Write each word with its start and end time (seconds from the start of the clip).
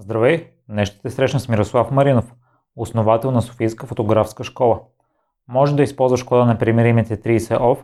Здравей! 0.00 0.46
Днес 0.68 0.88
ще 0.88 1.00
те 1.00 1.10
срещна 1.10 1.40
с 1.40 1.48
Мирослав 1.48 1.90
Маринов, 1.90 2.34
основател 2.76 3.30
на 3.30 3.42
Софийска 3.42 3.86
фотографска 3.86 4.44
школа. 4.44 4.80
Може 5.48 5.76
да 5.76 5.82
използваш 5.82 6.22
кода 6.22 6.44
на 6.44 6.58
примеримите 6.58 7.16
30 7.16 7.38
OFF 7.38 7.78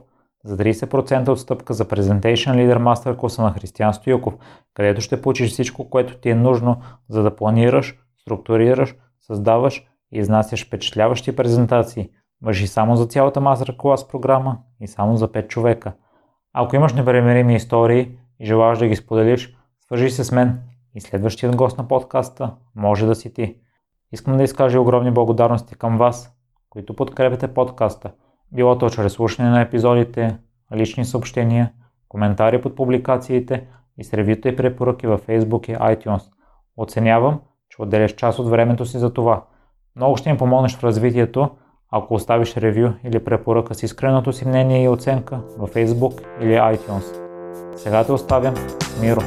за 0.45 0.57
30% 0.57 1.29
отстъпка 1.29 1.75
за 1.75 1.85
Presentation 1.85 2.55
Leader 2.55 2.79
Master 2.79 3.17
класа 3.17 3.43
на 3.43 3.53
Християн 3.53 3.95
Стоюков, 3.95 4.35
където 4.75 5.01
ще 5.01 5.23
получиш 5.23 5.51
всичко, 5.51 5.91
което 5.91 6.17
ти 6.17 6.31
е 6.31 6.35
нужно, 6.35 6.81
за 7.09 7.23
да 7.23 7.37
планираш, 7.37 7.99
структурираш, 8.21 8.95
създаваш 9.21 9.87
и 10.13 10.19
изнасяш 10.19 10.67
впечатляващи 10.67 11.37
презентации. 11.37 12.11
Въжи 12.43 12.67
само 12.67 12.97
за 12.97 13.07
цялата 13.07 13.41
мастер 13.41 13.75
клас 13.79 14.09
програма 14.09 14.59
и 14.81 14.87
само 14.87 15.17
за 15.17 15.29
5 15.29 15.49
човека. 15.49 15.93
Ако 16.53 16.77
имаш 16.77 16.93
непремирими 16.93 17.55
истории 17.55 18.19
и 18.41 18.47
желаеш 18.47 18.79
да 18.79 18.87
ги 18.87 18.97
споделиш, 18.97 19.57
свържи 19.81 20.11
се 20.11 20.25
с 20.25 20.33
мен 20.33 20.61
и 20.95 21.01
следващият 21.01 21.57
гост 21.57 21.79
на 21.79 21.89
подкаста 21.89 22.55
може 22.75 23.07
да 23.07 23.15
си 23.15 23.35
ти. 23.35 23.57
Искам 24.13 24.37
да 24.37 24.43
изкажа 24.43 24.81
огромни 24.81 25.11
благодарности 25.11 25.75
към 25.75 25.99
вас, 25.99 26.37
които 26.71 26.97
подкрепяте 26.97 27.55
подкаста, 27.55 28.13
било 28.53 28.79
то 28.79 28.91
чрез 28.91 29.13
слушане 29.13 29.51
на 29.51 29.61
епизодите, 29.61 30.39
лични 30.75 31.05
съобщения, 31.05 31.73
коментари 32.09 32.61
под 32.61 32.77
публикациите 32.77 33.67
и 33.99 34.05
с 34.05 34.15
ревюта 34.15 34.49
и 34.49 34.57
препоръки 34.57 35.07
във 35.07 35.27
Facebook 35.27 35.71
и 35.71 35.77
iTunes. 35.77 36.23
Оценявам, 36.77 37.41
че 37.69 37.83
отделяш 37.83 38.15
част 38.15 38.39
от 38.39 38.49
времето 38.49 38.87
си 38.87 38.99
за 38.99 39.13
това. 39.13 39.45
Много 39.97 40.17
ще 40.17 40.33
ми 40.33 40.39
помогнеш 40.39 40.77
в 40.77 40.85
развитието, 40.85 41.51
ако 41.91 42.15
оставиш 42.15 42.57
ревю 42.57 42.93
или 43.05 43.25
препоръка 43.25 43.75
с 43.75 43.83
искреното 43.83 44.33
си 44.33 44.49
мнение 44.49 44.85
и 44.85 44.89
оценка 44.89 45.41
във 45.59 45.75
Facebook 45.75 46.23
или 46.41 46.53
iTunes. 46.53 47.21
Сега 47.77 48.05
те 48.05 48.13
оставям 48.13 48.55
Миро. 49.01 49.21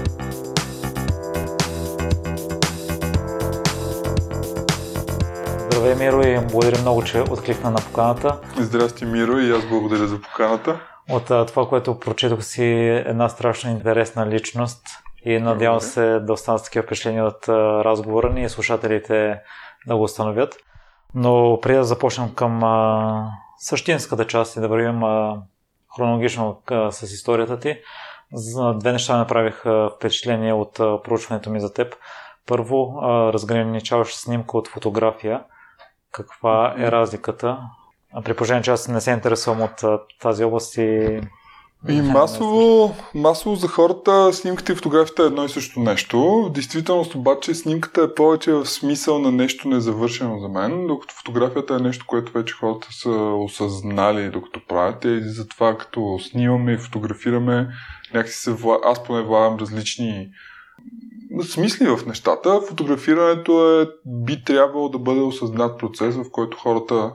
Здравей, 5.88 6.06
Миро, 6.06 6.22
и 6.22 6.48
благодаря 6.52 6.82
много, 6.82 7.04
че 7.04 7.22
откликна 7.22 7.72
на 7.72 7.78
поканата. 7.78 8.40
Здрасти, 8.60 9.06
Миро, 9.06 9.40
и 9.40 9.52
аз 9.52 9.66
благодаря 9.70 10.08
за 10.08 10.22
поканата. 10.22 10.80
От 11.10 11.26
това, 11.26 11.70
което 11.70 12.00
прочетох 12.00 12.44
си, 12.44 12.64
една 13.06 13.30
страшно 13.30 13.72
интересна 13.72 14.28
личност 14.28 14.82
и 15.26 15.40
надявам 15.40 15.82
се 15.82 16.20
да 16.20 16.34
останат 16.34 16.64
такива 16.64 16.84
впечатления 16.84 17.26
от 17.26 17.50
разговора 17.50 18.34
ни 18.34 18.44
и 18.44 18.50
слушателите 18.50 19.40
да 19.88 19.98
го 19.98 20.04
установят. 20.04 20.56
Но 21.16 21.60
преди 21.62 21.78
да 21.78 21.84
започнем 21.84 22.34
към 22.36 22.64
а, 22.64 23.32
същинската 23.58 24.28
част 24.28 24.56
и 24.56 24.60
да 24.60 24.68
вървим 24.68 25.04
а, 25.04 25.42
хронологично 25.96 26.62
а, 26.72 26.92
с 26.92 27.02
историята 27.02 27.60
ти, 27.60 27.78
за 28.34 28.74
две 28.74 28.92
неща 28.92 29.18
направих 29.18 29.64
впечатление 29.96 30.54
от 30.54 30.80
а, 30.80 31.02
проучването 31.02 31.50
ми 31.50 31.60
за 31.60 31.74
теб. 31.74 31.96
Първо, 32.48 33.00
а, 33.02 33.34
разграничаваш 33.34 34.16
снимка 34.16 34.58
от 34.58 34.68
фотография– 34.68 35.44
каква 36.12 36.76
е 36.78 36.92
разликата? 36.92 37.60
При 38.26 38.34
положение, 38.34 38.64
че 38.64 38.72
аз 38.72 38.88
не 38.88 39.02
се 39.02 39.12
интересувам 39.12 39.62
от 39.62 40.04
тази 40.22 40.44
област 40.44 40.78
и... 40.78 41.20
И 41.90 42.02
масово, 42.02 42.96
масово 43.16 43.56
за 43.56 43.68
хората 43.68 44.34
снимката 44.34 44.72
и 44.72 44.76
фотографията 44.76 45.24
е 45.24 45.26
едно 45.26 45.44
и 45.44 45.50
също 45.50 45.80
нещо. 45.80 46.20
В 46.20 46.52
действителност 46.52 47.16
обаче 47.16 47.56
снимката 47.56 48.02
е 48.02 48.14
повече 48.14 48.52
в 48.52 48.66
смисъл 48.66 49.20
на 49.20 49.32
нещо 49.32 49.68
незавършено 49.68 50.40
за 50.40 50.48
мен, 50.48 50.88
докато 50.88 51.16
фотографията 51.16 51.76
е 51.76 51.80
нещо, 51.80 52.06
което 52.08 52.32
вече 52.32 52.54
хората 52.54 52.88
са 52.92 53.10
осъзнали 53.38 54.30
докато 54.30 54.66
правят. 54.68 55.06
И 55.06 55.20
затова 55.24 55.78
като 55.78 56.20
снимаме 56.20 56.72
и 56.72 56.78
фотографираме, 56.78 57.68
някакси 58.14 58.40
се 58.42 58.52
вла... 58.52 58.80
аз 58.84 59.04
поне 59.04 59.24
влагам 59.24 59.58
различни 59.58 60.30
смисли 61.42 61.88
в 61.88 62.06
нещата. 62.06 62.62
Фотографирането 62.62 63.82
е, 63.82 63.88
би 64.06 64.44
трябвало 64.44 64.90
да 64.90 65.00
бъде 65.00 65.22
осъзнат 65.22 65.80
процес, 65.80 66.16
в 66.16 66.32
който 66.32 66.58
хората 66.58 67.12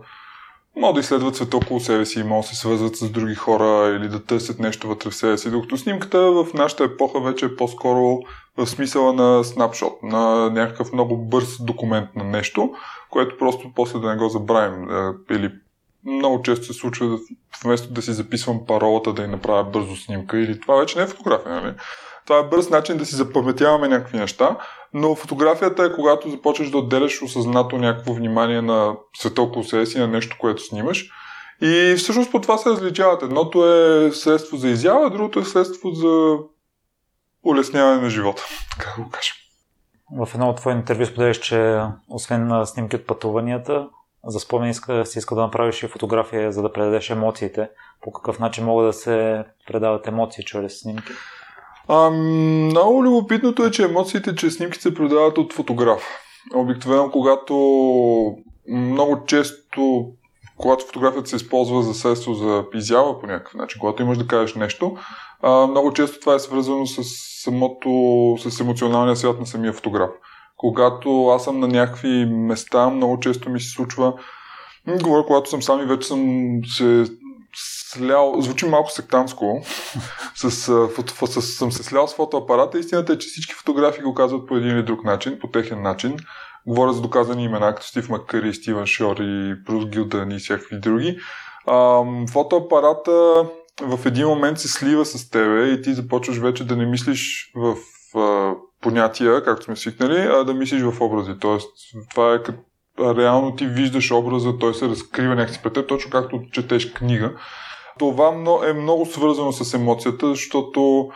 могат 0.77 0.95
да 0.95 1.01
изследват 1.01 1.37
света 1.37 1.57
около 1.57 1.81
себе 1.81 2.07
си, 2.07 2.23
могат 2.23 2.43
да 2.43 2.49
се 2.49 2.57
свързват 2.57 2.97
с 2.97 3.11
други 3.11 3.35
хора 3.35 3.97
или 3.97 4.09
да 4.09 4.25
търсят 4.25 4.59
нещо 4.59 4.89
вътре 4.89 5.11
в 5.11 5.15
себе 5.15 5.39
си. 5.39 5.51
Докато 5.51 5.77
снимката 5.77 6.19
в 6.19 6.47
нашата 6.55 6.85
епоха 6.85 7.21
вече 7.21 7.47
е 7.47 7.57
по-скоро 7.57 8.19
в 8.57 8.67
смисъла 8.67 9.13
на 9.13 9.45
снапшот, 9.45 10.03
на 10.03 10.51
някакъв 10.51 10.93
много 10.93 11.17
бърз 11.17 11.63
документ 11.65 12.09
на 12.17 12.25
нещо, 12.25 12.75
което 13.11 13.39
просто 13.39 13.73
после 13.75 13.99
да 13.99 14.11
не 14.11 14.17
го 14.17 14.29
забравим. 14.29 14.91
Е, 14.91 15.35
или 15.35 15.53
много 16.05 16.43
често 16.43 16.67
се 16.67 16.73
случва 16.73 17.19
вместо 17.65 17.93
да 17.93 18.03
си 18.03 18.13
записвам 18.13 18.67
паролата 18.67 19.13
да 19.13 19.23
я 19.23 19.29
направя 19.29 19.65
бързо 19.65 19.97
снимка 19.97 20.39
или 20.39 20.61
това 20.61 20.77
вече 20.77 20.99
не 20.99 21.05
е 21.05 21.07
фотография, 21.07 21.55
нали? 21.55 21.75
Това 22.27 22.39
е 22.39 22.43
бърз 22.49 22.71
начин 22.71 22.97
да 22.97 23.07
си 23.07 23.17
запаметяваме 23.17 23.89
някакви 23.89 24.19
неща, 24.19 24.57
но 24.95 25.15
фотографията 25.15 25.85
е 25.85 25.93
когато 25.93 26.31
започваш 26.31 26.71
да 26.71 26.79
отделяш 26.79 27.23
осъзнато 27.23 27.79
някакво 27.79 28.15
внимание 28.15 28.63
на 28.63 28.97
света 29.17 29.43
около 29.43 29.65
себе 29.65 29.87
си, 29.87 29.99
на 29.99 30.09
нещо, 30.09 30.37
което 30.41 30.63
снимаш. 30.63 31.11
И 31.61 31.95
всъщност 31.99 32.31
по 32.31 32.41
това 32.41 32.59
се 32.59 32.71
различават. 32.71 33.23
Едното 33.23 33.73
е 33.73 34.13
средство 34.13 34.57
за 34.57 34.69
изява, 34.69 35.11
другото 35.11 35.39
е 35.39 35.45
средство 35.45 35.91
за 35.91 36.37
улесняване 37.45 38.03
на 38.03 38.11
живота, 38.11 38.43
така 38.71 38.95
да 38.97 39.03
го 39.03 39.11
кажем. 39.11 39.35
В 40.19 40.29
едно 40.35 40.49
от 40.49 40.57
твое 40.57 40.75
интервю 40.75 41.07
споделяш, 41.07 41.39
че 41.41 41.81
освен 42.09 42.47
на 42.47 42.67
снимки 42.67 42.97
от 42.97 43.07
пътуванията, 43.07 43.89
за 44.25 44.41
спомен 44.41 44.71
иска, 44.71 45.07
си 45.07 45.19
иска 45.19 45.35
да 45.35 45.41
направиш 45.41 45.83
и 45.83 45.89
фотография, 45.89 46.53
за 46.53 46.63
да 46.63 46.73
предадеш 46.73 47.11
емоциите. 47.11 47.71
По 48.01 48.13
какъв 48.13 48.39
начин 48.39 48.65
могат 48.65 48.89
да 48.89 48.93
се 48.93 49.45
предават 49.67 50.07
емоции 50.07 50.45
чрез 50.45 50.81
снимки? 50.81 51.13
А, 51.95 52.11
много 52.11 53.05
любопитното 53.05 53.65
е, 53.65 53.71
че 53.71 53.85
емоциите 53.85 54.35
чрез 54.35 54.57
снимки 54.57 54.79
се 54.79 54.95
продават 54.95 55.39
от 55.39 55.53
фотограф. 55.53 56.03
Обикновено, 56.55 57.11
когато 57.11 57.55
много 58.69 59.25
често, 59.27 60.07
когато 60.57 60.87
фотографията 60.87 61.29
се 61.29 61.37
използва 61.37 61.83
за 61.83 61.95
средство 61.95 62.35
за 62.35 62.65
изява 62.75 63.21
по 63.21 63.27
някакъв 63.27 63.55
начин, 63.55 63.81
когато 63.81 64.03
имаш 64.03 64.19
да 64.19 64.27
кажеш 64.27 64.55
нещо, 64.55 64.97
а, 65.43 65.67
много 65.67 65.93
често 65.93 66.21
това 66.21 66.35
е 66.35 66.39
свързано 66.39 66.87
с 66.87 67.03
самото, 67.43 67.91
с 68.39 68.61
емоционалния 68.61 69.17
свят 69.17 69.41
на 69.41 69.47
самия 69.47 69.73
фотограф. 69.73 70.11
Когато 70.57 71.27
аз 71.27 71.45
съм 71.45 71.61
на 71.61 71.69
някакви 71.69 72.25
места, 72.25 72.91
много 72.91 73.21
често 73.21 73.51
ми 73.51 73.61
се 73.61 73.71
случва, 73.71 74.15
говоря, 75.03 75.27
когато 75.27 75.51
съм 75.51 75.63
сам 75.63 75.81
и 75.81 75.87
вече 75.87 76.09
съм 76.09 76.61
се 76.65 77.05
слял, 77.93 78.35
звучи 78.39 78.67
малко 78.67 78.91
сектантско, 78.91 79.63
с, 80.35 80.51
с, 80.51 80.89
с, 81.27 81.43
съм 81.43 81.73
се 81.73 81.83
слял 81.83 82.09
с 82.09 82.15
фотоапарата. 82.15 82.79
Истината 82.79 83.13
е, 83.13 83.19
че 83.19 83.29
всички 83.29 83.55
фотографии 83.55 84.03
го 84.03 84.15
казват 84.15 84.49
по 84.49 84.57
един 84.57 84.71
или 84.71 84.83
друг 84.83 85.05
начин, 85.05 85.39
по 85.41 85.49
техен 85.49 85.83
начин. 85.83 86.17
Говоря 86.67 86.93
за 86.93 87.03
доказани 87.03 87.45
имена, 87.45 87.75
като 87.75 87.87
Стив 87.87 88.09
Маккъри, 88.09 88.55
Стивен 88.55 88.87
Шор 88.87 89.17
и 89.17 89.55
Брус 89.67 89.87
Гилдън 89.87 90.31
и 90.31 90.39
всякакви 90.39 90.81
други. 90.81 91.19
А, 91.67 92.03
фотоапарата 92.33 93.45
в 93.83 94.07
един 94.07 94.27
момент 94.27 94.59
се 94.59 94.69
слива 94.69 95.05
с 95.05 95.31
тебе 95.31 95.69
и 95.69 95.83
ти 95.83 95.95
започваш 95.95 96.39
вече 96.39 96.67
да 96.67 96.77
не 96.77 96.87
мислиш 96.87 97.53
в 97.57 97.77
а, 98.19 98.55
понятия, 98.81 99.45
както 99.45 99.65
сме 99.65 99.77
свикнали, 99.77 100.19
а 100.19 100.45
да 100.45 100.55
мислиш 100.55 100.83
в 100.83 101.01
образи. 101.01 101.33
Тоест, 101.41 101.71
това 102.11 102.35
е 102.35 102.43
като 102.43 102.59
реално 102.99 103.57
ти 103.57 103.67
виждаш 103.67 104.11
образа, 104.11 104.59
той 104.59 104.75
се 104.75 104.89
разкрива 104.89 105.35
някакси 105.35 105.61
пред 105.63 105.73
теб, 105.73 105.89
точно 105.89 106.11
както 106.11 106.41
четеш 106.53 106.93
книга. 106.93 107.33
Това 107.99 108.29
е 108.69 108.73
много 108.73 109.07
свързано 109.07 109.53
с 109.53 109.75
емоцията, 109.75 110.29
защото 110.29 111.11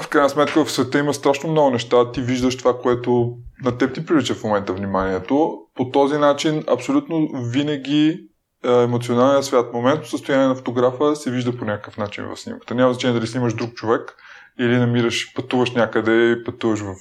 в 0.00 0.08
крайна 0.08 0.30
сметка 0.30 0.64
в 0.64 0.72
света 0.72 0.98
има 0.98 1.14
страшно 1.14 1.50
много 1.50 1.70
неща. 1.70 2.12
Ти 2.12 2.20
виждаш 2.20 2.56
това, 2.56 2.78
което 2.78 3.36
на 3.64 3.78
теб 3.78 3.94
ти 3.94 4.06
привлича 4.06 4.34
в 4.34 4.44
момента 4.44 4.72
вниманието. 4.72 5.58
По 5.74 5.90
този 5.90 6.18
начин 6.18 6.64
абсолютно 6.68 7.28
винаги 7.34 8.28
емоционалният 8.64 9.44
свят, 9.44 9.72
моментно 9.72 10.06
състояние 10.06 10.46
на 10.46 10.54
фотографа 10.54 11.16
се 11.16 11.30
вижда 11.30 11.56
по 11.56 11.64
някакъв 11.64 11.96
начин 11.96 12.24
в 12.24 12.36
снимката. 12.36 12.74
Няма 12.74 12.92
значение 12.92 13.14
дали 13.14 13.26
снимаш 13.26 13.54
друг 13.54 13.74
човек 13.74 14.16
или 14.60 14.76
намираш, 14.76 15.34
пътуваш 15.34 15.70
някъде 15.70 16.30
и 16.30 16.44
пътуваш 16.44 16.80
в 16.80 16.94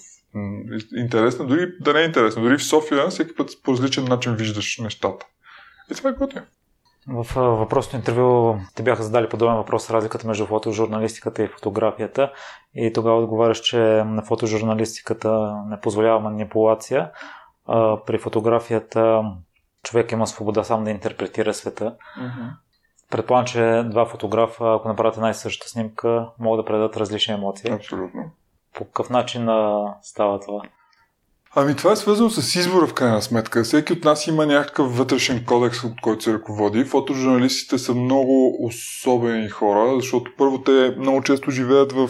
интересно, 0.98 1.48
дори 1.48 1.72
да 1.80 1.94
не 1.94 2.02
е 2.02 2.06
интересно. 2.06 2.44
Дори 2.44 2.58
в 2.58 2.64
София 2.64 3.08
всеки 3.08 3.36
път 3.36 3.50
по 3.64 3.72
различен 3.72 4.04
начин 4.04 4.36
виждаш 4.36 4.78
нещата. 4.78 5.26
И 5.92 5.96
това 5.96 6.10
е 6.10 6.14
готино. 6.14 6.46
В 7.08 7.26
въпросното 7.36 7.96
интервю 7.96 8.56
те 8.76 8.84
бяха 8.84 9.04
задали 9.04 9.30
подобен 9.30 9.56
въпрос 9.56 9.90
разликата 9.90 10.28
между 10.28 10.46
фотожурналистиката 10.46 11.44
и 11.44 11.48
фотографията 11.48 12.32
и 12.76 12.94
тогава 12.94 13.18
отговаряш, 13.18 13.62
че 13.62 13.78
на 14.06 14.22
фотожурналистиката 14.22 15.56
не 15.68 15.80
позволява 15.80 16.20
манипулация, 16.20 17.12
а 17.68 17.98
при 18.06 18.18
фотографията 18.20 19.24
човек 19.84 20.12
има 20.12 20.28
свобода 20.28 20.64
сам 20.64 20.84
да 20.84 20.92
интерпретира 20.92 21.54
света. 21.54 21.96
Mm-hmm. 22.20 22.50
Предполагам, 23.12 23.46
че 23.46 23.84
два 23.86 24.06
фотографа, 24.06 24.74
ако 24.74 24.88
направят 24.88 25.16
една 25.16 25.30
и 25.30 25.34
съща 25.34 25.68
снимка, 25.68 26.30
могат 26.40 26.66
да 26.66 26.68
предадат 26.68 26.98
различни 26.98 27.34
емоции. 27.34 27.72
Абсолютно. 27.72 28.22
По 28.76 28.86
какъв 28.86 29.10
начин 29.10 29.48
става 30.02 30.40
това? 30.40 30.62
Ами 31.60 31.76
това 31.76 31.92
е 31.92 31.96
свързано 31.96 32.30
с 32.30 32.56
избора 32.56 32.88
в 32.88 32.94
крайна 32.94 33.22
сметка. 33.22 33.64
Всеки 33.64 33.94
от 33.94 34.04
нас 34.04 34.28
има 34.28 34.46
някакъв 34.46 34.98
вътрешен 34.98 35.46
кодекс, 35.46 35.84
от 35.84 36.02
който 36.02 36.24
се 36.24 36.34
ръководи. 36.34 36.84
Фотожурналистите 36.84 37.78
са 37.78 37.94
много 37.96 38.66
особени 38.66 39.50
хора, 39.50 39.96
защото 39.96 40.32
първо 40.38 40.62
те 40.62 40.96
много 41.00 41.24
често 41.24 41.52
живеят 41.52 41.92
в 41.92 42.10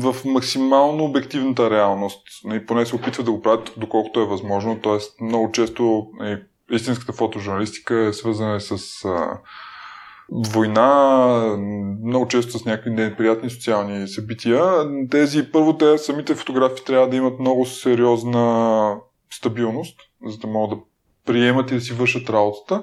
в 0.00 0.16
максимално 0.24 1.04
обективната 1.04 1.70
реалност. 1.70 2.22
И 2.54 2.66
поне 2.66 2.86
се 2.86 2.96
опитват 2.96 3.26
да 3.26 3.32
го 3.32 3.42
правят 3.42 3.72
доколкото 3.76 4.20
е 4.20 4.26
възможно. 4.26 4.80
Тоест, 4.82 5.20
много 5.20 5.52
често 5.52 6.06
и 6.22 6.36
истинската 6.70 7.12
фотожурналистика 7.12 7.98
е 7.98 8.12
свързана 8.12 8.60
с 8.60 9.04
война, 10.32 11.56
много 12.04 12.28
често 12.28 12.58
с 12.58 12.64
някакви 12.64 12.90
неприятни 12.90 13.50
социални 13.50 14.08
събития. 14.08 14.62
Тези, 15.10 15.52
първо, 15.52 15.76
те 15.76 15.98
самите 15.98 16.34
фотографи 16.34 16.84
трябва 16.84 17.08
да 17.08 17.16
имат 17.16 17.40
много 17.40 17.66
сериозна 17.66 18.96
стабилност, 19.30 20.00
за 20.26 20.38
да 20.38 20.46
могат 20.46 20.78
да 20.78 20.84
приемат 21.26 21.70
и 21.70 21.74
да 21.74 21.80
си 21.80 21.92
вършат 21.92 22.30
работата. 22.30 22.82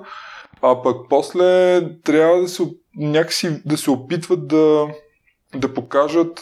А 0.61 0.81
пък 0.81 0.97
после 1.09 1.81
трябва 2.03 2.41
да 2.41 2.47
се, 2.47 2.63
някакси 2.95 3.61
да 3.65 3.77
се 3.77 3.91
опитват 3.91 4.47
да, 4.47 4.87
да 5.55 5.73
покажат 5.73 6.41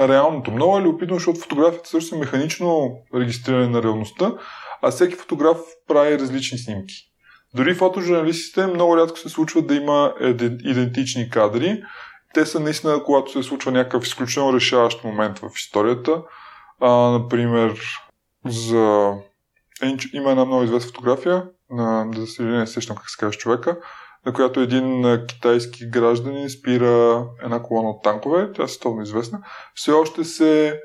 реалното. 0.00 0.50
Много 0.50 0.78
е 0.78 0.82
любопитно, 0.82 1.14
защото 1.16 1.40
фотографията 1.40 1.88
също 1.88 2.14
е 2.14 2.18
механично 2.18 2.96
регистриране 3.14 3.68
на 3.68 3.82
реалността, 3.82 4.34
а 4.82 4.90
всеки 4.90 5.14
фотограф 5.14 5.58
прави 5.88 6.18
различни 6.18 6.58
снимки. 6.58 7.09
Дори 7.54 7.74
фотожурналистите 7.74 8.66
много 8.66 8.96
рядко 8.96 9.18
се 9.18 9.28
случва 9.28 9.62
да 9.62 9.74
има 9.74 10.14
идентични 10.64 11.30
кадри. 11.30 11.82
Те 12.34 12.46
са 12.46 12.60
наистина, 12.60 13.02
когато 13.04 13.32
се 13.32 13.42
случва 13.42 13.72
някакъв 13.72 14.04
изключително 14.04 14.52
решаващ 14.52 15.04
момент 15.04 15.38
в 15.38 15.50
историята. 15.56 16.22
А, 16.80 16.90
например, 16.90 17.80
за... 18.46 19.12
има 20.12 20.30
една 20.30 20.44
много 20.44 20.62
известна 20.62 20.88
фотография, 20.88 21.44
на, 21.70 22.26
се 22.26 22.42
не 22.42 22.66
сещам 22.66 22.96
как 22.96 23.10
се 23.10 23.16
казва 23.20 23.38
човека, 23.38 23.78
на 24.26 24.32
която 24.32 24.60
един 24.60 25.18
китайски 25.28 25.90
гражданин 25.90 26.50
спира 26.50 27.26
една 27.44 27.62
колона 27.62 27.90
от 27.90 28.02
танкове, 28.02 28.52
тя 28.52 28.62
е 28.62 28.68
световно 28.68 29.02
известна. 29.02 29.38
Все 29.74 29.92
още 29.92 30.24
се 30.24 30.80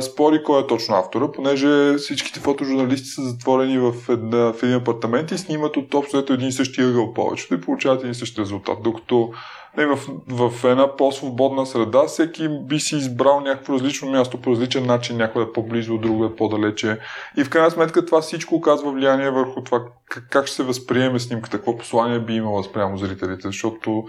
спори 0.00 0.42
кой 0.42 0.62
е 0.62 0.66
точно 0.66 0.96
автора, 0.96 1.32
понеже 1.32 1.94
всичките 1.94 2.40
фотожурналисти 2.40 3.08
са 3.08 3.22
затворени 3.22 3.78
в, 3.78 3.94
една, 4.08 4.52
в 4.52 4.62
един 4.62 4.76
апартамент 4.76 5.30
и 5.30 5.38
снимат 5.38 5.76
от 5.76 5.94
общо 5.94 6.18
един 6.30 6.48
и 6.48 6.52
същи 6.52 6.82
ъгъл 6.82 7.14
повечето 7.14 7.54
и 7.54 7.60
получават 7.60 8.00
един 8.00 8.10
и 8.10 8.14
същи 8.14 8.40
резултат. 8.40 8.78
Докато 8.82 9.32
не, 9.76 9.86
в, 9.86 9.98
в 10.28 10.64
една 10.64 10.96
по-свободна 10.96 11.66
среда 11.66 12.06
всеки 12.06 12.48
би 12.48 12.80
си 12.80 12.96
избрал 12.96 13.40
някакво 13.40 13.74
различно 13.74 14.10
място 14.10 14.40
по 14.40 14.50
различен 14.50 14.86
начин, 14.86 15.16
някой 15.16 15.42
е 15.42 15.52
по-близо, 15.52 15.98
друго 15.98 16.24
е 16.24 16.36
по-далече. 16.36 16.98
И 17.36 17.44
в 17.44 17.50
крайна 17.50 17.70
сметка 17.70 18.06
това 18.06 18.20
всичко 18.20 18.54
оказва 18.54 18.92
влияние 18.92 19.30
върху 19.30 19.62
това 19.62 19.84
как 20.30 20.46
ще 20.46 20.56
се 20.56 20.62
възприеме 20.62 21.18
снимката, 21.18 21.56
какво 21.56 21.76
послание 21.76 22.20
би 22.20 22.34
имала 22.34 22.64
спрямо 22.64 22.96
зрителите, 22.96 23.48
защото 23.48 24.04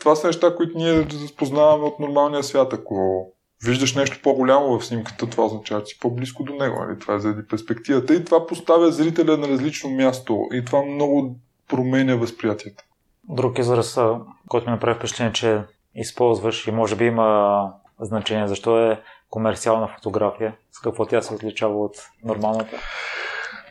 това 0.00 0.16
са 0.16 0.26
неща, 0.26 0.56
които 0.56 0.78
ние 0.78 1.06
разпознаваме 1.22 1.84
от 1.84 2.00
нормалния 2.00 2.42
свят. 2.42 2.72
Ако 2.72 3.26
виждаш 3.64 3.94
нещо 3.94 4.20
по-голямо 4.22 4.78
в 4.78 4.86
снимката, 4.86 5.30
това 5.30 5.44
означава, 5.44 5.84
че 5.84 5.94
си 5.94 6.00
по-близко 6.00 6.44
до 6.44 6.54
него. 6.54 6.76
Нали? 6.80 6.98
Това 6.98 7.14
е 7.14 7.18
заради 7.18 7.46
перспективата. 7.48 8.14
И 8.14 8.24
това 8.24 8.46
поставя 8.46 8.92
зрителя 8.92 9.36
на 9.36 9.48
различно 9.48 9.90
място. 9.90 10.48
И 10.52 10.64
това 10.64 10.82
много 10.82 11.36
променя 11.68 12.14
възприятието. 12.14 12.84
Друг 13.28 13.58
израз, 13.58 13.98
който 14.48 14.66
ми 14.66 14.72
направи 14.72 14.98
впечатление, 14.98 15.32
че 15.32 15.62
използваш 15.94 16.66
и 16.66 16.70
може 16.70 16.96
би 16.96 17.04
има 17.04 17.70
значение, 18.00 18.48
защо 18.48 18.90
е 18.90 19.00
комерциална 19.30 19.88
фотография, 19.88 20.56
с 20.72 20.80
какво 20.80 21.06
тя 21.06 21.22
се 21.22 21.34
отличава 21.34 21.84
от 21.84 21.96
нормалната? 22.24 22.76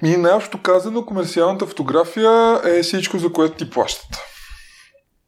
И 0.03 0.17
най-общо 0.17 0.61
казано, 0.61 1.05
комерциалната 1.05 1.65
фотография 1.65 2.61
е 2.65 2.81
всичко, 2.81 3.17
за 3.17 3.33
което 3.33 3.55
ти 3.57 3.69
плащат. 3.69 4.32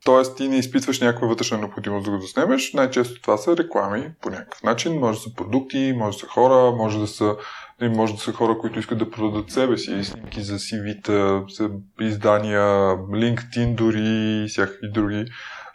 Тоест 0.05 0.37
ти 0.37 0.47
не 0.47 0.57
изпитваш 0.57 0.99
някаква 0.99 1.27
вътрешна 1.27 1.57
необходимост 1.57 2.05
да 2.05 2.11
го 2.11 2.19
заснемеш. 2.19 2.73
Най-често 2.73 3.21
това 3.21 3.37
са 3.37 3.57
реклами 3.57 4.11
по 4.21 4.29
някакъв 4.29 4.63
начин. 4.63 4.99
Може 4.99 5.17
да 5.17 5.23
са 5.23 5.33
продукти, 5.33 5.93
може 5.97 6.17
да 6.17 6.19
са 6.19 6.27
хора, 6.27 6.75
може 6.75 6.99
да 6.99 7.07
са, 7.07 7.35
може 7.81 8.13
да 8.13 8.19
са 8.19 8.33
хора, 8.33 8.57
които 8.57 8.79
искат 8.79 8.97
да 8.97 9.09
продадат 9.09 9.51
себе 9.51 9.77
си, 9.77 10.03
снимки 10.03 10.41
за 10.41 10.59
CV-та, 10.59 11.43
издания, 11.99 12.61
LinkedIn 12.97 13.75
дори 13.75 14.43
и 14.45 14.47
всякакви 14.47 14.91
други 14.91 15.25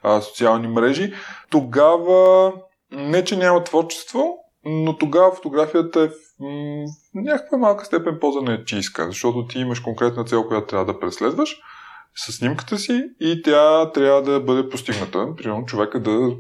а, 0.03 0.21
социални 0.21 0.69
мрежи. 0.69 1.13
Тогава 1.51 2.53
не, 2.93 3.25
че 3.25 3.37
няма 3.37 3.65
творчество, 3.65 4.37
но 4.65 4.99
тогава 4.99 5.35
фотографията 5.35 6.01
е 6.01 6.09
в 6.09 6.15
някаква 7.15 7.59
малка 7.59 7.85
степен 7.85 8.19
по-занечийска, 8.21 9.07
защото 9.07 9.47
ти 9.47 9.59
имаш 9.59 9.81
конкретна 9.81 10.25
цел, 10.25 10.49
която 10.49 10.67
трябва 10.67 10.93
да 10.93 11.01
преследваш 11.01 11.61
с 12.15 12.33
снимката 12.33 12.79
си 12.79 13.05
и 13.21 13.43
тя 13.43 13.91
трябва 13.93 14.23
да 14.23 14.41
бъде 14.41 14.69
постигната. 14.69 15.29
Примерно 15.37 15.67
човека 15.67 16.01
да 16.01 16.31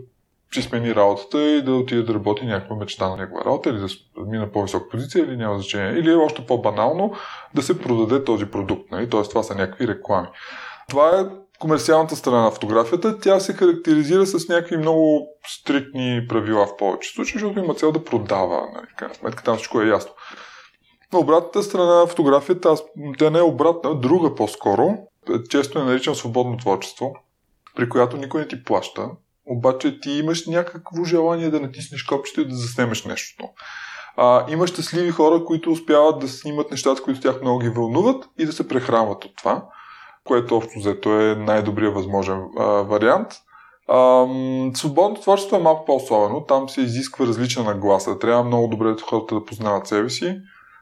си 0.55 0.63
смени 0.63 0.95
работата 0.95 1.43
и 1.43 1.63
да 1.63 1.75
отиде 1.75 2.03
да 2.03 2.15
работи 2.15 2.47
някаква 2.47 2.77
мечта 2.77 3.09
на 3.09 3.17
негова 3.17 3.45
работа 3.45 3.71
или 3.71 3.79
да 3.79 3.89
мина 4.27 4.53
по-висока 4.53 4.89
позиция 4.89 5.25
или 5.25 5.37
няма 5.37 5.55
значение. 5.55 5.93
Или 5.93 6.15
още 6.15 6.47
по-банално 6.47 7.13
да 7.55 7.63
се 7.63 7.79
продаде 7.79 8.25
този 8.25 8.47
продукт. 8.47 8.91
Нали? 8.91 9.11
Тоест 9.11 9.31
това 9.31 9.43
са 9.43 9.55
някакви 9.55 9.89
реклами. 9.89 10.29
Това 10.89 11.21
е 11.21 11.25
комерциалната 11.59 12.17
страна 12.17 12.43
на 12.43 12.51
фотографията. 12.51 13.19
Тя 13.19 13.41
се 13.41 13.53
характеризира 13.53 14.27
с 14.27 14.49
някакви 14.49 14.77
много 14.77 15.29
стриктни 15.47 16.27
правила 16.29 16.67
в 16.67 16.77
повечето 16.77 17.15
случаи, 17.15 17.41
защото 17.41 17.59
има 17.59 17.75
цел 17.75 17.93
да 17.93 18.05
продава. 18.05 18.61
Нали? 18.75 18.87
Крайна 18.97 19.15
сметка 19.15 19.45
там 19.45 19.57
всичко 19.57 19.81
е 19.81 19.89
ясно. 19.89 20.13
На 21.13 21.19
обратната 21.19 21.63
страна 21.63 22.01
на 22.01 22.07
фотографията, 22.07 22.75
тя 23.19 23.31
не 23.31 23.39
е 23.39 23.43
обратна, 23.43 24.01
друга 24.01 24.35
по-скоро, 24.35 24.97
често 25.49 25.79
е 25.79 25.85
наричам 25.85 26.15
свободно 26.15 26.57
творчество, 26.57 27.15
при 27.77 27.89
която 27.89 28.17
никой 28.17 28.41
не 28.41 28.49
ти 28.49 28.65
плаща, 28.65 29.11
обаче 29.47 30.01
ти 30.01 30.11
имаш 30.11 30.47
някакво 30.47 31.05
желание 31.05 31.51
да 31.51 31.61
натиснеш 31.61 32.03
копчето 32.03 32.41
и 32.41 32.49
да 32.49 32.55
заснемеш 32.55 33.05
нещото. 33.05 33.49
А, 34.17 34.45
има 34.53 34.67
щастливи 34.67 35.11
хора, 35.11 35.45
които 35.45 35.71
успяват 35.71 36.19
да 36.19 36.29
снимат 36.29 36.71
нещата, 36.71 37.03
които 37.03 37.21
тях 37.21 37.43
много 37.43 37.59
ги 37.59 37.69
вълнуват 37.69 38.29
и 38.39 38.47
да 38.47 38.53
се 38.53 38.69
прехранват 38.69 39.25
от 39.25 39.37
това, 39.37 39.65
което 40.25 40.57
общо 40.57 40.79
взето 40.79 41.21
е 41.21 41.35
най-добрият 41.35 41.95
възможен 41.95 42.41
а, 42.59 42.65
вариант. 42.65 43.29
А, 43.89 44.27
свободното 44.75 45.23
творчество 45.23 45.57
е 45.57 45.63
малко 45.63 45.85
по-особено. 45.85 46.45
Там 46.45 46.69
се 46.69 46.81
изисква 46.81 47.27
различна 47.27 47.65
нагласа. 47.65 48.19
Трябва 48.19 48.45
много 48.45 48.69
добре 48.69 48.95
хората 49.03 49.35
да 49.35 49.45
познават 49.45 49.87
себе 49.87 50.11
си, 50.11 50.37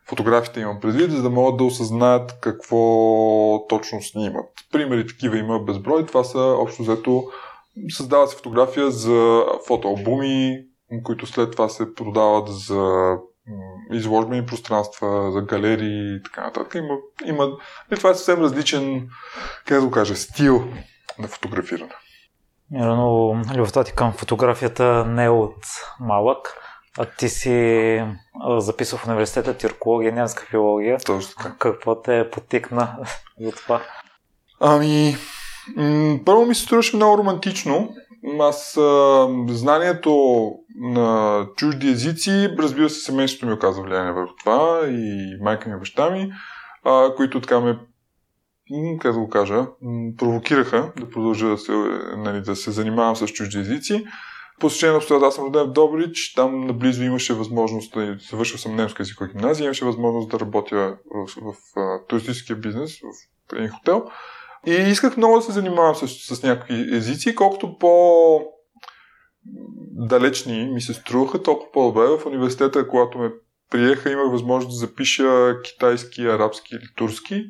фотографите 0.08 0.60
имам 0.60 0.80
предвид, 0.80 1.10
за 1.10 1.22
да 1.22 1.30
могат 1.30 1.56
да 1.56 1.64
осъзнаят 1.64 2.40
какво 2.40 3.66
точно 3.68 4.02
снимат. 4.02 4.46
Примери 4.72 5.06
такива 5.06 5.38
има 5.38 5.58
безброй. 5.58 6.06
Това 6.06 6.24
са 6.24 6.38
общо 6.38 6.82
взето 6.82 7.24
създава 7.90 8.26
се 8.26 8.36
фотография 8.36 8.90
за 8.90 9.44
фотоалбуми, 9.66 10.64
които 11.04 11.26
след 11.26 11.52
това 11.52 11.68
се 11.68 11.94
продават 11.94 12.48
за 12.48 13.14
изложбени 13.92 14.46
пространства, 14.46 15.32
за 15.32 15.42
галерии 15.42 16.16
и 16.16 16.22
така 16.22 16.44
нататък. 16.44 16.74
Има, 16.74 16.94
има, 17.26 17.48
и 17.92 17.96
това 17.96 18.10
е 18.10 18.14
съвсем 18.14 18.40
различен, 18.40 19.08
как 19.66 19.80
да 19.80 19.86
го 19.86 19.90
кажа, 19.90 20.16
стил 20.16 20.64
на 21.18 21.28
фотографиране. 21.28 21.92
Но 22.70 23.42
любовта 23.54 23.84
ти 23.84 23.92
към 23.92 24.12
фотографията 24.12 25.04
не 25.04 25.24
е 25.24 25.28
от 25.28 25.64
малък. 26.00 26.54
А 26.98 27.04
ти 27.04 27.28
си 27.28 28.04
записал 28.58 28.98
в 28.98 29.06
университета 29.06 29.56
тиркология, 29.56 30.12
немска 30.12 30.46
филология. 30.50 30.98
Точно 31.06 31.34
така. 31.36 31.54
Какво 31.58 32.02
те 32.02 32.18
е 32.18 32.30
потикна 32.30 32.96
за 33.40 33.52
това? 33.52 33.82
Ами, 34.60 35.16
м- 35.76 36.18
първо 36.24 36.46
ми 36.46 36.54
се 36.54 36.62
струваше 36.62 36.96
много 36.96 37.18
романтично. 37.18 37.94
Аз 38.40 38.76
а, 38.76 39.28
знанието 39.48 40.52
на 40.80 41.46
чужди 41.56 41.88
езици, 41.88 42.48
разбира 42.58 42.90
се, 42.90 43.00
семейството 43.00 43.46
ми 43.46 43.52
оказа 43.52 43.82
влияние 43.82 44.12
върху 44.12 44.32
това 44.44 44.80
и 44.88 45.36
майка 45.40 45.68
ми 45.68 45.74
и 45.74 45.78
баща 45.78 46.10
ми, 46.10 46.32
а, 46.84 47.14
които 47.14 47.40
така 47.40 47.60
ме 47.60 47.78
как 49.00 49.12
да 49.12 49.18
го 49.18 49.28
кажа, 49.28 49.66
провокираха 50.16 50.92
да 50.96 51.10
продължа 51.10 51.48
да 51.48 51.58
се, 51.58 51.72
нали, 52.16 52.40
да 52.40 52.56
се 52.56 52.70
занимавам 52.70 53.16
с 53.16 53.26
чужди 53.26 53.58
езици. 53.58 54.04
По 54.60 54.66
на 54.66 54.96
обстоятелствата, 54.96 55.26
аз 55.26 55.34
съм 55.34 55.44
роден 55.44 55.64
в 55.64 55.72
Добрич, 55.72 56.32
там 56.34 56.66
наблизо 56.66 57.02
имаше 57.02 57.34
възможност, 57.34 57.94
да 57.94 58.16
завършил 58.30 58.58
съм 58.58 58.76
немска 58.76 59.02
езикова 59.02 59.30
гимназия, 59.30 59.64
имаше 59.64 59.84
възможност 59.84 60.30
да 60.30 60.40
работя 60.40 60.96
в, 61.14 61.40
в, 61.40 61.54
в 61.76 62.00
туристическия 62.08 62.56
бизнес, 62.56 63.00
в 63.00 63.56
един 63.56 63.68
хотел. 63.68 64.04
И 64.66 64.72
исках 64.72 65.16
много 65.16 65.36
да 65.36 65.42
се 65.42 65.52
занимавам 65.52 65.94
с, 65.94 66.08
с 66.08 66.42
някакви 66.42 66.96
езици, 66.96 67.34
колкото 67.34 67.78
по 67.78 68.40
далечни 69.90 70.70
ми 70.74 70.80
се 70.80 70.94
струваха, 70.94 71.42
толкова 71.42 71.72
по-добре. 71.72 72.02
В 72.02 72.26
университета, 72.26 72.88
когато 72.88 73.18
ме 73.18 73.30
приеха, 73.70 74.10
имах 74.10 74.30
възможност 74.30 74.70
да 74.70 74.86
запиша 74.86 75.56
китайски, 75.64 76.22
арабски 76.22 76.74
или 76.74 76.94
турски. 76.96 77.44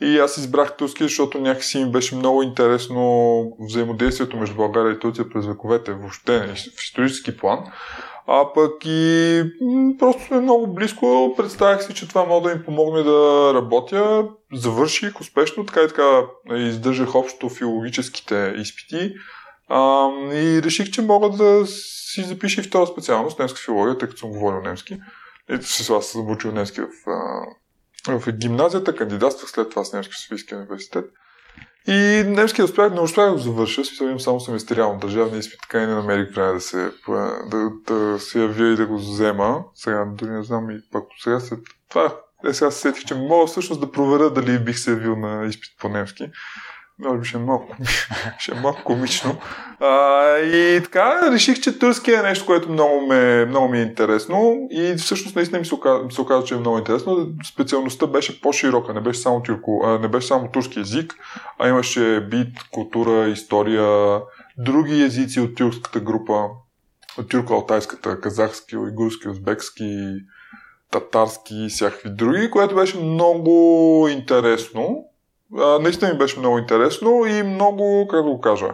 И 0.00 0.18
аз 0.18 0.36
избрах 0.36 0.76
турски, 0.76 1.02
защото 1.02 1.40
някакси 1.40 1.78
им 1.78 1.92
беше 1.92 2.14
много 2.14 2.42
интересно 2.42 3.42
взаимодействието 3.60 4.36
между 4.36 4.56
България 4.56 4.92
и 4.92 4.98
Турция 4.98 5.28
през 5.28 5.46
вековете, 5.46 5.92
въобще 5.92 6.54
в 6.76 6.84
исторически 6.84 7.36
план. 7.36 7.58
А 8.26 8.52
пък 8.54 8.72
и 8.84 9.42
просто 9.98 10.22
сме 10.22 10.40
много 10.40 10.74
близко. 10.74 11.34
Представях 11.36 11.84
си, 11.84 11.94
че 11.94 12.08
това 12.08 12.24
мога 12.24 12.48
да 12.48 12.54
им 12.54 12.62
помогне 12.64 13.02
да 13.02 13.50
работя. 13.54 14.28
Завърших 14.52 15.20
успешно, 15.20 15.66
така 15.66 15.80
и 15.80 15.88
така 15.88 16.20
издържах 16.54 17.14
общо 17.14 17.48
филологическите 17.48 18.54
изпити. 18.56 19.14
А, 19.68 20.08
и 20.32 20.62
реших, 20.62 20.90
че 20.90 21.02
мога 21.02 21.30
да 21.30 21.66
си 21.66 22.22
запиша 22.22 22.60
и 22.60 22.64
втора 22.64 22.86
специалност, 22.86 23.38
немска 23.38 23.60
филология, 23.60 23.98
тъй 23.98 24.08
като 24.08 24.20
съм 24.20 24.30
говорил 24.30 24.62
немски. 24.62 24.98
Ето 25.48 25.66
си 25.66 25.92
аз 25.92 26.06
съм 26.06 26.30
учил 26.30 26.52
немски 26.52 26.80
в, 26.80 26.86
в 28.08 28.32
гимназията, 28.32 28.96
кандидатствах 28.96 29.50
след 29.50 29.70
това 29.70 29.84
с 29.84 29.92
Немски 29.92 30.14
Софийския 30.14 30.58
университет. 30.58 31.04
И 31.88 32.24
немски 32.26 32.62
успях, 32.62 32.92
не 32.92 33.00
успях 33.00 33.26
да 33.26 33.32
го 33.32 33.38
завърша, 33.38 33.84
смисъл 33.84 34.04
имам 34.04 34.20
само 34.20 34.40
семестриално 34.40 34.98
държавния 34.98 35.38
изпит, 35.38 35.60
така 35.62 35.82
и 35.82 35.86
не 35.86 35.94
намерих 35.94 36.34
време 36.34 36.52
да 36.52 36.60
се, 36.60 36.92
да, 37.46 37.70
да 37.86 38.20
се 38.20 38.40
явя 38.40 38.66
и 38.72 38.76
да 38.76 38.86
го 38.86 38.98
взема. 38.98 39.64
Сега 39.74 40.04
дори 40.04 40.30
не 40.30 40.42
знам 40.42 40.70
и 40.70 40.80
пак 40.92 41.04
сега 41.22 41.40
след 41.40 41.58
това 41.88 42.16
е, 42.44 42.52
сега 42.52 42.70
се 42.70 42.80
сетих, 42.80 43.04
че 43.04 43.14
мога 43.14 43.46
всъщност 43.46 43.80
да 43.80 43.92
проверя 43.92 44.30
дали 44.30 44.58
бих 44.58 44.78
се 44.78 44.90
явил 44.90 45.16
на 45.16 45.46
изпит 45.46 45.70
по 45.80 45.88
немски. 45.88 46.30
Може 47.04 47.18
би 47.18 47.26
ще 47.26 47.38
е 47.38 47.40
малко, 47.40 47.76
ще 48.38 48.52
е 48.52 48.60
малко 48.60 48.84
комично. 48.84 49.36
А, 49.80 50.38
и 50.38 50.80
така, 50.82 51.32
реших, 51.32 51.60
че 51.60 51.78
турски 51.78 52.12
е 52.12 52.22
нещо, 52.22 52.46
което 52.46 52.72
много, 52.72 53.06
ме, 53.06 53.46
много 53.46 53.68
ми 53.68 53.78
е 53.78 53.82
интересно 53.82 54.68
и 54.70 54.94
всъщност 54.98 55.36
наистина 55.36 55.58
ми 55.58 55.64
се 55.64 55.74
оказа, 55.74 56.10
се 56.10 56.20
оказа 56.20 56.44
че 56.44 56.54
е 56.54 56.58
много 56.58 56.78
интересно. 56.78 57.28
Специалността 57.52 58.06
беше 58.06 58.40
по-широка, 58.40 58.94
не 58.94 59.00
беше 59.00 59.20
само, 59.20 59.42
тюрко, 59.42 59.82
а, 59.84 59.98
не 59.98 60.08
беше 60.08 60.26
само 60.26 60.48
турски 60.48 60.78
язик, 60.78 61.14
а 61.58 61.68
имаше 61.68 62.26
бит, 62.30 62.48
култура, 62.70 63.28
история, 63.28 64.20
други 64.58 65.02
езици 65.02 65.40
от 65.40 65.54
тюркската 65.54 66.00
група, 66.00 66.44
от 67.18 67.32
тюрко-алтайската, 67.32 68.20
казахски, 68.20 68.76
уйгурски, 68.76 69.28
узбекски, 69.28 69.96
татарски 70.90 71.54
и 71.54 71.68
всякакви 71.68 72.10
други, 72.10 72.50
което 72.50 72.74
беше 72.74 72.98
много 72.98 74.08
интересно. 74.10 75.04
Наистина 75.80 76.12
ми 76.12 76.18
беше 76.18 76.38
много 76.38 76.58
интересно 76.58 77.26
и 77.26 77.42
много, 77.42 78.06
как 78.10 78.24
да 78.24 78.30
го 78.30 78.40
кажа, 78.40 78.68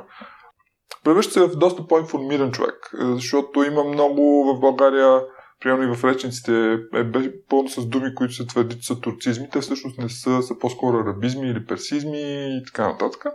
превръща 1.04 1.33
се 1.33 1.40
в 1.40 1.56
доста 1.56 1.87
по-информиран 1.87 2.52
човек, 2.52 2.90
защото 3.00 3.64
има 3.64 3.85
много 3.85 4.45
в 4.45 4.61
България, 4.61 5.23
примерно 5.61 5.92
и 5.92 5.97
в 5.97 6.04
речниците, 6.04 6.78
е, 6.95 7.30
пълно 7.49 7.68
с 7.68 7.87
думи, 7.87 8.14
които 8.14 8.35
се 8.35 8.47
твърдят 8.47 8.83
са 8.83 9.00
турцизми, 9.00 9.49
те 9.52 9.61
всъщност 9.61 9.99
не 9.99 10.09
са, 10.09 10.42
са 10.42 10.59
по-скоро 10.59 10.99
арабизми 10.99 11.50
или 11.50 11.66
персизми 11.66 12.21
и 12.59 12.62
така 12.66 12.88
нататък. 12.88 13.26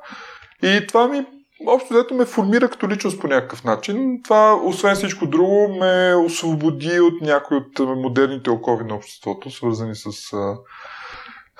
И 0.63 0.87
това 0.87 1.07
ми 1.07 1.25
общо 1.67 1.93
взето 1.93 2.13
ме 2.13 2.25
формира 2.25 2.69
като 2.69 2.89
личност 2.89 3.21
по 3.21 3.27
някакъв 3.27 3.63
начин. 3.63 4.19
Това, 4.23 4.61
освен 4.63 4.95
всичко 4.95 5.27
друго, 5.27 5.75
ме 5.79 6.15
освободи 6.25 6.99
от 6.99 7.21
някои 7.21 7.57
от 7.57 7.79
модерните 7.79 8.49
окови 8.49 8.83
на 8.83 8.95
обществото, 8.95 9.51
свързани 9.51 9.95
с 9.95 10.33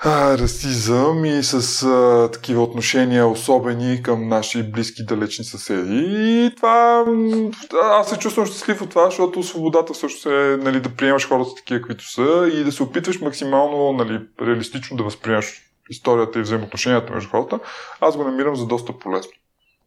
а, 0.04 0.38
расизъм 0.38 1.24
и 1.24 1.42
с 1.42 1.82
а, 1.82 2.30
такива 2.32 2.62
отношения 2.62 3.26
особени 3.26 4.02
към 4.02 4.28
наши 4.28 4.70
близки 4.70 5.04
далечни 5.04 5.44
съседи. 5.44 6.06
И 6.46 6.54
това, 6.56 7.04
аз 7.82 8.08
се 8.08 8.18
чувствам 8.18 8.46
щастлив 8.46 8.82
от 8.82 8.90
това, 8.90 9.04
защото 9.04 9.42
свободата 9.42 9.94
също 9.94 10.30
е 10.30 10.56
нали, 10.56 10.80
да 10.80 10.96
приемаш 10.96 11.28
хората 11.28 11.54
такива, 11.54 11.80
каквито 11.80 12.10
са 12.10 12.50
и 12.54 12.64
да 12.64 12.72
се 12.72 12.82
опитваш 12.82 13.20
максимално 13.20 13.92
нали, 13.92 14.20
реалистично 14.40 14.96
да 14.96 15.02
възприемаш 15.02 15.62
историята 15.90 16.38
и 16.38 16.42
взаимоотношенията 16.42 17.14
между 17.14 17.30
хората. 17.30 17.58
Аз 18.00 18.16
го 18.16 18.24
намирам 18.24 18.56
за 18.56 18.66
доста 18.66 18.98
полезно. 18.98 19.32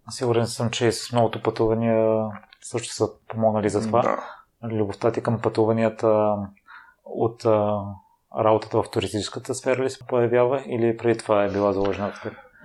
Сигурен 0.10 0.48
съм, 0.48 0.70
че 0.70 0.92
с 0.92 1.12
многото 1.12 1.42
пътувания 1.42 2.26
също 2.62 2.94
са 2.94 3.08
помогнали 3.28 3.70
за 3.70 3.82
това. 3.82 4.02
Да. 4.02 4.24
Любовта 4.76 5.12
ти 5.12 5.22
към 5.22 5.42
пътуванията 5.42 6.36
от 7.06 7.46
работата 8.40 8.84
в 8.84 8.90
туристическата 8.92 9.56
сфера 9.56 9.84
ли 9.84 9.90
се 9.90 10.00
появява 10.08 10.64
или 10.68 10.98
преди 10.98 11.18
това 11.18 11.44
е 11.44 11.50
била 11.50 11.74
заложена 11.74 12.14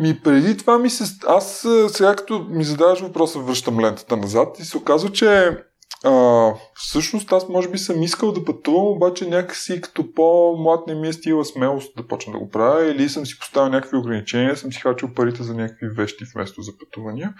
Ми 0.01 0.21
преди 0.25 0.57
това 0.57 0.79
ми 0.79 0.91
се... 0.91 1.05
Аз 1.27 1.67
сега 1.89 2.17
като 2.17 2.47
ми 2.51 2.65
задаваш 2.65 3.01
въпроса, 3.01 3.39
връщам 3.39 3.81
лентата 3.81 4.17
назад 4.17 4.59
и 4.59 4.65
се 4.65 4.79
оказва, 4.79 5.13
че 5.13 5.57
а, 6.05 6.53
всъщност 6.75 7.33
аз 7.33 7.49
може 7.49 7.69
би 7.69 7.79
съм 7.79 8.03
искал 8.03 8.33
да 8.33 8.45
пътувам, 8.45 8.87
обаче 8.87 9.29
някакси 9.29 9.81
като 9.81 10.15
по-млад 10.15 10.87
не 10.87 10.95
ми 10.95 11.09
е 11.09 11.13
стила 11.13 11.45
смелост 11.45 11.97
да 11.97 12.07
почна 12.07 12.33
да 12.33 12.39
го 12.39 12.49
правя 12.49 12.87
или 12.87 13.09
съм 13.09 13.27
си 13.27 13.39
поставил 13.39 13.73
някакви 13.73 13.97
ограничения, 13.97 14.57
съм 14.57 14.73
си 14.73 14.81
хачил 14.81 15.15
парите 15.15 15.43
за 15.43 15.55
някакви 15.55 15.89
вещи 15.89 16.25
вместо 16.35 16.63
за 16.63 16.73
пътувания. 16.79 17.35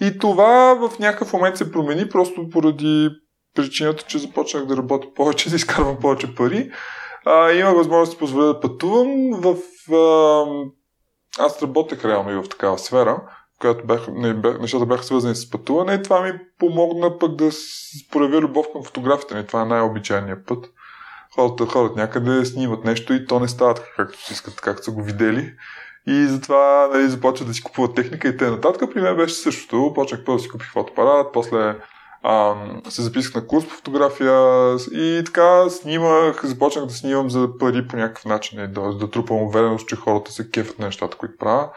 И 0.00 0.18
това 0.18 0.74
в 0.74 0.98
някакъв 0.98 1.32
момент 1.32 1.56
се 1.56 1.72
промени 1.72 2.08
просто 2.08 2.48
поради 2.52 3.10
причината, 3.54 4.04
че 4.06 4.18
започнах 4.18 4.66
да 4.66 4.76
работя 4.76 5.14
повече, 5.14 5.48
да 5.50 5.56
изкарвам 5.56 5.98
повече 6.00 6.34
пари 6.34 6.70
а, 7.24 7.52
имах 7.52 7.74
възможност 7.74 8.12
да 8.12 8.18
позволя 8.18 8.44
да 8.44 8.60
пътувам. 8.60 9.30
В, 9.32 9.56
а, 9.94 10.44
аз 11.38 11.62
работех 11.62 12.04
реално 12.04 12.30
и 12.30 12.42
в 12.42 12.48
такава 12.48 12.78
сфера, 12.78 13.22
в 13.56 13.58
която 13.60 13.86
бях, 13.86 14.08
не, 14.08 14.34
бях, 14.34 14.60
нещата 14.60 14.86
бяха 14.86 15.04
свързани 15.04 15.34
с 15.34 15.50
пътуване 15.50 15.94
и 15.94 16.02
това 16.02 16.22
ми 16.22 16.32
помогна 16.58 17.18
пък 17.18 17.34
да 17.34 17.50
проявя 18.12 18.40
любов 18.40 18.66
към 18.72 18.84
фотографията 18.84 19.34
ми. 19.34 19.46
Това 19.46 19.62
е 19.62 19.66
най-обичайният 19.66 20.46
път. 20.46 20.70
Хората 21.34 21.66
ходят 21.66 21.96
някъде, 21.96 22.44
снимат 22.44 22.84
нещо 22.84 23.12
и 23.12 23.26
то 23.26 23.40
не 23.40 23.48
става 23.48 23.74
както 23.96 24.24
си 24.24 24.32
искат, 24.32 24.60
както 24.60 24.84
са 24.84 24.90
го 24.90 25.02
видели. 25.02 25.54
И 26.06 26.26
затова 26.26 26.88
нали, 26.92 27.08
започват 27.08 27.48
да 27.48 27.54
си 27.54 27.62
купуват 27.62 27.94
техника 27.94 28.28
и 28.28 28.36
т.н. 28.36 28.60
При 28.94 29.00
мен 29.00 29.16
беше 29.16 29.34
същото. 29.34 29.92
Почнах 29.94 30.24
първо 30.24 30.36
да 30.36 30.42
си 30.42 30.48
купих 30.48 30.72
фотоапарат, 30.72 31.32
после 31.32 31.76
а, 32.26 32.54
се 32.88 33.02
записах 33.02 33.34
на 33.34 33.46
курс 33.46 33.64
по 33.64 33.70
фотография 33.70 34.76
и 34.92 35.22
така 35.26 35.70
снимах, 35.70 36.44
започнах 36.44 36.86
да 36.86 36.94
снимам 36.94 37.30
за 37.30 37.48
пари 37.58 37.88
по 37.88 37.96
някакъв 37.96 38.24
начин, 38.24 38.72
да, 38.72 38.92
да 38.92 39.10
трупам 39.10 39.42
увереност, 39.42 39.88
че 39.88 39.96
хората 39.96 40.32
се 40.32 40.50
кефят 40.50 40.78
на 40.78 40.86
нещата, 40.86 41.16
които 41.16 41.34
правя. 41.38 41.70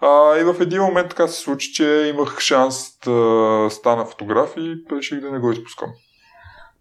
А, 0.00 0.38
и 0.38 0.44
в 0.44 0.56
един 0.60 0.82
момент 0.82 1.08
така 1.08 1.28
се 1.28 1.40
случи, 1.40 1.72
че 1.72 2.12
имах 2.14 2.40
шанс 2.40 2.98
да 3.04 3.68
стана 3.70 4.04
фотограф 4.04 4.54
и 4.56 4.76
реших 4.92 5.20
да 5.20 5.30
не 5.30 5.38
го 5.38 5.52
изпускам. 5.52 5.90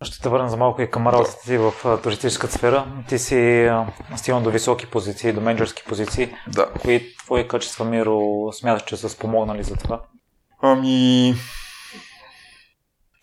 Ще 0.02 0.22
те 0.22 0.30
върна 0.30 0.50
за 0.50 0.58
малко 0.58 0.82
и 0.82 0.90
към 0.90 1.08
работата 1.08 1.42
ти 1.46 1.58
в 1.58 1.74
туристическата 2.04 2.54
сфера. 2.54 2.86
Ти 3.10 3.20
си 3.20 3.72
стигнал 4.16 4.42
до 4.42 4.52
високи 4.52 4.86
позиции, 4.86 5.34
до 5.34 5.42
менеджерски 5.42 5.84
позиции. 5.88 6.34
Да. 6.48 6.70
Кои 6.82 7.16
твои 7.26 7.48
качества, 7.48 7.86
Миро, 7.86 8.52
смяташ, 8.52 8.84
че 8.84 8.98
са 8.98 9.10
спомогнали 9.10 9.64
за 9.64 9.76
това? 9.76 10.02
Ами, 10.62 11.36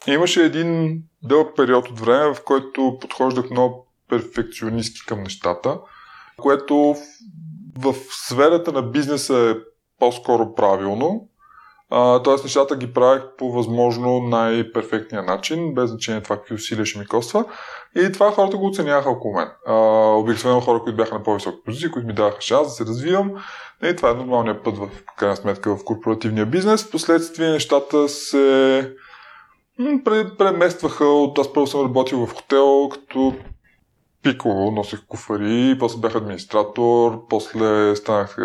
Имаше 0.07 0.45
един 0.45 1.03
дълъг 1.23 1.57
период 1.57 1.89
от 1.89 2.01
време, 2.01 2.35
в 2.35 2.45
който 2.45 2.99
подхождах 3.01 3.51
много 3.51 3.87
перфекционистки 4.09 5.07
към 5.07 5.23
нещата, 5.23 5.79
което 6.37 6.75
в, 7.79 7.93
в 7.93 7.95
сферата 8.11 8.73
на 8.73 8.83
бизнеса 8.83 9.39
е 9.39 9.61
по-скоро 9.99 10.55
правилно. 10.55 11.29
Тоест 12.25 12.45
нещата 12.45 12.77
ги 12.77 12.93
правих 12.93 13.23
по 13.39 13.53
възможно 13.53 14.21
най-перфектния 14.21 15.23
начин, 15.23 15.75
без 15.75 15.91
значение 15.91 16.23
това 16.23 16.37
какви 16.37 16.55
усилия 16.55 16.87
ще 16.87 16.99
ми 16.99 17.07
коства. 17.07 17.45
И 17.97 18.13
това 18.13 18.31
хората 18.31 18.57
го 18.57 18.67
оценяваха 18.67 19.11
около 19.11 19.35
мен. 19.35 19.49
обикновено 20.21 20.61
хора, 20.61 20.81
които 20.83 20.97
бяха 20.97 21.15
на 21.15 21.23
по-висока 21.23 21.57
позиция, 21.65 21.91
които 21.91 22.07
ми 22.07 22.15
даваха 22.15 22.41
шанс 22.41 22.69
да 22.69 22.71
се 22.71 22.85
развивам. 22.85 23.33
И 23.85 23.97
това 23.97 24.11
е 24.11 24.15
нормалният 24.15 24.65
път 24.65 24.79
в 24.79 24.89
крайна 25.17 25.37
сметка 25.37 25.77
в 25.77 25.85
корпоративния 25.85 26.47
бизнес. 26.47 26.85
Впоследствие 26.85 27.51
нещата 27.51 28.09
се 28.09 28.95
преместваха 30.39 31.05
от... 31.05 31.39
Аз 31.39 31.53
първо 31.53 31.67
съм 31.67 31.81
работил 31.81 32.27
в 32.27 32.35
хотел, 32.35 32.89
като 32.93 33.35
пиково 34.23 34.71
носех 34.71 35.07
куфари, 35.07 35.77
после 35.79 36.01
бях 36.01 36.15
администратор, 36.15 37.29
после 37.29 37.97
станах 37.97 38.37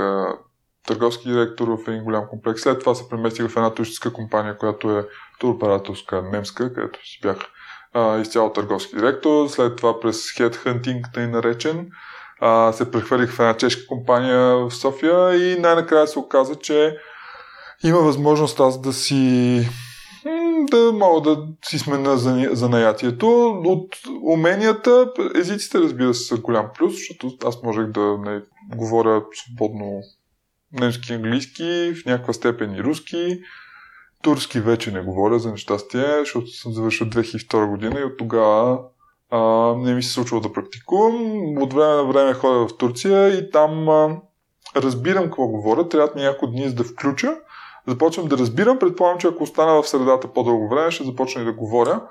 търговски 0.88 1.30
директор 1.30 1.68
в 1.68 1.88
един 1.88 2.04
голям 2.04 2.28
комплекс. 2.30 2.62
След 2.62 2.80
това 2.80 2.96
се 2.96 3.10
преместих 3.10 3.48
в 3.48 3.58
една 3.58 3.74
туристическа 3.74 4.14
компания, 4.14 4.58
която 4.58 4.98
е 4.98 5.08
туроператорска 5.40 6.22
немска, 6.22 6.74
където 6.74 7.00
си 7.08 7.20
бях 7.22 7.38
а, 7.94 8.20
изцяло 8.20 8.54
търговски 8.54 8.96
директор. 8.96 9.48
След 9.48 9.76
това 9.76 10.00
през 10.00 10.18
Headhunting, 10.18 11.14
тъй 11.14 11.28
наречен, 11.28 11.90
а, 12.42 12.72
се 12.74 12.92
прехвърлих 12.92 13.32
в 13.32 13.40
една 13.40 13.58
чешка 13.58 13.88
компания 13.88 14.56
в 14.56 14.72
София 14.72 15.36
и 15.36 15.60
най-накрая 15.60 16.08
се 16.08 16.20
оказа, 16.20 16.56
че 16.56 16.98
има 17.84 18.00
възможност 18.00 18.60
аз 18.60 18.82
да 18.82 18.94
си 18.94 19.68
да 20.66 20.92
мога 20.92 21.22
да 21.22 21.48
си 21.66 21.80
смена 21.80 22.18
занаятието. 22.52 23.62
От 23.66 23.96
уменията, 24.24 25.12
езиците 25.36 25.80
разбира 25.80 26.14
се 26.14 26.24
са 26.24 26.38
голям 26.38 26.70
плюс, 26.78 26.94
защото 26.94 27.48
аз 27.48 27.64
можех 27.64 27.88
да 27.88 28.18
не 28.18 28.42
говоря 28.76 29.24
свободно 29.34 30.02
немски 30.74 31.14
английски, 31.14 31.94
в 31.94 32.06
някаква 32.06 32.34
степен 32.34 32.76
и 32.76 32.84
руски. 32.84 33.40
Турски 34.22 34.60
вече 34.60 34.92
не 34.92 35.02
говоря 35.02 35.40
за 35.40 35.52
нещастие, 35.52 36.20
защото 36.20 36.48
съм 36.48 36.74
завършил 36.74 37.08
2002 37.08 37.70
година 37.70 38.00
и 38.00 38.04
от 38.04 38.18
тогава 38.18 38.80
а, 39.32 39.40
не 39.78 39.94
ми 39.94 40.04
се 40.04 40.14
случва 40.14 40.42
да 40.42 40.54
практикувам. 40.54 41.58
От 41.58 41.74
време 41.74 41.94
на 41.96 42.04
време 42.04 42.34
ходя 42.34 42.68
в 42.68 42.78
Турция 42.78 43.28
и 43.28 43.52
там 43.52 43.90
а, 43.90 44.22
разбирам 44.76 45.24
какво 45.24 45.48
говоря. 45.48 45.90
Трябва 45.90 46.16
ми 46.16 46.22
няколко 46.22 46.48
дни 46.48 46.70
за 46.70 46.76
да 46.76 46.84
включа 46.84 47.36
започвам 47.90 48.28
да 48.28 48.38
разбирам. 48.38 48.80
Предполагам, 48.80 49.20
че 49.20 49.28
ако 49.28 49.44
остана 49.44 49.82
в 49.82 49.90
средата 49.90 50.34
по-дълго 50.34 50.70
време, 50.70 50.92
ще 50.92 51.04
започна 51.04 51.42
и 51.42 51.46
да 51.46 51.54
говоря. 51.54 52.02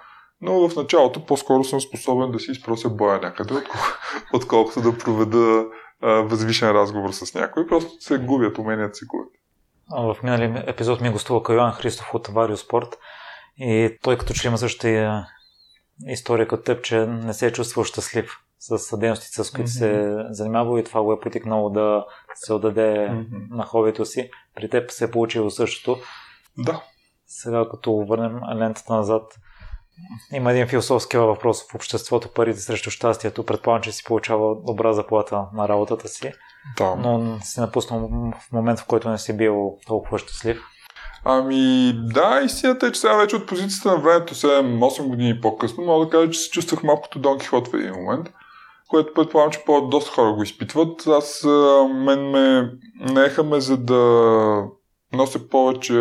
Но 0.40 0.68
в 0.68 0.76
началото 0.76 1.26
по-скоро 1.26 1.64
съм 1.64 1.80
способен 1.80 2.30
да 2.30 2.38
си 2.38 2.50
изпрося 2.50 2.88
боя 2.88 3.20
някъде, 3.22 3.54
отколкото 4.34 4.80
да 4.80 4.98
проведа 4.98 5.64
възвишен 6.02 6.70
разговор 6.70 7.10
с 7.10 7.34
някой. 7.34 7.66
Просто 7.66 7.90
се 8.00 8.18
губят, 8.18 8.58
уменията 8.58 8.94
се 8.94 9.06
губят. 9.06 9.32
В 9.90 10.22
минали 10.22 10.62
епизод 10.66 11.00
ми 11.00 11.10
гостува 11.10 11.42
Кайоан 11.42 11.72
Христов 11.72 12.14
от 12.14 12.28
Варио 12.28 12.56
Спорт 12.56 12.98
и 13.56 13.98
той 14.02 14.18
като 14.18 14.34
че 14.34 14.48
има 14.48 14.58
същата 14.58 15.26
история 16.06 16.48
като 16.48 16.62
теб, 16.62 16.84
че 16.84 17.06
не 17.06 17.34
се 17.34 17.46
е 17.46 17.52
чувствал 17.52 17.84
щастлив 17.84 18.38
с 18.58 18.96
дейностите, 18.96 19.44
с 19.44 19.50
които 19.50 19.70
mm-hmm. 19.70 20.24
се 20.26 20.34
занимавал 20.34 20.78
и 20.78 20.84
това 20.84 21.02
го 21.02 21.12
е 21.12 21.20
потикнало 21.20 21.70
да 21.70 22.04
се 22.34 22.52
отдаде 22.52 23.08
mm-hmm. 23.10 23.50
на 23.50 23.64
хобито 23.64 24.04
си. 24.04 24.30
При 24.54 24.68
теб 24.70 24.90
се 24.90 25.04
е 25.04 25.10
получило 25.10 25.50
същото. 25.50 26.00
Да. 26.58 26.82
Сега 27.26 27.64
като 27.70 27.92
върнем 27.92 28.40
лентата 28.58 28.94
назад, 28.94 29.22
има 30.32 30.52
един 30.52 30.66
философски 30.66 31.16
въпрос 31.16 31.70
в 31.70 31.74
обществото, 31.74 32.32
парите 32.34 32.60
срещу 32.60 32.90
щастието. 32.90 33.46
Предполагам, 33.46 33.82
че 33.82 33.92
си 33.92 34.04
получава 34.04 34.56
добра 34.66 34.92
заплата 34.92 35.44
на 35.54 35.68
работата 35.68 36.08
си, 36.08 36.32
да. 36.78 36.94
но 36.94 37.38
си 37.42 37.60
напуснал 37.60 38.08
в 38.40 38.52
момент, 38.52 38.78
в 38.78 38.86
който 38.86 39.10
не 39.10 39.18
си 39.18 39.36
бил 39.36 39.78
толкова 39.86 40.18
щастлив. 40.18 40.62
Ами 41.24 41.92
да, 41.94 42.40
истината 42.44 42.86
е, 42.86 42.92
че 42.92 43.00
сега 43.00 43.16
вече 43.16 43.36
от 43.36 43.46
позицията 43.46 43.88
на 43.88 43.96
времето, 43.96 44.34
7-8 44.34 45.08
години 45.08 45.40
по-късно, 45.40 45.84
мога 45.84 46.04
да 46.04 46.10
кажа, 46.10 46.30
че 46.30 46.40
се 46.40 46.50
чувствах 46.50 46.82
малко 46.82 47.02
като 47.02 47.18
Дон 47.18 47.38
Кихот 47.38 47.68
в 47.68 47.74
един 47.74 47.92
момент, 47.92 48.28
което 48.88 49.14
предполагам, 49.14 49.52
че 49.52 49.64
по-доста 49.66 50.10
хора 50.10 50.32
го 50.32 50.42
изпитват. 50.42 51.06
Аз, 51.06 51.44
мен 51.94 52.30
ме 52.30 52.72
наехаме 52.94 53.60
за 53.60 53.76
да 53.76 54.00
нося 55.12 55.48
повече 55.48 55.94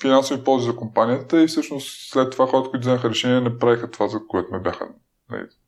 финансови 0.00 0.44
ползи 0.44 0.66
за 0.66 0.76
компанията 0.76 1.42
и 1.42 1.46
всъщност 1.46 2.10
след 2.10 2.32
това 2.32 2.46
хората, 2.46 2.70
които 2.70 2.88
взеха 2.88 3.10
решение, 3.10 3.40
не 3.40 3.58
правиха 3.58 3.90
това, 3.90 4.08
за 4.08 4.20
което 4.28 4.52
ме 4.52 4.60
бяха. 4.60 4.88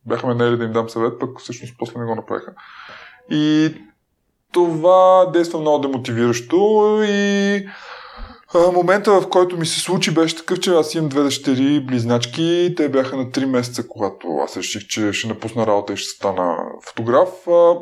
Бяха 0.06 0.26
ме 0.26 0.34
наели 0.34 0.56
да 0.56 0.64
им 0.64 0.72
дам 0.72 0.88
съвет, 0.88 1.18
пък 1.20 1.40
всъщност 1.40 1.74
после 1.78 2.00
не 2.00 2.06
го 2.06 2.14
направиха. 2.14 2.52
И 3.30 3.74
това 4.52 5.30
действа 5.32 5.60
много 5.60 5.78
демотивиращо 5.78 7.00
и 7.08 7.66
момента, 8.54 9.20
в 9.20 9.28
който 9.28 9.56
ми 9.56 9.66
се 9.66 9.80
случи, 9.80 10.14
беше 10.14 10.36
такъв, 10.36 10.60
че 10.60 10.70
аз 10.70 10.94
имам 10.94 11.08
две 11.08 11.22
дъщери, 11.22 11.86
близначки. 11.86 12.74
Те 12.76 12.88
бяха 12.88 13.16
на 13.16 13.24
3 13.24 13.44
месеца, 13.44 13.88
когато 13.88 14.28
аз 14.44 14.56
реших, 14.56 14.86
че 14.86 15.12
ще 15.12 15.28
напусна 15.28 15.66
работа 15.66 15.92
и 15.92 15.96
ще 15.96 16.16
стана 16.16 16.56
фотограф. 16.86 17.28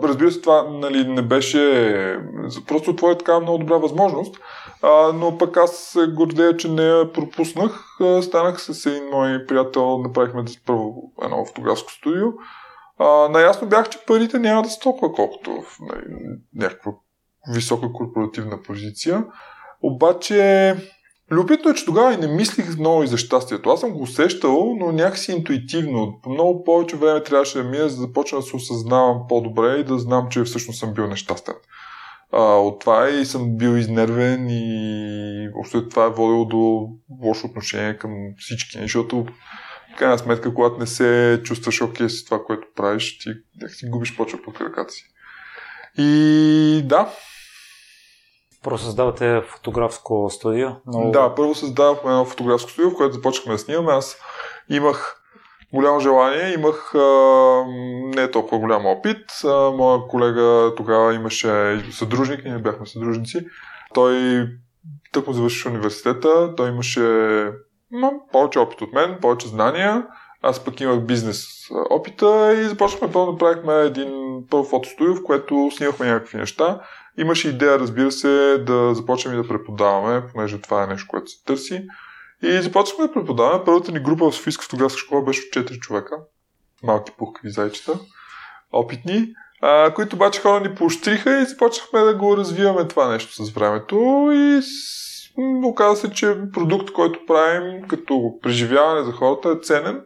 Разбира 0.03 0.31
се, 0.31 0.41
това 0.41 0.69
нали, 0.71 1.09
не 1.09 1.23
беше... 1.23 2.19
Просто 2.67 2.97
това 2.97 3.11
е 3.11 3.19
така 3.19 3.41
много 3.41 3.59
добра 3.59 3.77
възможност. 3.77 4.37
Но 5.15 5.37
пък 5.39 5.57
аз 5.57 5.77
се 5.77 6.07
гордея, 6.07 6.57
че 6.57 6.69
не 6.69 6.83
я 6.83 7.13
пропуснах. 7.13 7.85
Станах 8.23 8.61
с 8.61 8.87
един 8.87 9.05
мой 9.13 9.47
приятел, 9.47 9.99
направихме 9.99 10.45
първо 10.67 11.13
едно 11.23 11.47
фотографско 11.47 11.93
студио. 11.93 12.27
Наясно 13.31 13.69
бях, 13.69 13.89
че 13.89 14.05
парите 14.07 14.39
няма 14.39 14.63
да 14.63 14.69
са 14.69 14.81
толкова, 14.81 15.13
колкото 15.13 15.51
в 15.51 15.79
нали, 15.81 16.05
някаква 16.55 16.93
висока 17.55 17.93
корпоративна 17.93 18.63
позиция. 18.63 19.25
Обаче, 19.83 20.75
любопитно 21.31 21.71
е, 21.71 21.75
че 21.75 21.85
тогава 21.85 22.15
и 22.15 22.17
не 22.17 22.27
мислих 22.27 22.79
много 22.79 23.03
и 23.03 23.07
за 23.07 23.19
щастието. 23.19 23.71
Аз 23.71 23.81
съм 23.81 23.91
го 23.91 24.03
усещал, 24.03 24.77
но 24.79 24.93
някакси 24.93 25.33
интуитивно. 25.33 26.21
Много 26.27 26.65
повече 26.65 26.97
време 26.97 27.23
трябваше 27.23 27.59
да 27.59 27.65
мина, 27.65 27.89
за 27.89 27.97
да 27.97 28.03
започна 28.03 28.39
да 28.39 28.43
се 28.43 28.57
осъзнавам 28.57 29.19
по-добре 29.29 29.77
и 29.79 29.85
да 29.85 29.99
знам, 29.99 30.29
че 30.31 30.43
всъщност 30.43 30.79
съм 30.79 30.95
бил 30.95 31.07
нещастен. 31.07 31.55
А, 32.33 32.43
от 32.43 32.81
това 32.81 33.11
и 33.11 33.27
съм 33.27 33.57
бил 33.57 33.71
изнервен 33.71 34.47
и 34.51 35.49
още 35.55 35.89
това 35.89 36.05
е 36.05 36.11
водило 36.11 36.45
до 36.45 36.89
лошо 37.23 37.47
отношение 37.47 37.99
към 37.99 38.11
всички, 38.39 38.79
защото 38.79 39.27
в 39.95 39.97
крайна 39.99 40.19
сметка, 40.19 40.55
когато 40.55 40.79
не 40.79 40.87
се 40.87 41.41
чувстваш 41.45 41.83
окей 41.83 42.09
с 42.09 42.25
това, 42.25 42.45
което 42.45 42.67
правиш, 42.77 43.19
ти 43.19 43.31
си 43.69 43.87
губиш 43.87 44.17
почва 44.17 44.39
под 44.43 44.55
краката 44.55 44.93
си. 44.93 45.05
И 45.99 46.83
да, 46.85 47.13
Първо 48.63 48.79
създавате 48.79 49.43
фотографско 49.49 50.31
студио? 50.31 50.69
Но... 50.87 51.11
Да, 51.11 51.35
първо 51.35 51.55
създавахме 51.55 52.11
едно 52.11 52.25
фотографско 52.25 52.71
студио, 52.71 52.91
в 52.91 52.97
което 52.97 53.15
започнахме 53.15 53.53
да 53.53 53.59
снимаме. 53.59 53.93
Аз 53.93 54.17
имах 54.69 55.23
голямо 55.73 56.01
желание, 56.01 56.55
имах 56.55 56.95
а, 56.95 57.65
не 58.17 58.31
толкова 58.31 58.59
голям 58.59 58.87
опит. 58.87 59.27
А, 59.45 59.71
моя 59.71 60.07
колега 60.09 60.75
тогава 60.77 61.15
имаше 61.15 61.83
съдружник, 61.93 62.45
ние 62.45 62.59
бяхме 62.59 62.87
съдружници. 62.87 63.47
Той 63.95 64.47
тъкмо 65.13 65.33
завърши 65.33 65.69
университета, 65.69 66.55
той 66.57 66.69
имаше 66.69 67.01
ма, 67.91 68.11
повече 68.33 68.59
опит 68.59 68.81
от 68.81 68.93
мен, 68.93 69.19
повече 69.21 69.49
знания. 69.49 70.07
Аз 70.43 70.65
пък 70.65 70.81
имах 70.81 71.01
бизнес 71.01 71.47
опита 71.91 72.55
и 72.55 72.65
започнахме 72.65 73.13
първо 73.13 73.33
да 73.33 73.39
правихме 73.39 73.75
един 73.75 74.43
първо 74.51 74.65
фотостудио, 74.65 75.15
в 75.15 75.23
което 75.23 75.71
снимахме 75.77 76.07
някакви 76.07 76.39
неща. 76.39 76.81
Имаше 77.19 77.49
идея, 77.49 77.79
разбира 77.79 78.13
се, 78.13 78.59
да 78.67 78.95
започнем 78.95 79.35
и 79.35 79.43
да 79.43 79.49
преподаваме, 79.49 80.23
понеже 80.33 80.61
това 80.61 80.83
е 80.83 80.87
нещо, 80.87 81.07
което 81.09 81.31
се 81.31 81.45
търси. 81.45 81.87
И 82.43 82.63
започнахме 82.63 83.07
да 83.07 83.13
преподаваме. 83.13 83.65
Първата 83.65 83.93
ни 83.93 84.01
група 84.01 84.31
в 84.31 84.35
Софийска 84.35 84.63
фотографска 84.63 84.99
школа 84.99 85.25
беше 85.25 85.43
от 85.43 85.65
4 85.65 85.79
човека. 85.79 86.17
Малки 86.83 87.13
пухкави 87.19 87.51
зайчета. 87.51 87.99
Опитни. 88.73 89.35
А, 89.63 89.95
които 89.95 90.17
обаче 90.17 90.41
хора 90.41 90.61
ни 90.61 90.75
поощриха 90.75 91.39
и 91.39 91.45
започнахме 91.45 92.01
да 92.01 92.15
го 92.15 92.37
развиваме 92.37 92.89
това 92.89 93.09
нещо 93.09 93.45
с 93.45 93.51
времето. 93.51 94.29
И 94.33 94.61
оказа 95.65 96.01
се, 96.01 96.11
че 96.11 96.37
продукт, 96.53 96.93
който 96.93 97.27
правим 97.27 97.83
като 97.89 98.39
преживяване 98.43 99.05
за 99.05 99.13
хората 99.13 99.49
е 99.49 99.65
ценен 99.65 100.01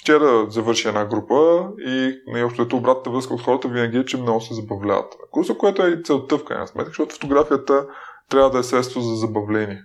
Вчера 0.00 0.46
завърши 0.50 0.88
една 0.88 1.04
група 1.04 1.68
и 1.86 2.20
общо 2.44 2.76
обратната 2.76 3.10
връзка 3.10 3.34
от 3.34 3.42
хората 3.42 3.68
винаги 3.68 3.98
е, 3.98 4.04
че 4.04 4.16
много 4.16 4.40
се 4.40 4.54
забавляват. 4.54 5.14
Курса, 5.30 5.54
което 5.54 5.82
е 5.82 6.00
целта 6.04 6.38
в 6.38 6.44
крайна 6.44 6.66
сметка, 6.66 6.90
защото 6.90 7.14
фотографията 7.14 7.86
трябва 8.28 8.50
да 8.50 8.58
е 8.58 8.62
средство 8.62 9.00
за 9.00 9.14
забавление. 9.14 9.82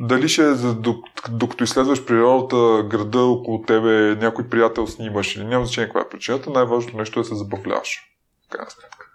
Дали 0.00 0.28
ще 0.28 0.42
е 0.42 0.54
за, 0.54 0.74
докато 1.30 1.64
изследваш 1.64 2.04
природата, 2.04 2.88
града 2.88 3.20
около 3.20 3.62
тебе, 3.62 4.16
някой 4.20 4.48
приятел 4.48 4.86
снимаш 4.86 5.36
или 5.36 5.44
няма 5.44 5.64
значение 5.64 5.88
каква 5.88 6.00
е 6.00 6.08
причината, 6.08 6.50
най-важното 6.50 6.96
нещо 6.96 7.20
е 7.20 7.22
да 7.22 7.28
се 7.28 7.34
забавляваш. 7.34 8.02
В 8.46 8.48
крайна 8.48 8.70
сметка. 8.70 9.06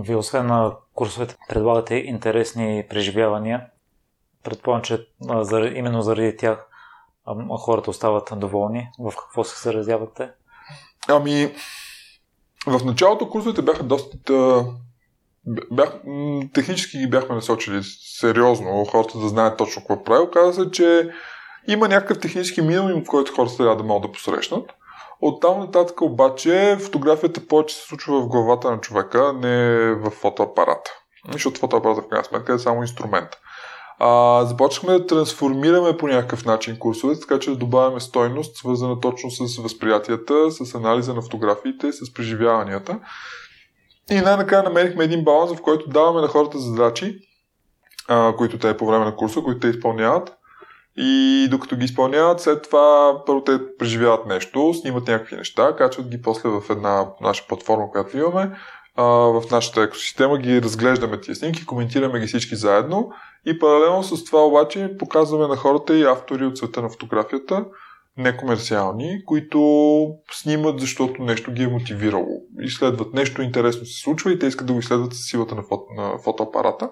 Вие 0.00 0.16
освен 0.16 0.46
на 0.46 0.76
курсовете 0.94 1.36
предлагате 1.48 1.94
интересни 1.94 2.86
преживявания. 2.90 3.66
Предполагам, 4.44 4.82
че 4.82 5.06
именно 5.74 6.02
заради 6.02 6.36
тях 6.36 6.67
а 7.28 7.56
хората 7.58 7.90
остават 7.90 8.32
доволни? 8.36 8.88
В 8.98 9.12
какво 9.16 9.44
се 9.44 9.62
заразявате? 9.62 10.30
Ами, 11.08 11.54
в 12.66 12.84
началото 12.84 13.30
курсовете 13.30 13.62
бяха 13.62 13.82
доста... 13.82 14.64
Бях, 15.70 16.00
технически 16.54 16.98
ги 16.98 17.10
бяхме 17.10 17.34
насочили 17.34 17.80
сериозно, 18.20 18.84
хората 18.84 19.18
да 19.18 19.28
знаят 19.28 19.58
точно 19.58 19.82
какво 19.82 20.04
прави. 20.04 20.22
Оказа 20.22 20.64
се, 20.64 20.70
че 20.70 21.10
има 21.68 21.88
някакъв 21.88 22.20
технически 22.20 22.62
минимум, 22.62 23.04
който 23.04 23.32
хората 23.32 23.56
трябва 23.56 23.76
да 23.76 23.82
могат 23.82 24.02
да 24.02 24.12
посрещнат. 24.12 24.70
От 25.20 25.42
там 25.42 25.58
нататък 25.58 26.00
обаче 26.00 26.76
фотографията 26.80 27.46
повече 27.46 27.74
се 27.74 27.82
случва 27.82 28.20
в 28.20 28.28
главата 28.28 28.70
на 28.70 28.80
човека, 28.80 29.32
не 29.32 29.78
в 29.94 30.10
фотоапарата. 30.10 30.90
Защото 31.32 31.60
фотоапарата 31.60 32.02
в 32.02 32.08
крайна 32.08 32.24
сметка 32.24 32.54
е 32.54 32.58
само 32.58 32.82
инструмент 32.82 33.28
а, 33.98 34.44
започнахме 34.44 34.98
да 34.98 35.06
трансформираме 35.06 35.96
по 35.96 36.06
някакъв 36.08 36.44
начин 36.44 36.78
курсовете, 36.78 37.20
така 37.20 37.38
че 37.38 37.50
да 37.50 37.56
добавяме 37.56 38.00
стойност, 38.00 38.56
свързана 38.56 39.00
точно 39.00 39.30
с 39.30 39.56
възприятията, 39.56 40.50
с 40.50 40.74
анализа 40.74 41.14
на 41.14 41.22
фотографиите, 41.22 41.92
с 41.92 42.14
преживяванията. 42.14 42.98
И 44.10 44.14
най-накрая 44.14 44.62
намерихме 44.62 45.04
един 45.04 45.24
баланс, 45.24 45.52
в 45.52 45.62
който 45.62 45.88
даваме 45.88 46.20
на 46.20 46.28
хората 46.28 46.58
задачи, 46.58 47.18
а, 48.08 48.36
които 48.36 48.58
те 48.58 48.76
по 48.76 48.86
време 48.86 49.04
на 49.04 49.16
курса, 49.16 49.40
които 49.40 49.60
те 49.60 49.68
изпълняват. 49.68 50.34
И 50.96 51.46
докато 51.50 51.76
ги 51.76 51.84
изпълняват, 51.84 52.40
след 52.40 52.62
това 52.62 53.16
първо 53.26 53.44
те 53.44 53.76
преживяват 53.78 54.26
нещо, 54.26 54.74
снимат 54.74 55.08
някакви 55.08 55.36
неща, 55.36 55.76
качват 55.76 56.08
ги 56.08 56.22
после 56.22 56.48
в 56.48 56.62
една 56.70 57.06
наша 57.20 57.46
платформа, 57.48 57.90
която 57.90 58.18
имаме. 58.18 58.50
А, 58.96 59.04
в 59.04 59.42
нашата 59.50 59.82
екосистема 59.82 60.38
ги 60.38 60.62
разглеждаме 60.62 61.20
тези 61.20 61.38
снимки, 61.38 61.66
коментираме 61.66 62.20
ги 62.20 62.26
всички 62.26 62.56
заедно 62.56 63.12
и 63.48 63.58
паралелно 63.58 64.02
с 64.02 64.24
това 64.24 64.46
обаче 64.46 64.96
показваме 64.98 65.46
на 65.46 65.56
хората 65.56 65.98
и 65.98 66.04
автори 66.04 66.46
от 66.46 66.58
света 66.58 66.82
на 66.82 66.88
фотографията, 66.88 67.64
некомерциални, 68.16 69.24
които 69.24 69.60
снимат, 70.32 70.80
защото 70.80 71.22
нещо 71.22 71.52
ги 71.52 71.62
е 71.62 71.68
мотивирало. 71.68 72.42
Изследват 72.60 73.14
нещо 73.14 73.42
интересно 73.42 73.86
се 73.86 74.02
случва 74.02 74.32
и 74.32 74.38
те 74.38 74.46
искат 74.46 74.66
да 74.66 74.72
го 74.72 74.78
изследват 74.78 75.14
с 75.14 75.28
силата 75.30 75.54
на, 75.54 75.62
фото, 75.62 75.84
на 75.96 76.18
фотоапарата. 76.18 76.90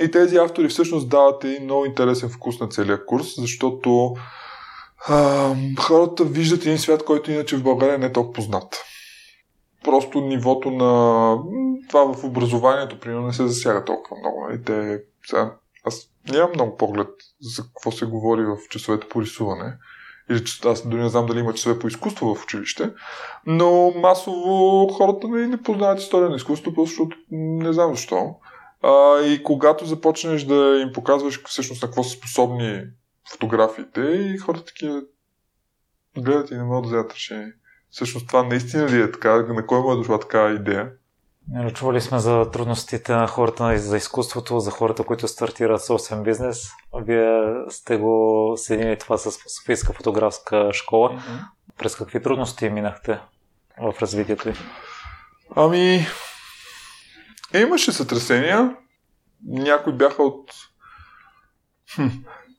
И 0.00 0.10
тези 0.10 0.36
автори 0.36 0.68
всъщност 0.68 1.08
дават 1.08 1.44
един 1.44 1.64
много 1.64 1.84
интересен 1.84 2.28
вкус 2.28 2.60
на 2.60 2.68
целия 2.68 3.06
курс, 3.06 3.26
защото 3.36 4.14
а, 5.08 5.54
хората 5.80 6.24
виждат 6.24 6.60
един 6.60 6.78
свят, 6.78 7.04
който 7.04 7.32
иначе 7.32 7.56
в 7.56 7.62
България 7.62 7.98
не 7.98 8.06
е 8.06 8.12
толкова 8.12 8.32
познат. 8.32 8.76
Просто 9.84 10.20
нивото 10.20 10.70
на 10.70 11.36
това 11.88 12.14
в 12.14 12.24
образованието, 12.24 13.00
примерно, 13.00 13.26
не 13.26 13.32
се 13.32 13.46
засяга 13.46 13.84
толкова 13.84 14.16
много. 14.20 14.46
Нали? 14.48 14.62
Те 14.62 15.02
сега, 15.26 15.52
нямам 16.32 16.50
много 16.54 16.76
поглед 16.76 17.08
за 17.40 17.62
какво 17.62 17.92
се 17.92 18.06
говори 18.06 18.44
в 18.44 18.56
часовете 18.70 19.08
по 19.08 19.22
рисуване. 19.22 19.76
Или 20.30 20.42
аз 20.64 20.88
дори 20.88 21.02
не 21.02 21.08
знам 21.08 21.26
дали 21.26 21.38
има 21.38 21.54
часове 21.54 21.78
по 21.78 21.88
изкуство 21.88 22.34
в 22.34 22.44
училище, 22.44 22.90
но 23.46 23.92
масово 23.96 24.88
хората 24.88 25.28
не, 25.28 25.46
не 25.46 25.62
познават 25.62 26.00
история 26.00 26.28
на 26.30 26.36
изкуството, 26.36 26.84
защото 26.84 27.16
не 27.30 27.72
знам 27.72 27.94
защо. 27.94 28.34
А, 28.82 29.20
и 29.20 29.42
когато 29.42 29.86
започнеш 29.86 30.44
да 30.44 30.80
им 30.82 30.92
показваш 30.92 31.42
всъщност 31.46 31.82
на 31.82 31.88
какво 31.88 32.04
са 32.04 32.10
способни 32.10 32.82
фотографиите 33.32 34.00
и 34.00 34.38
хората 34.38 34.64
такива 34.64 35.02
гледат 36.18 36.50
и 36.50 36.54
не 36.54 36.64
могат 36.64 36.82
да 36.82 36.88
вземат 36.88 37.12
решение. 37.12 37.52
Всъщност 37.90 38.26
това 38.26 38.42
наистина 38.42 38.88
ли 38.88 39.02
е 39.02 39.10
така? 39.10 39.36
На 39.36 39.66
кой 39.66 39.80
му 39.80 39.92
е 39.92 39.96
дошла 39.96 40.20
такава 40.20 40.54
идея? 40.54 40.90
Чували 41.74 42.00
сме 42.00 42.18
за 42.18 42.50
трудностите 42.50 43.12
на 43.12 43.26
хората 43.26 43.78
за 43.78 43.96
изкуството, 43.96 44.60
за 44.60 44.70
хората, 44.70 45.04
които 45.04 45.28
стартират 45.28 45.84
собствен 45.84 46.22
бизнес. 46.22 46.68
Вие 46.94 47.54
сте 47.68 47.96
го 47.96 48.52
съединили 48.56 48.98
това 48.98 49.18
с 49.18 49.30
Софийска 49.30 49.92
фотографска 49.92 50.72
школа. 50.72 51.10
Mm-hmm. 51.10 51.44
През 51.78 51.96
какви 51.96 52.22
трудности 52.22 52.68
минахте 52.68 53.20
в 53.78 53.94
развитието 54.00 54.48
ви? 54.48 54.54
Ами, 55.56 56.06
имаше 57.54 57.92
сътресения. 57.92 58.76
Някои 59.44 59.92
бяха 59.92 60.22
от... 60.22 60.50
Хм. 61.94 62.06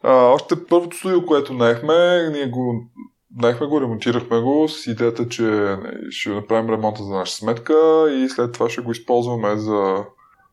А, 0.04 0.12
още 0.12 0.66
първото 0.66 0.98
студио, 0.98 1.26
което 1.26 1.54
наехме, 1.54 2.30
ние 2.30 2.48
го 2.48 2.90
Дахме 3.32 3.68
го, 3.68 3.82
ремонтирахме 3.82 4.40
го 4.40 4.68
с 4.70 4.88
идеята, 4.88 5.30
че 5.30 5.78
ще 6.10 6.30
направим 6.30 6.70
ремонта 6.70 7.04
за 7.04 7.16
наша 7.16 7.36
сметка 7.36 8.08
и 8.12 8.30
след 8.30 8.54
това 8.54 8.70
ще 8.70 8.82
го 8.82 8.92
използваме 8.92 9.58
за 9.58 10.06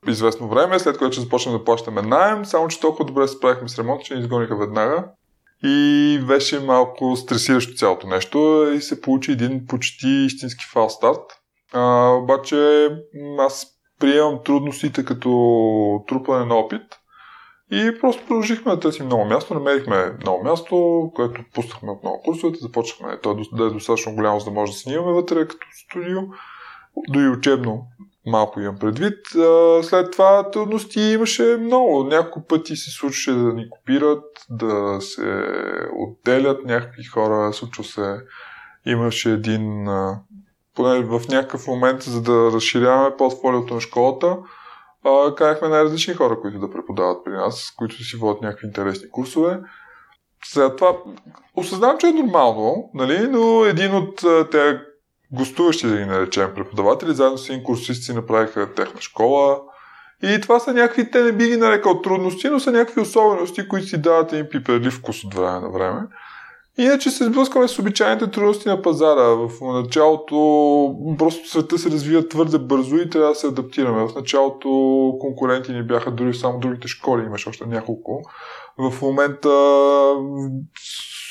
известно 0.08 0.48
време, 0.48 0.78
след 0.78 0.98
което 0.98 1.12
ще 1.12 1.22
започнем 1.22 1.58
да 1.58 1.64
плащаме 1.64 2.02
найем, 2.02 2.44
само 2.44 2.68
че 2.68 2.80
толкова 2.80 3.04
добре 3.04 3.28
справихме 3.28 3.68
с 3.68 3.78
ремонт, 3.78 4.04
че 4.04 4.14
ни 4.14 4.20
изгониха 4.20 4.56
веднага. 4.56 5.04
И 5.62 6.18
беше 6.26 6.60
малко 6.60 7.16
стресиращо 7.16 7.74
цялото 7.74 8.06
нещо 8.06 8.70
и 8.76 8.80
се 8.80 9.00
получи 9.00 9.32
един 9.32 9.66
почти 9.66 10.08
истински 10.08 10.64
фал 10.72 10.88
старт. 10.90 11.20
А, 11.72 12.10
обаче 12.10 12.88
аз 13.38 13.66
приемам 14.00 14.38
трудностите 14.44 15.04
като 15.04 15.30
трупане 16.08 16.44
на 16.44 16.54
опит– 16.54 16.82
и 17.70 17.98
просто 18.00 18.26
продължихме 18.26 18.72
да 18.72 18.80
търсим 18.80 19.06
много 19.06 19.24
място, 19.24 19.54
намерихме 19.54 20.16
много 20.20 20.44
място, 20.44 21.10
което 21.14 21.40
пуснахме 21.54 21.90
от 21.90 22.02
много 22.02 22.22
курсовете, 22.22 22.58
започнахме 22.60 23.20
то 23.20 23.34
да 23.52 23.66
е 23.66 23.70
достатъчно 23.70 24.14
голямо, 24.14 24.40
за 24.40 24.44
да 24.44 24.50
може 24.50 24.72
да 24.72 24.78
снимаме 24.78 25.12
вътре 25.12 25.48
като 25.48 25.66
студио, 25.84 26.20
до 27.08 27.20
и 27.20 27.28
учебно 27.28 27.86
малко 28.26 28.60
имам 28.60 28.78
предвид. 28.78 29.18
След 29.82 30.12
това 30.12 30.50
трудности 30.50 31.00
имаше 31.00 31.56
много. 31.60 32.04
Няколко 32.04 32.46
пъти 32.46 32.76
се 32.76 32.90
случваше 32.90 33.32
да 33.32 33.52
ни 33.52 33.70
копират, 33.70 34.24
да 34.50 35.00
се 35.00 35.46
отделят 35.96 36.64
някакви 36.64 37.04
хора. 37.04 37.52
Случва 37.52 37.84
се, 37.84 38.16
имаше 38.86 39.30
един, 39.30 39.86
поне 40.74 41.00
в 41.00 41.20
някакъв 41.28 41.66
момент, 41.66 42.02
за 42.02 42.22
да 42.22 42.50
разширяваме 42.52 43.16
портфолиото 43.16 43.74
на 43.74 43.80
школата, 43.80 44.36
а, 45.04 45.34
канахме 45.34 45.68
най-различни 45.68 46.14
хора, 46.14 46.40
които 46.40 46.58
да 46.58 46.70
преподават 46.70 47.24
при 47.24 47.32
нас, 47.32 47.74
които 47.78 48.04
си 48.04 48.16
водят 48.16 48.42
някакви 48.42 48.66
интересни 48.66 49.10
курсове. 49.10 49.60
Сега 50.44 50.76
това 50.76 50.96
осъзнавам, 51.56 51.98
че 51.98 52.06
е 52.06 52.12
нормално, 52.12 52.90
нали? 52.94 53.28
но 53.28 53.64
един 53.64 53.94
от 53.94 54.24
те 54.50 54.80
гостуващи, 55.32 55.86
да 55.86 55.96
ги 55.96 56.04
наречем, 56.04 56.54
преподаватели, 56.54 57.14
заедно 57.14 57.38
с 57.38 57.48
един 57.48 57.64
курсист 57.64 58.04
си 58.04 58.12
направиха 58.12 58.74
техна 58.74 59.00
школа. 59.00 59.60
И 60.22 60.40
това 60.40 60.60
са 60.60 60.72
някакви, 60.72 61.10
те 61.10 61.22
не 61.22 61.32
би 61.32 61.48
ги 61.48 61.56
нарекал 61.56 62.00
трудности, 62.00 62.48
но 62.48 62.60
са 62.60 62.72
някакви 62.72 63.00
особености, 63.00 63.68
които 63.68 63.86
си 63.86 64.02
дават 64.02 64.32
един 64.32 64.48
пиперлив 64.48 64.94
вкус 64.94 65.24
от 65.24 65.34
време 65.34 65.60
на 65.60 65.70
време. 65.70 66.00
Иначе 66.78 67.10
се 67.10 67.24
сблъскваме 67.24 67.68
с 67.68 67.78
обичайните 67.78 68.30
трудности 68.30 68.68
на 68.68 68.82
пазара. 68.82 69.22
В 69.22 69.50
началото 69.60 70.36
просто 71.18 71.48
света 71.48 71.78
се 71.78 71.90
развива 71.90 72.28
твърде 72.28 72.58
бързо 72.58 72.96
и 72.96 73.10
трябва 73.10 73.28
да 73.28 73.34
се 73.34 73.46
адаптираме. 73.46 74.08
В 74.08 74.14
началото 74.14 74.68
конкуренти 75.20 75.72
ни 75.72 75.82
бяха 75.82 76.10
дори 76.10 76.34
само 76.34 76.58
другите 76.58 76.88
школи, 76.88 77.24
имаше 77.24 77.48
още 77.48 77.66
няколко. 77.66 78.22
В 78.78 79.02
момента 79.02 79.50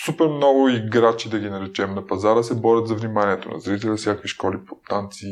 супер 0.05 0.27
много 0.27 0.69
играчи, 0.69 1.29
да 1.29 1.39
ги 1.39 1.49
наречем, 1.49 1.93
на 1.93 2.07
пазара 2.07 2.43
се 2.43 2.55
борят 2.55 2.87
за 2.87 2.95
вниманието 2.95 3.49
на 3.49 3.59
зрителя, 3.59 3.95
всякакви 3.95 4.27
школи 4.27 4.57
по 4.67 4.75
танци, 4.89 5.27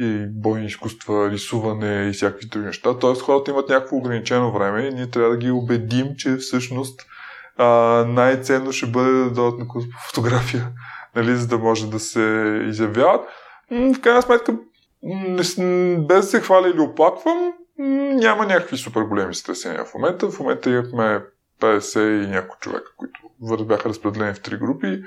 и 0.00 0.26
бойни 0.30 0.66
изкуства, 0.66 1.30
рисуване 1.30 2.08
и 2.08 2.12
всякакви 2.12 2.48
други 2.48 2.66
неща. 2.66 2.98
Тоест 2.98 3.22
хората 3.22 3.50
имат 3.50 3.68
някакво 3.68 3.96
ограничено 3.96 4.52
време 4.52 4.82
и 4.82 4.94
ние 4.94 5.10
трябва 5.10 5.30
да 5.30 5.36
ги 5.36 5.50
убедим, 5.50 6.06
че 6.16 6.36
всъщност 6.36 7.06
а, 7.58 7.66
най-ценно 8.08 8.72
ще 8.72 8.86
бъде 8.86 9.10
да 9.10 9.30
дойдат 9.30 9.58
на 9.58 9.68
курс 9.68 9.84
по 9.84 9.98
фотография, 10.08 10.68
нали, 11.16 11.36
за 11.36 11.46
да 11.46 11.58
може 11.58 11.90
да 11.90 11.98
се 11.98 12.60
изявяват. 12.68 13.28
В 13.70 14.00
крайна 14.00 14.22
сметка, 14.22 14.56
без 15.36 15.56
да 16.06 16.22
се 16.22 16.40
хваля 16.40 16.68
или 16.68 16.80
оплаквам, 16.80 17.52
няма 18.14 18.46
някакви 18.46 18.76
супер 18.76 19.02
големи 19.02 19.34
стресения 19.34 19.84
в 19.84 19.94
момента. 19.94 20.30
В 20.30 20.40
момента 20.40 20.70
имахме 20.70 21.22
50 21.60 22.24
и 22.24 22.26
няколко 22.26 22.60
човека, 22.60 22.92
които 22.96 23.64
бяха 23.64 23.88
разпределени 23.88 24.34
в 24.34 24.42
три 24.42 24.56
групи. 24.56 25.02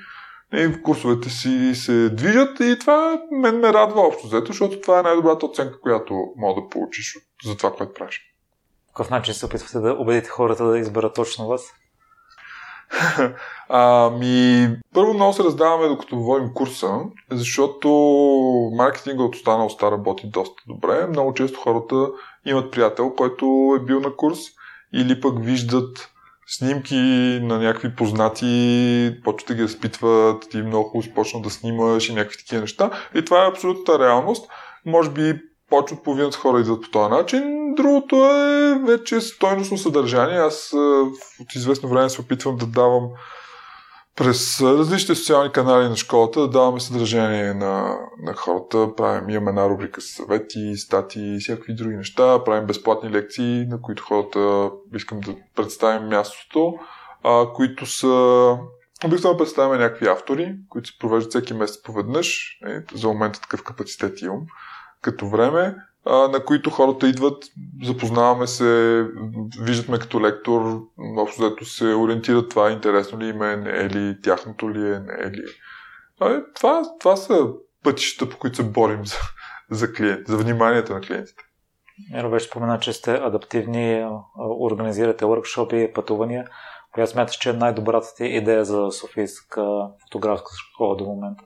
И 0.53 0.67
в 0.67 0.81
курсовете 0.81 1.29
си 1.29 1.75
се 1.75 2.10
движат 2.10 2.60
и 2.60 2.79
това 2.79 3.21
мен 3.31 3.60
ме 3.60 3.73
радва 3.73 4.01
общо 4.01 4.27
взето, 4.27 4.45
защото 4.45 4.81
това 4.81 4.99
е 4.99 5.03
най-добрата 5.03 5.45
оценка, 5.45 5.81
която 5.81 6.33
мога 6.38 6.62
да 6.62 6.69
получиш 6.69 7.17
за 7.45 7.57
това, 7.57 7.73
което 7.73 7.93
правиш. 7.93 8.21
Какъв 8.88 9.10
начин 9.10 9.33
се 9.33 9.45
опитвате 9.45 9.79
да 9.79 9.93
убедите 9.93 10.29
хората 10.29 10.65
да 10.65 10.79
изберат 10.79 11.15
точно 11.15 11.47
вас? 11.47 11.73
Ами, 13.69 14.69
първо 14.93 15.13
много 15.13 15.34
се 15.34 15.43
раздаваме 15.43 15.88
докато 15.88 16.19
водим 16.19 16.54
курса, 16.54 17.00
защото 17.32 17.89
маркетинга 18.78 19.23
от 19.23 19.36
останал 19.36 19.69
ста 19.69 19.91
работи 19.91 20.28
доста 20.28 20.63
добре. 20.67 21.08
Много 21.08 21.34
често 21.34 21.60
хората 21.60 22.10
имат 22.45 22.71
приятел, 22.71 23.13
който 23.15 23.78
е 23.82 23.86
бил 23.86 24.00
на 24.00 24.15
курс 24.15 24.39
или 24.93 25.21
пък 25.21 25.45
виждат 25.45 26.10
снимки 26.47 26.95
на 27.41 27.60
някакви 27.60 27.95
познати, 27.95 29.15
почват 29.23 29.47
да 29.47 29.56
ги 29.56 29.63
разпитват, 29.63 30.50
ти 30.50 30.58
много 30.58 30.89
хубаво 30.89 31.39
да 31.39 31.50
снимаш 31.50 32.10
и 32.10 32.13
някакви 32.13 32.38
такива 32.38 32.62
неща. 32.62 32.91
И 33.15 33.26
това 33.26 33.43
е 33.43 33.47
абсолютната 33.47 34.00
реалност. 34.00 34.50
Може 34.86 35.10
би 35.10 35.41
повече 35.69 35.95
половината 36.03 36.38
хора 36.38 36.60
идват 36.60 36.82
по 36.82 36.89
този 36.89 37.10
начин. 37.10 37.73
Другото 37.75 38.15
е 38.15 38.80
вече 38.86 39.21
стойностно 39.21 39.77
съдържание. 39.77 40.38
Аз 40.38 40.73
от 41.41 41.56
известно 41.56 41.89
време 41.89 42.10
се 42.10 42.21
опитвам 42.21 42.58
да 42.58 42.65
давам 42.65 43.10
през 44.15 44.62
различните 44.62 45.15
социални 45.15 45.51
канали 45.51 45.89
на 45.89 45.95
школата 45.95 46.39
да 46.39 46.49
даваме 46.49 46.80
съдържание 46.80 47.53
на, 47.53 47.97
на 48.23 48.34
хората. 48.34 48.95
Правим, 48.97 49.30
имаме 49.30 49.49
една 49.49 49.69
рубрика 49.69 50.01
с 50.01 50.06
съвети, 50.06 50.75
статии 50.77 51.36
и 51.36 51.39
всякакви 51.39 51.75
други 51.75 51.95
неща. 51.95 52.43
Правим 52.43 52.67
безплатни 52.67 53.10
лекции, 53.10 53.65
на 53.67 53.82
които 53.82 54.03
хората 54.03 54.71
искам 54.95 55.19
да 55.19 55.36
представим 55.56 56.08
мястото, 56.08 56.73
а, 57.23 57.53
които 57.53 57.86
са 57.86 58.58
Обикновено 59.06 59.38
представяме 59.38 59.77
някакви 59.77 60.08
автори, 60.08 60.56
които 60.69 60.89
се 60.89 60.97
провеждат 60.99 61.30
всеки 61.30 61.53
месец 61.53 61.82
поведнъж. 61.84 62.60
Е, 62.67 62.97
за 62.97 63.08
момента 63.08 63.41
такъв 63.41 63.63
капацитет 63.63 64.21
имам 64.21 64.41
като 65.01 65.27
време, 65.27 65.75
на 66.05 66.45
които 66.45 66.69
хората 66.69 67.07
идват, 67.07 67.43
запознаваме 67.83 68.47
се, 68.47 69.03
виждат 69.62 69.99
като 69.99 70.21
лектор, 70.21 70.81
общо 71.17 71.65
се 71.65 71.86
ориентират 71.86 72.49
това 72.49 72.71
интересно 72.71 73.19
ли 73.19 73.27
им 73.27 73.41
е, 73.41 73.57
не 73.57 73.69
е 73.69 73.89
ли, 73.89 74.21
тяхното 74.21 74.71
ли 74.73 74.91
е, 74.91 74.99
не 74.99 75.13
е 75.13 75.31
ли. 75.31 75.43
А, 76.19 76.43
това, 76.55 76.81
това 76.99 77.15
са 77.15 77.47
пътищата, 77.83 78.31
по 78.31 78.38
които 78.38 78.55
се 78.55 78.63
борим 78.63 79.05
за, 79.05 79.17
за 79.71 79.93
клиент, 79.93 80.27
за 80.27 80.38
вниманието 80.38 80.93
на 80.93 81.01
клиентите. 81.01 81.43
Еро 82.13 82.29
беше 82.29 82.47
спомена, 82.47 82.79
че 82.79 82.93
сте 82.93 83.12
адаптивни, 83.12 84.05
организирате 84.60 85.25
workshop 85.25 85.93
пътувания. 85.93 86.47
Коя 86.93 87.07
смяташ, 87.07 87.36
че 87.36 87.49
е 87.49 87.53
най-добрата 87.53 88.07
ти 88.15 88.25
идея 88.25 88.65
за 88.65 88.91
Софийска 88.91 89.88
фотографска 90.01 90.51
школа 90.57 90.95
до 90.95 91.03
момента? 91.03 91.43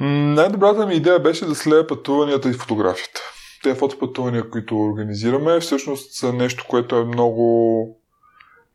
Най-добрата 0.00 0.86
ми 0.86 0.94
идея 0.94 1.18
беше 1.18 1.46
да 1.46 1.54
слея 1.54 1.86
пътуванията 1.86 2.48
и 2.48 2.52
фотографията. 2.52 3.20
Те 3.62 3.74
фотопътувания, 3.74 4.50
които 4.50 4.78
организираме, 4.78 5.60
всъщност 5.60 6.14
са 6.14 6.32
нещо, 6.32 6.64
което 6.68 6.96
е 6.96 7.04
много 7.04 7.98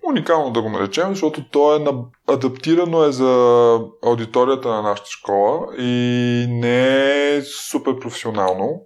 уникално 0.10 0.52
да 0.52 0.62
го 0.62 0.70
наречем, 0.70 1.10
защото 1.10 1.50
то 1.52 1.76
е 1.76 1.86
адаптирано 2.34 3.04
е 3.04 3.12
за 3.12 3.80
аудиторията 4.04 4.70
на 4.70 4.82
нашата 4.82 5.10
школа 5.10 5.68
и 5.78 6.46
не 6.50 7.36
е 7.36 7.42
супер 7.42 8.00
професионално. 8.00 8.82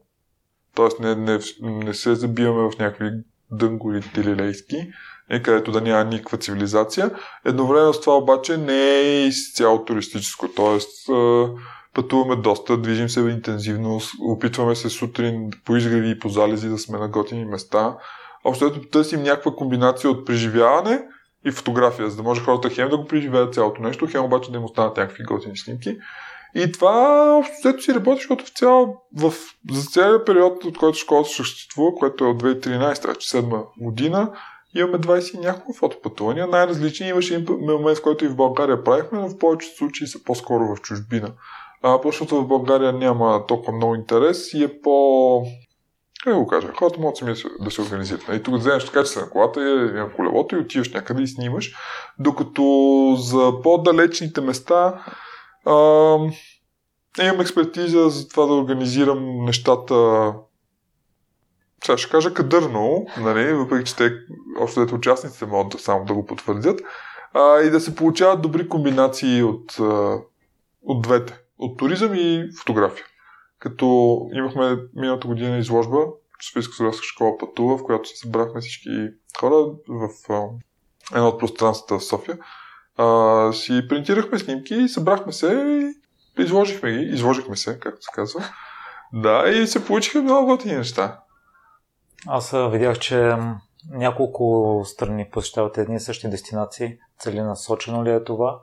Тоест 0.75 0.99
не, 0.99 1.15
не, 1.15 1.39
не 1.61 1.93
се 1.93 2.15
забиваме 2.15 2.69
в 2.69 2.79
някакви 2.79 3.09
дънгори 3.51 4.01
тилилейски, 4.13 4.89
където 5.43 5.71
да 5.71 5.81
няма 5.81 6.03
никаква 6.03 6.37
цивилизация. 6.37 7.11
Едновременно 7.45 7.93
с 7.93 8.01
това 8.01 8.17
обаче 8.17 8.57
не 8.57 8.99
е 8.99 9.25
изцяло 9.25 9.85
туристическо. 9.85 10.47
Тоест 10.55 11.09
пътуваме 11.97 12.35
доста, 12.35 12.77
движим 12.77 13.09
се 13.09 13.19
интензивно, 13.19 13.99
опитваме 14.21 14.75
се 14.75 14.89
сутрин 14.89 15.49
по 15.65 15.75
изгреви 15.75 16.09
и 16.09 16.19
по 16.19 16.29
залези 16.29 16.69
да 16.69 16.77
сме 16.77 16.97
на 16.97 17.07
готини 17.07 17.45
места. 17.45 17.97
Общо 18.43 18.81
търсим 18.81 19.23
някаква 19.23 19.55
комбинация 19.55 20.09
от 20.09 20.25
преживяване 20.25 21.01
и 21.45 21.51
фотография, 21.51 22.09
за 22.09 22.17
да 22.17 22.23
може 22.23 22.41
хората 22.41 22.69
хем 22.69 22.89
да 22.89 22.97
го 22.97 23.05
преживеят 23.05 23.53
цялото 23.53 23.81
нещо, 23.81 24.07
хем 24.11 24.23
обаче 24.23 24.51
да 24.51 24.57
им 24.57 24.63
останат 24.63 24.97
някакви 24.97 25.23
готини 25.23 25.57
снимки. 25.57 25.97
И 26.55 26.71
това 26.71 27.35
общо 27.37 27.81
си 27.81 27.93
работи, 27.93 28.17
защото 28.17 28.45
в 28.45 28.49
цял, 28.49 29.01
в, 29.15 29.33
за 29.71 29.89
целият 29.89 30.25
период, 30.25 30.63
от 30.65 30.77
който 30.77 30.97
школата 30.97 31.29
съществува, 31.29 31.95
което 31.95 32.25
е 32.25 32.27
от 32.27 32.43
2013, 32.43 33.07
вече 33.07 33.37
7 33.37 33.65
година, 33.77 34.31
имаме 34.75 34.97
20 34.97 35.35
и 35.35 35.39
няколко 35.39 35.73
фотопътувания, 35.73 36.47
най-различни. 36.47 37.07
Имаше 37.07 37.45
момент, 37.49 37.97
в 37.97 38.01
който 38.01 38.25
и 38.25 38.27
в 38.27 38.35
България 38.35 38.83
правихме, 38.83 39.19
но 39.19 39.29
в 39.29 39.37
повечето 39.37 39.77
случаи 39.77 40.07
са 40.07 40.23
по-скоро 40.23 40.75
в 40.75 40.81
чужбина. 40.81 41.31
А, 41.87 41.99
защото 42.05 42.41
в 42.41 42.47
България 42.47 42.93
няма 42.93 43.45
толкова 43.47 43.73
много 43.73 43.95
интерес 43.95 44.53
и 44.53 44.63
е 44.63 44.81
по... 44.81 45.43
Как 46.23 46.35
го 46.35 46.47
кажа? 46.47 46.67
Хората 46.79 46.99
могат 46.99 47.17
сами 47.17 47.33
да 47.59 47.71
се 47.71 47.81
организират. 47.81 48.23
И 48.33 48.43
тук 48.43 48.55
вземеш 48.55 48.85
така, 48.85 49.03
че 49.03 49.09
се 49.09 49.21
на 49.21 49.29
колата, 49.29 49.59
на 49.93 50.11
колелото 50.15 50.55
и 50.55 50.59
отиваш 50.59 50.93
някъде 50.93 51.23
и 51.23 51.27
снимаш. 51.27 51.75
Докато 52.19 53.15
за 53.19 53.61
по-далечните 53.63 54.41
места 54.41 55.03
а, 55.65 55.73
имам 57.21 57.41
експертиза 57.41 58.09
за 58.09 58.27
това 58.27 58.45
да 58.45 58.53
организирам 58.53 59.45
нещата 59.45 60.33
сега 61.85 61.97
ще 61.97 62.11
кажа 62.11 62.33
кадърно, 62.33 63.05
нали, 63.17 63.53
въпреки 63.53 63.89
че 63.89 63.95
те, 63.95 64.11
общо 64.59 64.79
дето 64.79 64.95
участниците 64.95 65.45
могат 65.45 65.81
само 65.81 66.05
да 66.05 66.13
го 66.13 66.25
потвърдят, 66.25 66.81
а, 67.33 67.59
и 67.61 67.69
да 67.69 67.79
се 67.79 67.95
получават 67.95 68.41
добри 68.41 68.69
комбинации 68.69 69.43
от, 69.43 69.77
от 70.83 71.01
двете. 71.01 71.46
От 71.59 71.77
туризъм 71.77 72.13
и 72.13 72.49
фотография. 72.59 73.05
Като 73.59 74.19
имахме 74.33 74.77
миналата 74.95 75.27
година 75.27 75.57
изложба, 75.57 75.97
Софийска 76.41 76.73
студентска 76.73 77.03
школа 77.05 77.37
пътува, 77.37 77.77
в 77.77 77.83
която 77.83 78.09
се 78.09 78.15
събрахме 78.15 78.61
всички 78.61 78.89
хора 79.39 79.55
в 79.87 80.09
а, 80.29 80.43
едно 81.15 81.27
от 81.27 81.39
пространствата 81.39 81.99
в 81.99 82.03
София. 82.03 82.37
А, 82.97 83.53
си 83.53 83.87
принтирахме 83.89 84.39
снимки, 84.39 84.87
събрахме 84.87 85.31
се 85.31 85.47
и 85.47 85.93
изложихме 86.43 86.91
ги. 86.91 87.05
Изложихме 87.13 87.55
се, 87.55 87.79
както 87.79 88.01
се 88.01 88.11
казва. 88.13 88.43
Да, 89.13 89.49
и 89.49 89.67
се 89.67 89.85
получиха 89.85 90.21
много 90.21 90.47
готини 90.47 90.75
неща. 90.75 91.19
Аз 92.27 92.51
видях, 92.71 92.99
че 92.99 93.35
няколко 93.91 94.81
страни 94.85 95.29
посещават 95.31 95.77
едни 95.77 95.95
и 95.95 95.99
същи 95.99 96.29
дестинации. 96.29 96.97
Целенасочено 97.19 98.05
ли 98.05 98.11
е 98.11 98.23
това? 98.23 98.59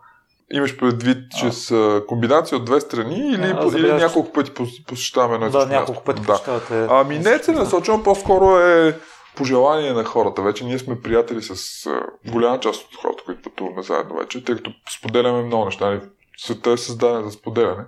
Имаш 0.52 0.76
предвид, 0.76 1.18
че 1.40 1.52
с 1.52 2.02
комбинация 2.08 2.58
от 2.58 2.64
две 2.64 2.80
страни 2.80 3.30
или, 3.34 3.54
а, 3.58 3.78
или 3.78 3.92
няколко 3.92 4.32
пъти 4.32 4.52
посещаваме 4.86 5.34
едно 5.34 5.58
Да, 5.58 5.66
няколко 5.66 6.04
пъти 6.04 6.20
да. 6.20 6.26
посещавате. 6.26 6.86
Ами 6.90 7.18
не 7.18 7.30
е 7.30 7.38
целенасочено, 7.38 8.02
по-скоро 8.02 8.58
е 8.58 8.98
пожелание 9.36 9.92
на 9.92 10.04
хората. 10.04 10.42
Вече 10.42 10.64
ние 10.64 10.78
сме 10.78 11.00
приятели 11.00 11.42
с 11.42 11.90
голяма 12.32 12.60
част 12.60 12.82
от 12.82 12.96
хората, 12.96 13.22
които 13.24 13.42
пътуваме 13.42 13.82
заедно 13.82 14.16
вече, 14.16 14.44
тъй 14.44 14.54
като 14.54 14.70
споделяме 14.98 15.42
много 15.42 15.64
неща. 15.64 15.86
Нали, 15.86 16.00
света 16.36 16.70
е 16.70 16.76
създаден 16.76 17.24
за 17.24 17.30
споделяне. 17.30 17.84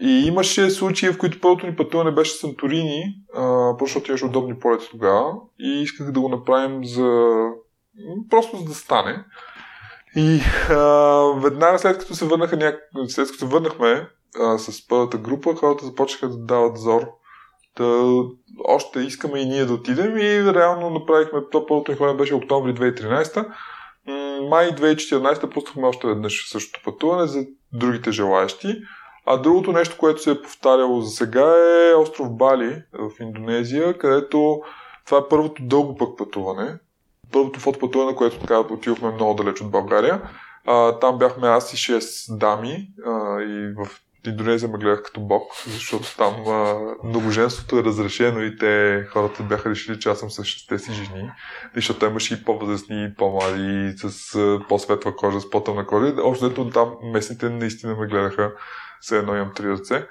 И 0.00 0.26
имаше 0.26 0.70
случаи, 0.70 1.08
в 1.10 1.18
които 1.18 1.40
първото 1.40 1.66
ни 1.66 1.76
пътуване 1.76 2.10
беше 2.10 2.34
Санторини, 2.34 3.14
защото 3.80 4.10
имаше 4.10 4.24
удобни 4.24 4.58
полети 4.58 4.88
тогава 4.90 5.32
и 5.60 5.82
исках 5.82 6.10
да 6.10 6.20
го 6.20 6.28
направим 6.28 6.84
за... 6.84 7.34
просто 8.30 8.56
за 8.56 8.64
да 8.64 8.74
стане. 8.74 9.24
И 10.16 10.40
а, 10.70 10.80
веднага 11.36 11.78
след 11.78 11.98
като 11.98 12.14
се 12.14 12.26
върнаха 12.26 12.56
няк... 12.56 12.80
след 13.08 13.30
като 13.30 13.46
върнахме 13.46 14.08
а, 14.40 14.58
с 14.58 14.88
първата 14.88 15.18
група, 15.18 15.54
хората 15.54 15.84
започнаха 15.84 16.28
да 16.28 16.38
дават 16.38 16.78
зор. 16.78 17.02
Да, 17.76 18.12
още 18.64 19.00
искаме 19.00 19.40
и 19.40 19.46
ние 19.46 19.64
да 19.64 19.74
отидем 19.74 20.16
и 20.18 20.54
реално 20.54 20.90
направихме, 20.90 21.40
то 21.52 21.66
първото 21.66 21.92
ни 21.92 21.98
ходене 21.98 22.16
беше 22.18 22.34
октомври 22.34 22.74
2013 22.74 23.46
май 24.48 24.70
2014 24.70 25.50
пуснахме 25.54 25.86
още 25.86 26.06
веднъж 26.06 26.50
същото 26.50 26.84
пътуване 26.84 27.26
за 27.26 27.46
другите 27.72 28.12
желаящи. 28.12 28.82
А 29.26 29.36
другото 29.36 29.72
нещо, 29.72 29.96
което 29.98 30.22
се 30.22 30.30
е 30.30 30.42
повтаряло 30.42 31.00
за 31.00 31.10
сега 31.10 31.54
е 31.90 31.94
остров 31.94 32.36
Бали 32.36 32.82
в 32.92 33.10
Индонезия, 33.20 33.98
където 33.98 34.60
това 35.06 35.18
е 35.18 35.28
първото 35.30 35.62
дълго 35.62 35.96
пък 35.96 36.18
пътуване. 36.18 36.78
Първото 37.34 37.60
фотопътуване, 37.60 38.16
което 38.16 38.38
така 38.38 38.58
отивахме 38.58 39.10
много 39.10 39.34
далеч 39.34 39.60
от 39.60 39.70
България. 39.70 40.22
А, 40.66 40.98
там 40.98 41.18
бяхме 41.18 41.48
аз 41.48 41.72
и 41.72 41.76
6 41.76 42.38
дами 42.38 42.88
а, 43.06 43.42
и 43.42 43.74
в 43.74 43.88
Индонезия 44.26 44.68
ме 44.68 44.78
гледах 44.78 45.02
като 45.02 45.20
бог, 45.20 45.42
защото 45.66 46.16
там 46.16 46.34
а, 46.48 46.74
многоженството 47.04 47.78
е 47.78 47.84
разрешено 47.84 48.42
и 48.42 48.56
те, 48.56 49.04
хората 49.10 49.42
бяха 49.42 49.70
решили, 49.70 50.00
че 50.00 50.08
аз 50.08 50.18
съм 50.18 50.30
с 50.30 50.44
шесте 50.44 50.78
си 50.78 50.92
жени, 50.92 51.30
защото 51.74 52.06
имаше 52.06 52.34
и 52.34 52.44
по-възрастни, 52.44 53.04
и 53.04 53.14
по-млади, 53.14 53.94
с 53.96 54.34
а, 54.34 54.60
по-светла 54.68 55.16
кожа, 55.16 55.40
с 55.40 55.50
по-тъмна 55.50 55.86
кожа. 55.86 56.14
Общо 56.22 56.70
там 56.70 56.94
местните 57.02 57.50
наистина 57.50 57.96
ме 57.96 58.06
гледаха 58.06 58.52
все 59.00 59.18
едно 59.18 59.36
имам 59.36 59.52
три 59.54 59.70
ръце. 59.70 60.06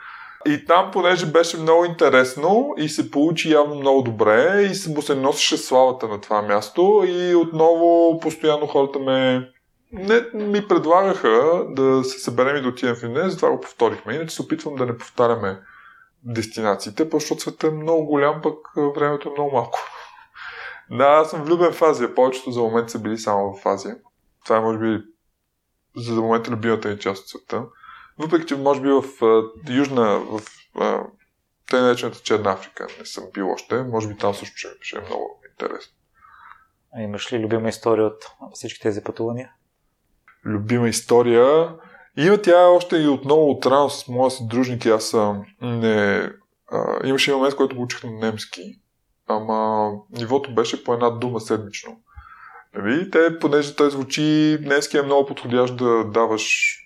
И 0.46 0.66
там, 0.66 0.92
понеже 0.92 1.26
беше 1.26 1.58
много 1.58 1.86
интересно 1.86 2.74
и 2.78 2.90
се 2.90 3.12
получи 3.12 3.52
явно 3.52 3.76
много 3.76 4.02
добре 4.02 4.62
и 4.62 4.94
му 4.94 5.02
се 5.02 5.16
носеше 5.16 5.58
славата 5.58 6.08
на 6.08 6.22
това 6.22 6.42
място 6.42 7.04
и 7.08 7.36
отново 7.36 8.20
постоянно 8.20 8.68
хората 8.68 9.00
ме 9.00 9.50
не, 9.94 10.22
ми 10.34 10.68
предлагаха 10.68 11.66
да 11.70 12.04
се 12.04 12.20
съберем 12.20 12.56
и 12.56 12.62
да 12.62 12.68
отидем 12.68 12.96
в 12.96 13.04
Индонезия, 13.04 13.30
затова 13.30 13.52
го 13.52 13.60
повторихме. 13.60 14.14
Иначе 14.14 14.36
се 14.36 14.42
опитвам 14.42 14.76
да 14.76 14.86
не 14.86 14.98
повтаряме 14.98 15.60
дестинациите, 16.24 17.10
защото 17.14 17.42
светът 17.42 17.64
е 17.64 17.76
много 17.76 18.06
голям, 18.06 18.42
пък 18.42 18.56
времето 18.96 19.30
е 19.30 19.32
много 19.32 19.52
малко. 19.52 19.80
Да, 20.92 21.04
аз 21.04 21.30
съм 21.30 21.44
влюбен 21.44 21.74
в 21.74 21.82
Азия. 21.82 22.16
Повечето 22.16 22.52
за 22.52 22.62
момент 22.62 22.90
са 22.90 23.00
били 23.00 23.18
само 23.18 23.56
в 23.56 23.66
Азия. 23.66 23.98
Това 24.46 24.58
е, 24.58 24.60
може 24.60 24.80
би, 24.80 25.04
за 25.98 26.22
момента 26.22 26.52
любимата 26.52 26.90
ни 26.90 27.00
част 27.00 27.24
от 27.24 27.30
света. 27.30 27.64
Въпреки, 28.18 28.46
че 28.46 28.56
може 28.56 28.82
би 28.82 28.90
в 28.90 29.04
а, 29.26 29.44
Южна, 29.74 30.20
в 30.20 30.42
а, 30.76 31.04
тъй 31.70 31.82
наречената 31.82 32.20
Черна 32.20 32.52
Африка 32.52 32.88
не 33.00 33.06
съм 33.06 33.24
бил 33.34 33.52
още, 33.52 33.84
може 33.84 34.08
би 34.08 34.18
там 34.18 34.34
също 34.34 34.58
ще, 34.58 34.68
ще 34.82 34.98
е 34.98 35.02
много 35.02 35.42
интересно. 35.52 35.94
А 36.96 37.02
имаш 37.02 37.34
ли 37.34 37.40
любима 37.40 37.70
история 37.70 38.06
от 38.06 38.26
всички 38.54 38.82
тези 38.82 39.04
пътувания? 39.04 39.52
Любима 40.46 40.90
история? 40.90 41.76
Има 42.18 42.42
тя 42.42 42.68
още 42.68 42.98
и 42.98 43.08
отново 43.08 43.50
от 43.50 43.66
рано 43.66 43.90
с 43.90 44.08
моя 44.08 44.32
съдружник. 44.32 44.86
Аз 44.86 45.06
съм 45.06 45.46
не... 45.62 46.30
А, 46.72 47.08
имаше 47.08 47.34
момент, 47.34 47.54
в 47.54 47.58
който 47.58 47.76
го 47.76 47.82
учих 47.82 48.04
на 48.04 48.12
немски, 48.12 48.80
ама 49.28 49.92
нивото 50.12 50.54
беше 50.56 50.84
по 50.84 50.94
една 50.94 51.10
дума 51.10 51.40
седмично. 51.40 52.02
Нали? 52.76 53.12
Те, 53.12 53.40
понеже 53.40 53.76
той 53.76 53.92
звучи, 53.92 54.58
немски 54.62 54.98
е 54.98 55.02
много 55.02 55.26
подходящ 55.26 55.78
да 55.78 56.04
даваш 56.04 56.78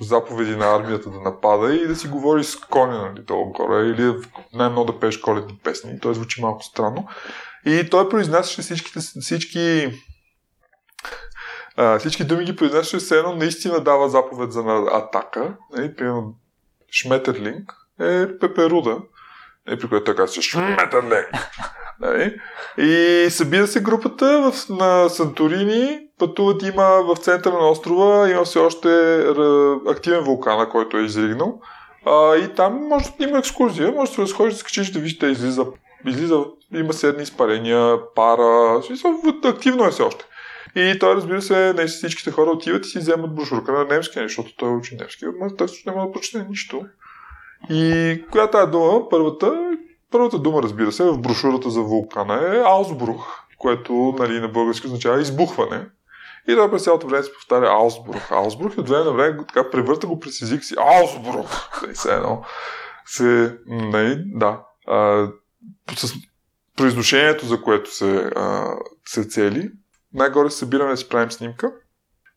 заповеди 0.00 0.56
на 0.56 0.76
армията 0.76 1.10
да 1.10 1.20
напада 1.20 1.74
и 1.74 1.86
да 1.86 1.96
си 1.96 2.08
говори 2.08 2.44
с 2.44 2.56
коня, 2.56 3.10
нали, 3.10 3.22
долу 3.22 3.52
горе, 3.52 3.86
или 3.86 4.14
най-много 4.52 4.92
да 4.92 4.98
пееш 5.00 5.18
коледни 5.18 5.60
песни. 5.64 6.00
Той 6.00 6.14
звучи 6.14 6.42
малко 6.42 6.62
странно. 6.62 7.08
И 7.66 7.88
той 7.90 8.08
произнасяше 8.08 8.62
всичките, 8.62 9.00
всички 9.00 9.92
а, 11.76 11.98
всички 11.98 12.24
думи 12.24 12.44
ги 12.44 12.56
произнасяше 12.56 12.98
все 12.98 13.18
едно 13.18 13.36
наистина 13.36 13.80
дава 13.80 14.08
заповед 14.08 14.52
за 14.52 14.62
атака. 14.92 15.56
Нали, 15.72 15.94
примерно 15.94 16.34
Шметерлинг 16.90 17.72
е 18.00 18.38
пеперуда, 18.38 18.98
нали, 19.66 19.78
при 19.78 19.88
което 19.88 20.04
той 20.04 20.16
казва 20.16 20.42
Шметерлинг. 20.42 21.28
Нали? 22.00 22.40
И 22.78 23.26
събира 23.30 23.66
се 23.66 23.82
групата 23.82 24.52
в, 24.52 24.68
на 24.68 25.08
Санторини, 25.08 26.00
пътуват 26.20 26.62
има 26.62 27.02
в 27.02 27.16
центъра 27.16 27.54
на 27.54 27.70
острова, 27.70 28.30
има 28.30 28.44
все 28.44 28.58
още 28.58 29.18
активен 29.88 30.24
вулкан, 30.24 30.70
който 30.70 30.96
е 30.96 31.02
изригнал. 31.02 31.60
А, 32.06 32.36
и 32.36 32.54
там 32.54 32.88
може 32.88 33.04
има 33.18 33.38
екскурзия, 33.38 33.92
може 33.92 34.10
да 34.10 34.14
се 34.14 34.22
разходиш, 34.22 34.52
да 34.52 34.58
скачиш 34.58 34.90
да 34.90 35.00
да 35.00 35.26
излиза, 35.26 35.66
излиза, 36.06 36.44
има 36.74 36.92
седни 36.92 37.22
изпарения, 37.22 37.98
пара, 38.14 38.80
активно 39.44 39.84
е 39.84 39.90
все 39.90 40.02
още. 40.02 40.24
И 40.76 40.98
той, 41.00 41.14
разбира 41.14 41.42
се, 41.42 41.72
не 41.76 41.86
всичките 41.86 42.30
хора 42.30 42.50
отиват 42.50 42.86
и 42.86 42.88
си 42.88 42.98
вземат 42.98 43.34
брошурка 43.34 43.72
на 43.72 43.84
немски, 43.84 44.18
защото 44.18 44.56
той 44.56 44.76
учи 44.76 44.96
немски, 44.96 45.24
но 45.40 45.56
той 45.56 45.68
също 45.68 45.90
няма 45.90 46.06
да 46.06 46.12
прочете 46.12 46.46
нищо. 46.50 46.82
И 47.70 48.24
коя 48.30 48.50
тази 48.50 48.70
дума, 48.70 49.08
първата, 49.08 49.76
първата 50.10 50.38
дума, 50.38 50.62
разбира 50.62 50.92
се, 50.92 51.04
в 51.04 51.18
брошурата 51.18 51.70
за 51.70 51.80
вулкана 51.80 52.56
е 52.56 52.62
Аусбрух, 52.66 53.40
което 53.58 54.14
нали, 54.18 54.40
на 54.40 54.48
български 54.48 54.86
означава 54.86 55.20
избухване. 55.20 55.86
И 56.48 56.54
той 56.54 56.70
през 56.70 56.84
цялото 56.84 57.06
време 57.06 57.22
се 57.22 57.32
повтаря 57.32 57.68
Аусбрух. 57.70 58.32
Аусбрух 58.32 58.76
и 58.76 58.80
от 58.80 58.88
време 58.88 59.04
на 59.04 59.12
време 59.12 59.38
така 59.38 59.70
превърта 59.70 60.06
го 60.06 60.20
през 60.20 60.42
език 60.42 60.64
си 60.64 60.74
Аусбрух. 60.78 61.82
И 61.90 61.94
се 61.94 62.14
едно 62.14 62.42
се, 63.10 63.58
не, 63.66 64.24
да, 64.26 64.62
а, 64.86 65.28
с 65.96 66.14
произношението, 66.76 67.46
за 67.46 67.62
което 67.62 67.94
се, 67.94 68.30
а, 68.36 68.74
се 69.06 69.24
цели, 69.24 69.70
най-горе 70.14 70.50
събираме 70.50 70.90
да 70.90 70.96
си 70.96 71.08
правим 71.08 71.30
снимка. 71.30 71.72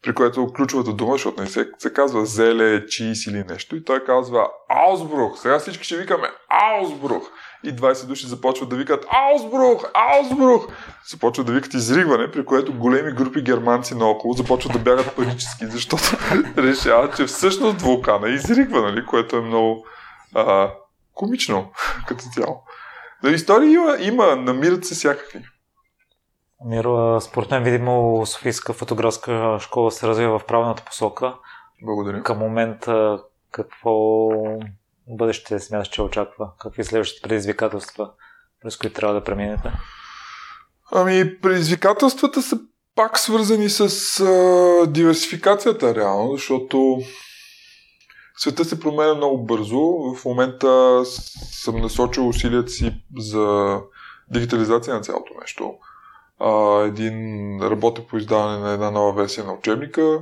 При 0.03 0.13
което 0.13 0.47
ключовата 0.55 0.93
дума, 0.93 1.11
защото 1.11 1.41
не 1.41 1.47
се, 1.47 1.69
се 1.77 1.93
казва 1.93 2.25
зеле, 2.25 2.85
чиз 2.85 3.27
или 3.27 3.43
нещо, 3.49 3.75
и 3.75 3.83
той 3.83 4.03
казва 4.03 4.47
Аусбрух. 4.69 5.39
Сега 5.39 5.59
всички 5.59 5.83
ще 5.83 5.97
викаме 5.97 6.27
Аусбрух. 6.49 7.29
И 7.63 7.75
20 7.75 8.05
души 8.05 8.27
започват 8.27 8.69
да 8.69 8.75
викат 8.75 9.05
Аусбрух, 9.09 9.85
Аусбрух. 9.93 10.67
Започват 11.09 11.47
да 11.47 11.53
викат 11.53 11.73
изригване, 11.73 12.31
при 12.31 12.45
което 12.45 12.73
големи 12.73 13.11
групи 13.11 13.41
германци 13.41 13.95
наоколо 13.95 14.33
започват 14.33 14.73
да 14.73 14.79
бягат 14.79 15.15
панически, 15.15 15.65
защото 15.65 16.03
решават, 16.57 17.17
че 17.17 17.25
всъщност 17.25 17.81
вулкана 17.81 18.29
изригва, 18.29 18.81
нали? 18.81 19.05
което 19.05 19.35
е 19.35 19.41
много 19.41 19.85
а, 20.35 20.71
комично 21.13 21.71
като 22.07 22.23
цяло. 22.33 22.63
Но 23.23 23.29
истории 23.29 23.73
има, 23.73 23.97
има, 23.99 24.35
намират 24.35 24.85
се 24.85 24.95
всякакви. 24.95 25.39
Миро, 26.65 27.21
според 27.21 27.51
мен, 27.51 27.63
видимо, 27.63 28.25
Софийска 28.25 28.73
фотографска 28.73 29.57
школа 29.59 29.91
се 29.91 30.07
развива 30.07 30.39
в 30.39 30.45
правилната 30.45 30.83
посока. 30.85 31.35
Благодаря. 31.83 32.23
Към 32.23 32.37
момента 32.37 33.19
какво 33.51 34.29
бъдеще 35.07 35.59
смяташ, 35.59 35.87
че 35.87 36.01
очаква? 36.01 36.51
Какви 36.59 36.83
следващите 36.83 37.27
предизвикателства, 37.27 38.11
през 38.61 38.77
които 38.77 38.95
трябва 38.95 39.13
да 39.15 39.23
преминете? 39.23 39.71
Ами, 40.91 41.39
предизвикателствата 41.41 42.41
са 42.41 42.59
пак 42.95 43.19
свързани 43.19 43.69
с 43.69 44.19
а, 44.19 44.87
диверсификацията, 44.87 45.95
реално, 45.95 46.31
защото 46.31 46.99
света 48.37 48.65
се 48.65 48.79
променя 48.79 49.13
много 49.13 49.45
бързо. 49.45 49.81
В 50.15 50.25
момента 50.25 51.01
съм 51.05 51.81
насочил 51.81 52.27
усилията 52.27 52.69
си 52.69 52.93
за 53.17 53.77
дигитализация 54.31 54.93
на 54.93 55.01
цялото 55.01 55.33
нещо. 55.41 55.73
А, 56.39 56.81
един 56.81 57.59
работа 57.61 58.07
по 58.07 58.17
издаване 58.17 58.57
на 58.57 58.71
една 58.73 58.91
нова 58.91 59.13
версия 59.13 59.45
на 59.45 59.53
учебника. 59.53 60.21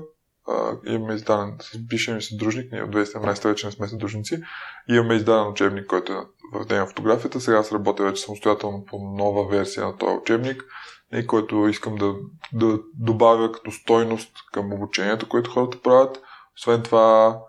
Имаме 0.85 1.13
издаден 1.13 1.57
с 1.61 1.77
бившия 1.77 2.15
ми 2.15 2.21
съдружник, 2.21 2.71
ние 2.71 2.83
от 2.83 2.89
2017 2.89 3.49
вече 3.49 3.65
не 3.65 3.71
сме 3.71 3.87
съдружници. 3.87 4.41
Имаме 4.89 5.15
издаден 5.15 5.47
учебник, 5.47 5.87
който 5.87 6.13
е 6.13 6.25
в 6.53 6.65
ден 6.65 6.87
фотографията. 6.87 7.41
Сега 7.41 7.57
аз 7.57 7.71
работя 7.71 8.03
вече 8.03 8.21
самостоятелно 8.21 8.85
по 8.85 8.97
нова 8.99 9.47
версия 9.47 9.85
на 9.85 9.97
този 9.97 10.17
учебник, 10.17 10.65
и 11.13 11.27
който 11.27 11.67
искам 11.67 11.95
да, 11.95 12.15
да 12.53 12.79
добавя 12.93 13.51
като 13.51 13.71
стойност 13.71 14.31
към 14.53 14.73
обучението, 14.73 15.29
което 15.29 15.51
хората 15.51 15.81
правят. 15.81 16.21
Освен 16.57 16.83
това, 16.83 17.39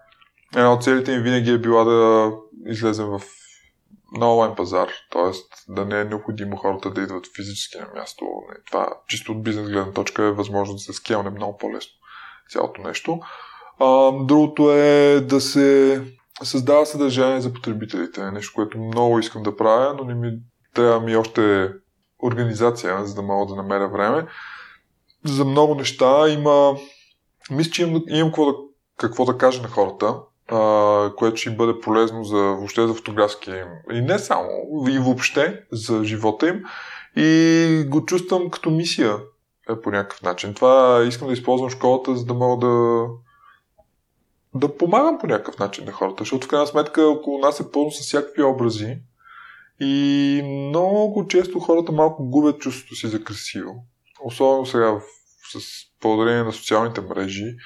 една 0.57 0.73
от 0.73 0.85
целите 0.85 1.13
им 1.13 1.23
винаги 1.23 1.51
е 1.51 1.59
била 1.59 1.85
да 1.85 2.31
излезем 2.67 3.07
в 3.07 3.21
на 4.13 4.33
онлайн 4.33 4.55
пазар, 4.55 4.89
т.е. 5.13 5.31
да 5.73 5.85
не 5.85 6.01
е 6.01 6.05
необходимо 6.05 6.57
хората 6.57 6.91
да 6.91 7.03
идват 7.03 7.27
физически 7.37 7.79
на 7.79 8.01
място. 8.01 8.27
Това 8.67 8.89
чисто 9.09 9.33
от 9.33 9.43
бизнес 9.43 9.69
гледна 9.69 9.93
точка 9.93 10.23
е 10.23 10.33
възможно 10.33 10.75
да 10.75 10.81
се 10.81 10.93
скелне 10.93 11.31
много 11.31 11.57
по-лесно 11.59 11.93
цялото 12.53 12.83
нещо. 12.83 13.21
А, 13.79 14.13
другото 14.13 14.73
е 14.73 15.21
да 15.21 15.41
се 15.41 16.03
създава 16.43 16.87
съдържание 16.87 17.41
за 17.41 17.53
потребителите. 17.53 18.31
Нещо, 18.31 18.53
което 18.55 18.79
много 18.79 19.19
искам 19.19 19.43
да 19.43 19.57
правя, 19.57 19.95
но 19.99 20.05
не 20.05 20.15
ми 20.15 20.39
трябва 20.75 21.01
ми 21.01 21.17
още 21.17 21.73
организация, 22.23 23.07
за 23.07 23.15
да 23.15 23.23
мога 23.23 23.55
да 23.55 23.63
намеря 23.63 23.89
време. 23.89 24.27
За 25.25 25.45
много 25.45 25.75
неща 25.75 26.29
има... 26.29 26.77
Мисля, 27.51 27.71
че 27.71 27.83
имам, 27.83 28.03
имам 28.09 28.29
какво, 28.29 28.45
да, 28.45 28.59
какво 28.99 29.25
да 29.25 29.39
кажа 29.39 29.63
на 29.63 29.69
хората 29.69 30.15
което 31.17 31.37
ще 31.37 31.51
бъде 31.51 31.81
полезно 31.81 32.25
за, 32.25 32.37
въобще 32.37 32.87
за 32.87 32.95
фотографския 32.95 33.61
им. 33.61 33.97
И 33.97 34.01
не 34.01 34.19
само, 34.19 34.49
и 34.89 34.99
въобще 34.99 35.61
за 35.73 36.05
живота 36.05 36.49
им. 36.49 36.63
И 37.17 37.85
го 37.89 38.05
чувствам 38.05 38.51
като 38.51 38.71
мисия 38.71 39.19
е, 39.71 39.81
по 39.81 39.91
някакъв 39.91 40.23
начин. 40.23 40.55
Това 40.55 41.05
искам 41.09 41.29
да 41.29 41.35
използвам 41.35 41.71
школата, 41.71 42.17
за 42.17 42.25
да 42.25 42.35
мога 42.35 42.67
да 42.67 43.07
да 44.55 44.77
помагам 44.77 45.19
по 45.19 45.27
някакъв 45.27 45.59
начин 45.59 45.85
на 45.85 45.93
хората, 45.93 46.17
защото 46.19 46.47
в 46.47 46.51
крайна 46.51 46.67
сметка 46.67 47.03
около 47.03 47.39
нас 47.39 47.61
е 47.61 47.71
пълно 47.73 47.91
с 47.91 48.01
всякакви 48.01 48.43
образи 48.43 48.99
и 49.81 50.43
много 50.45 51.27
често 51.29 51.61
хората 51.61 51.93
малко 51.93 52.29
губят 52.29 52.61
чувството 52.61 52.95
си 52.95 53.07
за 53.07 53.25
красиво. 53.25 53.85
Особено 54.25 54.67
сега 54.67 55.01
с 55.53 55.59
благодарение 56.03 56.43
на 56.43 56.53
социалните 56.53 57.01
мрежи 57.01 57.57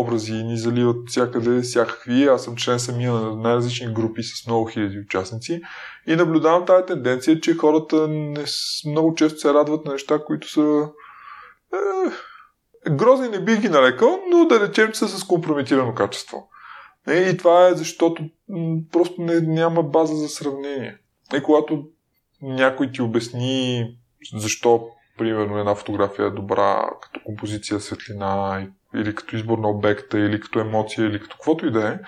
образи 0.00 0.32
ни 0.32 0.58
заливат 0.58 0.96
всякъде 1.08 1.60
всякакви. 1.60 2.24
Аз 2.24 2.44
съм 2.44 2.56
член 2.56 2.78
самия 2.78 3.12
на 3.12 3.36
най-различни 3.36 3.94
групи 3.94 4.22
с 4.22 4.46
много 4.46 4.66
хиляди 4.66 4.98
участници 4.98 5.62
и 6.06 6.16
наблюдавам 6.16 6.66
тази 6.66 6.86
тенденция, 6.86 7.40
че 7.40 7.56
хората 7.56 8.08
не, 8.08 8.44
много 8.86 9.14
често 9.14 9.38
се 9.38 9.54
радват 9.54 9.84
на 9.84 9.92
неща, 9.92 10.18
които 10.26 10.50
са 10.50 10.88
е, 11.74 12.10
грозни 12.90 13.28
не 13.28 13.40
бих 13.40 13.60
ги 13.60 13.68
нарекал, 13.68 14.20
но 14.30 14.44
да 14.44 14.68
речем, 14.68 14.92
че 14.92 14.98
са 14.98 15.08
с 15.08 15.24
компрометирано 15.24 15.94
качество. 15.94 16.48
Е, 17.08 17.30
и 17.30 17.36
това 17.36 17.68
е 17.68 17.74
защото 17.74 18.22
просто 18.92 19.22
не, 19.22 19.40
няма 19.40 19.82
база 19.82 20.14
за 20.14 20.28
сравнение. 20.28 20.98
И 21.36 21.42
когато 21.42 21.84
някой 22.42 22.92
ти 22.92 23.02
обясни 23.02 23.86
защо, 24.36 24.88
примерно, 25.18 25.58
една 25.58 25.74
фотография 25.74 26.26
е 26.26 26.30
добра 26.30 26.90
като 27.02 27.20
композиция, 27.24 27.80
светлина 27.80 28.60
и 28.62 28.68
или 28.94 29.14
като 29.14 29.36
избор 29.36 29.58
на 29.58 29.68
обекта, 29.68 30.18
или 30.18 30.40
като 30.40 30.60
емоция, 30.60 31.06
или 31.06 31.20
като 31.20 31.36
каквото 31.36 31.66
и 31.66 31.70
да 31.70 31.88
е, 31.88 31.98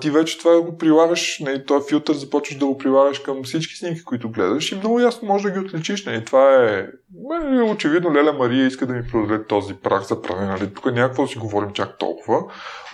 ти 0.00 0.10
вече 0.10 0.38
това 0.38 0.60
го 0.60 0.78
прилагаш, 0.78 1.38
нали, 1.40 1.66
този 1.66 1.88
филтър 1.88 2.14
започваш 2.14 2.58
да 2.58 2.66
го 2.66 2.78
прилагаш 2.78 3.18
към 3.18 3.44
всички 3.44 3.76
снимки, 3.76 4.04
които 4.04 4.30
гледаш 4.30 4.72
и 4.72 4.76
много 4.76 5.00
ясно 5.00 5.28
можеш 5.28 5.42
да 5.42 5.50
ги 5.50 5.66
отличиш. 5.66 6.06
Нали. 6.06 6.24
Това 6.24 6.54
е, 6.54 6.86
е 7.58 7.62
очевидно 7.62 8.14
Леля 8.14 8.32
Мария 8.32 8.66
иска 8.66 8.86
да 8.86 8.92
ми 8.92 9.06
продаде 9.10 9.46
този 9.46 9.74
прах 9.74 10.02
за 10.02 10.22
правене. 10.22 10.46
Нали. 10.46 10.74
Тук 10.74 10.86
някакво 10.86 11.26
си 11.26 11.38
говорим 11.38 11.70
чак 11.70 11.98
толкова. 11.98 12.42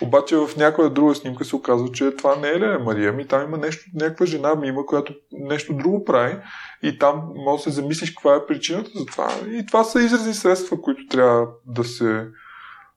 Обаче 0.01 0.35
в 0.35 0.49
някоя 0.57 0.89
друга 0.89 1.15
снимка 1.15 1.45
се 1.45 1.55
оказва, 1.55 1.91
че 1.91 2.11
това 2.11 2.35
не 2.35 2.47
е 2.47 2.59
Леля 2.59 2.79
Мария, 2.79 3.13
ми 3.13 3.27
там 3.27 3.43
има 3.43 3.57
нещо, 3.57 3.85
някаква 3.95 4.25
жена 4.25 4.55
ми 4.55 4.67
има, 4.67 4.85
която 4.85 5.13
нещо 5.31 5.73
друго 5.73 6.05
прави 6.05 6.37
и 6.83 6.97
там 6.97 7.21
може 7.35 7.63
да 7.63 7.63
се 7.63 7.81
замислиш 7.81 8.11
каква 8.11 8.35
е 8.35 8.45
причината 8.47 8.89
за 8.95 9.05
това. 9.05 9.27
И 9.51 9.65
това 9.65 9.83
са 9.83 10.01
изразни 10.01 10.33
средства, 10.33 10.81
които 10.81 11.07
трябва 11.09 11.47
да 11.65 11.83
се 11.83 12.27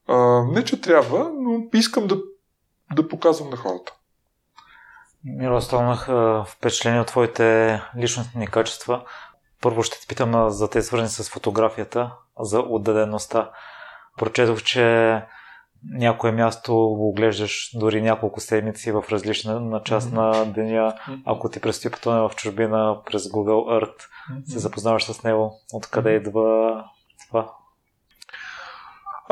а, 0.08 0.44
не, 0.44 0.64
че 0.64 0.80
трябва, 0.80 1.30
но 1.34 1.64
искам 1.74 2.06
да, 2.06 2.16
да 2.94 3.08
показвам 3.08 3.50
на 3.50 3.56
хората. 3.56 3.92
Миро, 5.24 5.56
останах 5.56 6.08
впечатление 6.46 7.00
от 7.00 7.06
твоите 7.06 7.80
личностни 7.98 8.46
качества. 8.46 9.04
Първо 9.60 9.82
ще 9.82 10.00
те 10.00 10.06
питам 10.06 10.50
за 10.50 10.70
те 10.70 10.82
свързани 10.82 11.08
с 11.08 11.30
фотографията, 11.30 12.12
за 12.40 12.60
отдадеността. 12.60 13.50
Прочетох, 14.18 14.62
че 14.62 15.22
някое 15.84 16.32
място 16.32 16.74
го 16.74 17.08
оглеждаш 17.08 17.70
дори 17.74 18.02
няколко 18.02 18.40
седмици 18.40 18.92
в 18.92 19.04
различна 19.10 19.60
на 19.60 19.82
част 19.82 20.10
mm-hmm. 20.10 20.44
на 20.46 20.52
деня. 20.52 20.94
Ако 21.24 21.50
ти 21.50 21.60
предстои 21.60 21.90
пътуване 21.90 22.28
в 22.28 22.36
чужбина 22.36 22.98
през 23.06 23.22
Google 23.22 23.82
Earth, 23.82 23.88
mm-hmm. 23.90 24.52
се 24.52 24.58
запознаваш 24.58 25.04
с 25.04 25.22
него. 25.22 25.60
Откъде 25.72 26.10
идва 26.10 26.84
това? 27.28 27.52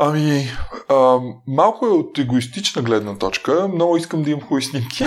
Ами, 0.03 0.47
а, 0.89 1.19
малко 1.47 1.85
е 1.85 1.89
от 1.89 2.17
егоистична 2.17 2.81
гледна 2.81 3.17
точка. 3.17 3.67
Много 3.67 3.97
искам 3.97 4.23
да 4.23 4.29
имам 4.29 4.41
хубави 4.41 4.63
снимки. 4.63 5.03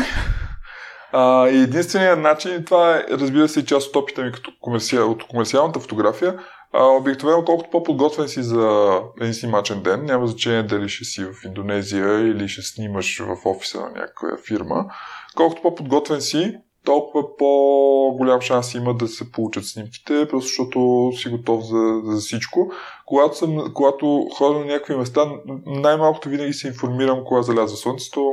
И 1.52 1.62
единственият 1.64 2.20
начин, 2.20 2.64
това 2.64 2.96
е, 2.96 3.04
разбира 3.10 3.48
се, 3.48 3.66
част 3.66 3.88
от 3.88 3.96
опита 3.96 4.22
ми 4.22 4.32
като 4.32 4.50
комерциал, 4.60 5.10
от 5.10 5.26
комерциалната 5.26 5.80
фотография. 5.80 6.38
А, 6.72 6.84
обикновено, 6.84 7.44
колкото 7.44 7.70
по-подготвен 7.70 8.28
си 8.28 8.42
за 8.42 8.98
един 9.20 9.34
снимачен 9.34 9.82
ден, 9.82 10.04
няма 10.04 10.26
значение 10.26 10.62
дали 10.62 10.88
ще 10.88 11.04
си 11.04 11.24
в 11.24 11.44
Индонезия 11.44 12.20
или 12.20 12.48
ще 12.48 12.62
снимаш 12.62 13.22
в 13.22 13.36
офиса 13.46 13.80
на 13.80 13.90
някаква 13.90 14.28
фирма, 14.46 14.84
колкото 15.36 15.62
по-подготвен 15.62 16.20
си, 16.20 16.54
толкова 16.84 17.36
по-голям 17.36 18.40
шанс 18.40 18.74
има 18.74 18.94
да 18.94 19.08
се 19.08 19.32
получат 19.32 19.64
снимките, 19.64 20.28
просто 20.28 20.48
защото 20.48 21.10
си 21.16 21.28
готов 21.28 21.64
за, 21.64 22.00
за 22.04 22.20
всичко. 22.20 22.70
Когато, 23.06 23.36
съм, 23.36 23.72
когато 23.74 24.26
ходя 24.36 24.58
на 24.58 24.64
някакви 24.64 24.96
места, 24.96 25.20
най-малкото 25.66 26.28
винаги 26.28 26.52
се 26.52 26.68
информирам 26.68 27.24
кога 27.24 27.42
залязва 27.42 27.76
слънцето, 27.76 28.32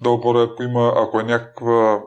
долу-горе, 0.00 0.42
ако 0.42 0.62
има, 0.62 0.92
ако 0.96 1.20
е 1.20 1.22
някаква... 1.22 2.02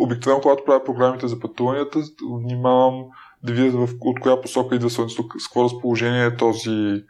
Обикновено, 0.00 0.40
когато 0.40 0.64
правя 0.64 0.84
програмите 0.84 1.28
за 1.28 1.40
пътуванията, 1.40 1.98
внимавам 2.42 3.04
да 3.42 3.52
видя 3.52 3.78
в, 3.78 3.88
от 4.00 4.20
коя 4.20 4.40
посока 4.40 4.74
идва 4.74 4.90
слънцето, 4.90 5.22
с 5.38 5.48
какво 5.48 5.64
разположение 5.64 6.24
е 6.24 6.36
този 6.36 7.02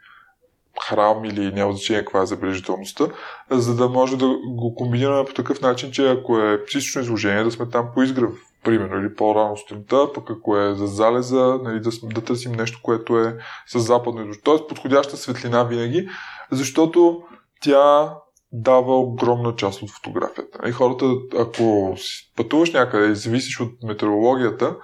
храм 0.81 1.25
или 1.25 1.53
няма 1.53 1.71
значение 1.71 2.01
каква 2.01 2.21
е 2.21 2.25
забележителността, 2.25 3.07
за 3.49 3.75
да 3.75 3.89
може 3.89 4.17
да 4.17 4.27
го 4.47 4.75
комбинираме 4.75 5.25
по 5.25 5.33
такъв 5.33 5.61
начин, 5.61 5.91
че 5.91 6.09
ако 6.09 6.39
е 6.39 6.65
психично 6.65 7.01
изложение, 7.01 7.43
да 7.43 7.51
сме 7.51 7.69
там 7.69 7.87
по 7.93 8.03
изгрев, 8.03 8.31
примерно, 8.63 9.01
или 9.01 9.15
по-рано 9.15 9.57
сутринта, 9.57 10.13
пък 10.13 10.29
ако 10.29 10.57
е 10.57 10.75
за 10.75 10.87
залеза, 10.87 11.59
нали, 11.63 11.79
да, 11.79 11.89
да 12.03 12.21
търсим 12.21 12.51
нещо, 12.51 12.79
което 12.83 13.19
е 13.19 13.37
с 13.67 13.79
западно 13.79 14.21
изложение. 14.21 14.43
Тоест 14.43 14.67
подходяща 14.67 15.17
светлина 15.17 15.63
винаги, 15.63 16.09
защото 16.51 17.21
тя 17.61 18.13
дава 18.51 18.99
огромна 18.99 19.55
част 19.55 19.81
от 19.81 19.91
фотографията. 19.91 20.69
И 20.69 20.71
хората, 20.71 21.05
ако 21.39 21.95
пътуваш 22.35 22.71
някъде 22.71 23.11
и 23.11 23.15
зависиш 23.15 23.59
от 23.59 23.71
метеорологията, 23.83 24.75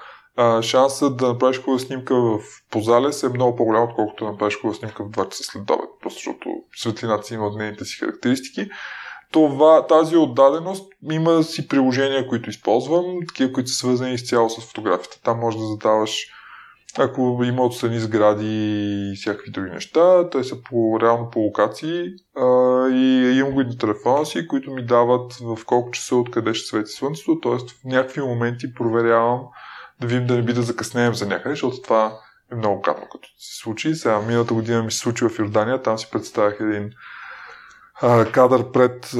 а, 0.42 0.62
шансът 0.62 1.18
да 1.18 1.28
направиш 1.28 1.62
хубава 1.62 1.80
снимка 1.80 2.16
в 2.16 2.40
позалес 2.72 3.24
е 3.24 3.30
много 3.30 3.56
по-голям, 3.56 3.84
отколкото 3.84 4.26
да 4.26 4.32
направиш 4.32 4.58
хубава 4.62 4.76
снимка 4.76 5.04
в 5.04 5.10
2 5.10 5.30
часа 5.30 5.44
след 5.44 5.70
обед, 5.70 5.90
просто 6.02 6.18
защото 6.18 6.50
светлината 6.76 7.24
си 7.24 7.34
има 7.34 7.52
нейните 7.58 7.86
си 7.86 7.98
характеристики. 7.98 8.70
Това, 9.32 9.88
тази 9.88 10.18
отдаденост 10.18 10.94
има 11.12 11.44
си 11.44 11.68
приложения, 11.68 12.28
които 12.28 12.50
използвам, 12.50 13.20
такива, 13.28 13.54
които 13.54 13.70
са 13.70 13.76
свързани 13.76 14.14
изцяло 14.14 14.50
с 14.50 14.62
фотографията. 14.62 15.22
Там 15.24 15.40
може 15.40 15.58
да 15.58 15.64
задаваш 15.64 16.28
ако 16.98 17.42
има 17.44 17.64
отстрани 17.64 18.00
сгради 18.00 18.48
и 19.12 19.16
всякакви 19.16 19.52
други 19.52 19.70
неща, 19.70 20.30
те 20.30 20.44
са 20.44 20.64
по, 20.64 21.00
реално 21.02 21.30
по 21.30 21.40
локации 21.40 22.04
а, 22.36 22.46
и 22.90 23.38
имам 23.40 23.54
го 23.54 23.62
и 23.62 23.66
на 23.66 23.78
телефона 23.78 24.26
си, 24.26 24.48
които 24.48 24.72
ми 24.72 24.86
дават 24.86 25.34
в 25.34 25.66
колко 25.66 25.92
часа 25.92 26.16
откъде 26.16 26.54
ще 26.54 26.68
свети 26.68 26.92
слънцето, 26.92 27.40
т.е. 27.40 27.52
в 27.52 27.84
някакви 27.86 28.22
моменти 28.22 28.74
проверявам 28.74 29.42
да 30.02 30.08
видим 30.08 30.28
да 30.28 30.36
не 30.36 30.41
би 30.41 30.54
да 30.54 30.62
закъснеем 30.62 31.14
за 31.14 31.26
някъде, 31.26 31.56
защото 31.56 31.82
това 31.82 32.20
е 32.52 32.56
много 32.56 32.82
гадно 32.82 33.08
като 33.12 33.30
се 33.38 33.60
случи. 33.62 33.95
Сега 33.95 34.20
миналата 34.20 34.54
година 34.54 34.84
ми 34.84 34.91
се 34.91 34.97
случи 34.97 35.26
в 35.26 35.39
Йордания, 35.39 35.82
там 35.82 35.97
си 35.97 36.10
представях 36.12 36.58
един 36.60 36.91
а, 38.02 38.32
кадър 38.32 38.72
пред, 38.72 39.14
а, 39.14 39.18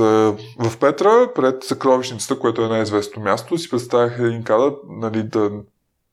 в 0.59 0.80
Петра, 0.80 1.34
пред 1.36 1.63
съкровищницата, 1.63 2.39
което 2.39 2.63
е 2.63 2.67
най-известното 2.67 3.19
място. 3.19 3.57
Си 3.57 3.69
представях 3.69 4.19
един 4.19 4.43
кадър, 4.43 4.73
нали, 4.89 5.23
да 5.23 5.51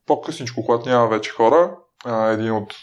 по-късничко, 0.06 0.64
когато 0.64 0.88
няма 0.88 1.08
вече 1.08 1.30
хора, 1.30 1.70
а, 2.04 2.26
един 2.26 2.52
от 2.52 2.74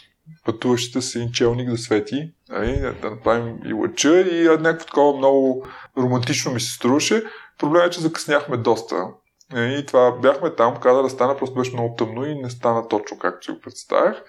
пътуващите 0.44 1.02
с 1.02 1.14
един 1.14 1.32
челник 1.32 1.70
да 1.70 1.78
свети, 1.78 2.32
нали, 2.48 2.80
да 3.02 3.10
направим 3.10 3.58
и 3.64 3.72
лъча 3.72 4.20
и 4.20 4.48
някакво 4.48 4.86
такова 4.86 5.18
много 5.18 5.66
романтично 5.98 6.52
ми 6.52 6.60
се 6.60 6.72
струваше. 6.72 7.24
Проблемът 7.58 7.88
е, 7.88 7.90
че 7.90 8.00
закъсняхме 8.00 8.56
доста. 8.56 9.06
И 9.54 9.84
това 9.86 10.12
бяхме 10.12 10.54
там, 10.54 10.80
да 10.82 11.10
стана, 11.10 11.36
просто 11.36 11.54
беше 11.54 11.72
много 11.72 11.94
тъмно 11.96 12.24
и 12.24 12.34
не 12.34 12.50
стана 12.50 12.88
точно 12.88 13.18
както 13.18 13.44
си 13.44 13.52
го 13.52 13.60
представях. 13.60 14.22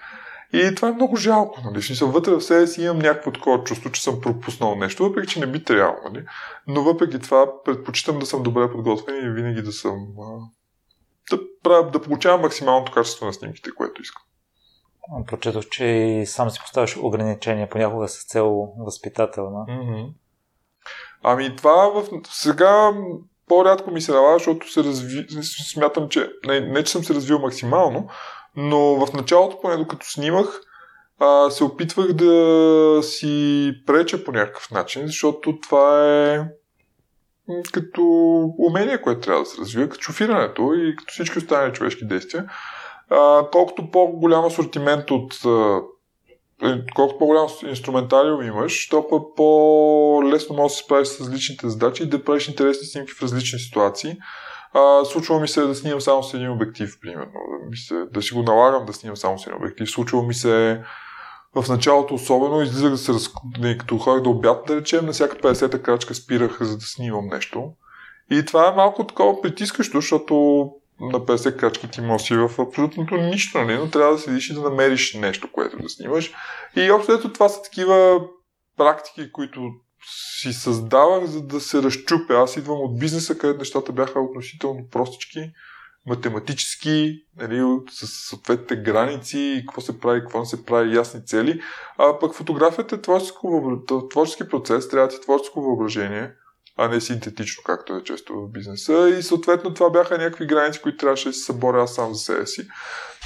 И 0.54 0.76
това 0.76 0.88
е 0.88 0.92
много 0.94 1.16
жалко. 1.16 1.62
Нали? 1.66 1.82
Съм 1.82 2.12
вътре 2.12 2.32
в 2.32 2.42
себе 2.42 2.68
си 2.68 2.84
имам 2.84 3.00
някакво 3.00 3.32
такова 3.32 3.64
чувство, 3.64 3.92
че 3.92 4.04
съм 4.04 4.22
пропуснал 4.22 4.76
нещо, 4.76 5.04
въпреки 5.04 5.28
че 5.28 5.40
не 5.40 5.48
би 5.48 5.64
трябвало. 5.64 5.98
Нали? 6.04 6.26
Но 6.68 6.84
въпреки 6.84 7.20
това 7.20 7.64
предпочитам 7.64 8.20
да 8.20 8.26
съм 8.26 8.44
добре 8.44 8.72
подготвен 8.72 9.26
и 9.26 9.30
винаги 9.30 9.62
да 9.62 9.72
съм 9.72 10.08
да, 11.32 11.40
правя, 11.64 11.92
да 11.92 12.02
получавам 12.02 12.42
максималното 12.42 12.92
качество 12.92 13.26
на 13.26 13.34
снимките, 13.34 13.70
което 13.72 14.02
искам. 14.02 14.22
Прочетох, 15.28 15.66
че 15.72 15.86
и 15.86 16.26
сам 16.26 16.50
си 16.50 16.60
поставяш 16.60 16.98
ограничения 16.98 17.70
понякога 17.70 18.08
с 18.08 18.26
цел 18.26 18.68
възпитателна. 18.78 19.66
Mm-hmm. 19.66 20.14
Ами 21.24 21.56
това 21.56 21.90
в... 21.90 22.08
сега 22.28 22.92
по-рядко 23.48 23.92
ми 23.92 24.02
се 24.02 24.12
налага, 24.12 24.38
защото 24.38 24.72
се 24.72 24.84
разви... 24.84 25.26
смятам, 25.72 26.10
че 26.10 26.32
не, 26.48 26.60
не, 26.60 26.84
че 26.84 26.92
съм 26.92 27.04
се 27.04 27.14
развил 27.14 27.40
максимално, 27.40 28.08
но 28.56 29.06
в 29.06 29.14
началото, 29.14 29.62
поне 29.62 29.78
докато 29.78 30.10
снимах, 30.10 30.62
а, 31.20 31.50
се 31.50 31.64
опитвах 31.64 32.14
да 32.14 33.00
си 33.04 33.72
преча 33.86 34.24
по 34.24 34.32
някакъв 34.32 34.72
начин, 34.72 35.08
защото 35.08 35.60
това 35.60 36.06
е 36.14 36.40
като 37.72 38.02
умение, 38.58 39.02
което 39.02 39.22
трябва 39.22 39.44
да 39.44 39.50
се 39.50 39.62
развива, 39.62 39.90
като 39.90 40.02
шофирането 40.02 40.74
и 40.74 40.96
като 40.96 41.12
всички 41.12 41.38
останали 41.38 41.74
човешки 41.74 42.08
действия. 42.08 42.46
А, 43.10 43.50
колкото 43.52 43.92
по-голям 43.92 44.46
асортимент 44.46 45.12
от 45.12 45.34
е, 45.46 45.80
колкото 46.96 47.20
по-голям 47.20 47.48
инструментариум 47.66 48.42
имаш, 48.42 48.90
толкова 48.90 49.36
по-лесно 49.36 50.56
можеш 50.56 50.76
да 50.76 50.78
се 50.78 50.84
справиш 50.84 51.08
с 51.08 51.20
различните 51.20 51.70
задачи 51.70 52.04
и 52.04 52.10
да 52.10 52.24
правиш 52.24 52.48
интересни 52.48 52.88
снимки 52.88 53.14
в 53.14 53.22
различни 53.22 53.60
ситуации. 53.60 54.18
А, 54.74 55.06
случва 55.06 55.40
ми 55.40 55.48
се 55.48 55.62
да 55.62 55.76
снимам 55.76 56.02
само 56.02 56.24
с 56.24 56.34
един 56.34 56.52
обектив, 56.52 56.98
примерно. 57.02 57.32
Да, 57.64 57.70
ми 57.70 57.78
се, 57.78 58.06
да 58.14 58.22
си 58.22 58.34
го 58.34 58.44
налагам 58.44 58.86
да 58.86 58.94
снимам 58.94 59.18
само 59.18 59.40
с 59.40 59.48
един 59.48 59.58
обектив. 59.58 59.90
Случва 59.90 60.24
ми 60.24 60.34
се 60.34 60.82
в 61.56 61.70
началото 61.70 62.14
особено 62.14 62.62
излизах 62.62 62.92
да 62.92 62.98
се 62.98 63.14
раз... 63.14 63.30
като 63.80 63.98
ходих 63.98 64.24
да 64.24 64.30
обяд, 64.30 64.66
да 64.68 64.76
речем, 64.76 65.06
на 65.06 65.12
всяка 65.12 65.36
50-та 65.36 65.82
крачка 65.82 66.16
спирах, 66.16 66.58
за 66.62 66.78
да 66.78 66.86
снимам 66.86 67.28
нещо. 67.28 67.72
И 68.32 68.46
това 68.46 68.68
е 68.68 68.76
малко 68.76 69.08
такова 69.08 69.42
притискащо, 69.42 69.98
защото 69.98 70.70
на 71.00 71.20
50 71.20 71.58
крачки 71.58 71.92
ти 71.92 72.02
може 72.02 72.24
си 72.24 72.36
в 72.36 72.62
абсолютното 72.62 73.18
нищо, 73.18 73.58
нали? 73.58 73.78
но 73.78 73.90
трябва 73.90 74.14
да 74.14 74.20
седиш 74.20 74.50
и 74.50 74.54
да 74.54 74.62
намериш 74.62 75.14
нещо, 75.14 75.52
което 75.52 75.78
да 75.78 75.90
снимаш. 75.90 76.34
И 76.76 76.92
общо 76.92 77.14
ето 77.14 77.34
това 77.34 77.50
са 77.50 77.62
такива 77.62 78.22
практики, 78.78 79.32
които 79.32 79.62
си 80.40 80.54
създавах, 80.54 81.26
за 81.26 81.42
да 81.42 81.60
се 81.60 81.84
разчупя. 81.84 82.34
Аз 82.34 82.58
идвам 82.58 82.80
от 82.80 83.00
бизнеса, 83.00 83.38
където 83.38 83.60
нещата 83.60 83.92
бяха 83.92 84.20
относително 84.20 84.88
простички 84.92 85.52
математически, 86.08 87.26
нали, 87.38 87.80
с 87.90 88.08
съответните 88.08 88.76
граници, 88.76 89.64
какво 89.68 89.82
се 89.82 90.00
прави, 90.00 90.22
какво 90.22 90.40
не 90.40 90.46
се 90.46 90.66
прави, 90.66 90.96
ясни 90.96 91.26
цели. 91.26 91.62
А 91.98 92.20
пък 92.20 92.34
фотографията 92.34 92.96
е 92.96 93.02
творчески 93.02 94.50
процес, 94.50 94.90
трябва 94.90 95.08
ти 95.08 95.22
творческо 95.22 95.62
въображение, 95.62 96.32
а 96.78 96.88
не 96.88 97.02
синтетично, 97.02 97.64
както 97.66 97.96
е 97.96 98.04
често 98.04 98.34
в 98.34 98.52
бизнеса. 98.52 99.10
И 99.20 99.24
съответно 99.24 99.74
това 99.74 99.90
бяха 99.90 100.18
някакви 100.18 100.46
граници, 100.46 100.82
които 100.82 100.98
трябваше 100.98 101.30
да 101.30 101.34
се 101.34 101.44
съборя 101.44 101.84
аз 101.84 101.96
сам 101.96 102.14
за 102.14 102.20
себе 102.20 102.46
си. 102.46 102.68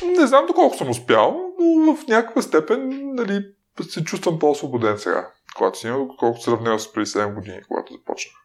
Не 0.06 0.28
знам 0.28 0.45
доколко 0.45 0.78
съм 0.78 0.89
успял, 0.89 1.39
но 1.60 1.95
в 1.95 2.08
някаква 2.08 2.41
степен 2.41 2.89
нали, 3.16 3.45
се 3.89 4.04
чувствам 4.04 4.39
по-освободен 4.39 4.97
сега, 4.97 5.30
когато 5.56 5.80
си 5.80 5.88
имам, 5.88 6.08
колкото 6.18 6.43
сравнявам 6.43 6.80
с 6.80 6.93
преди 6.93 7.06
7 7.06 7.34
години, 7.34 7.62
когато 7.68 7.93
започнах. 7.93 8.36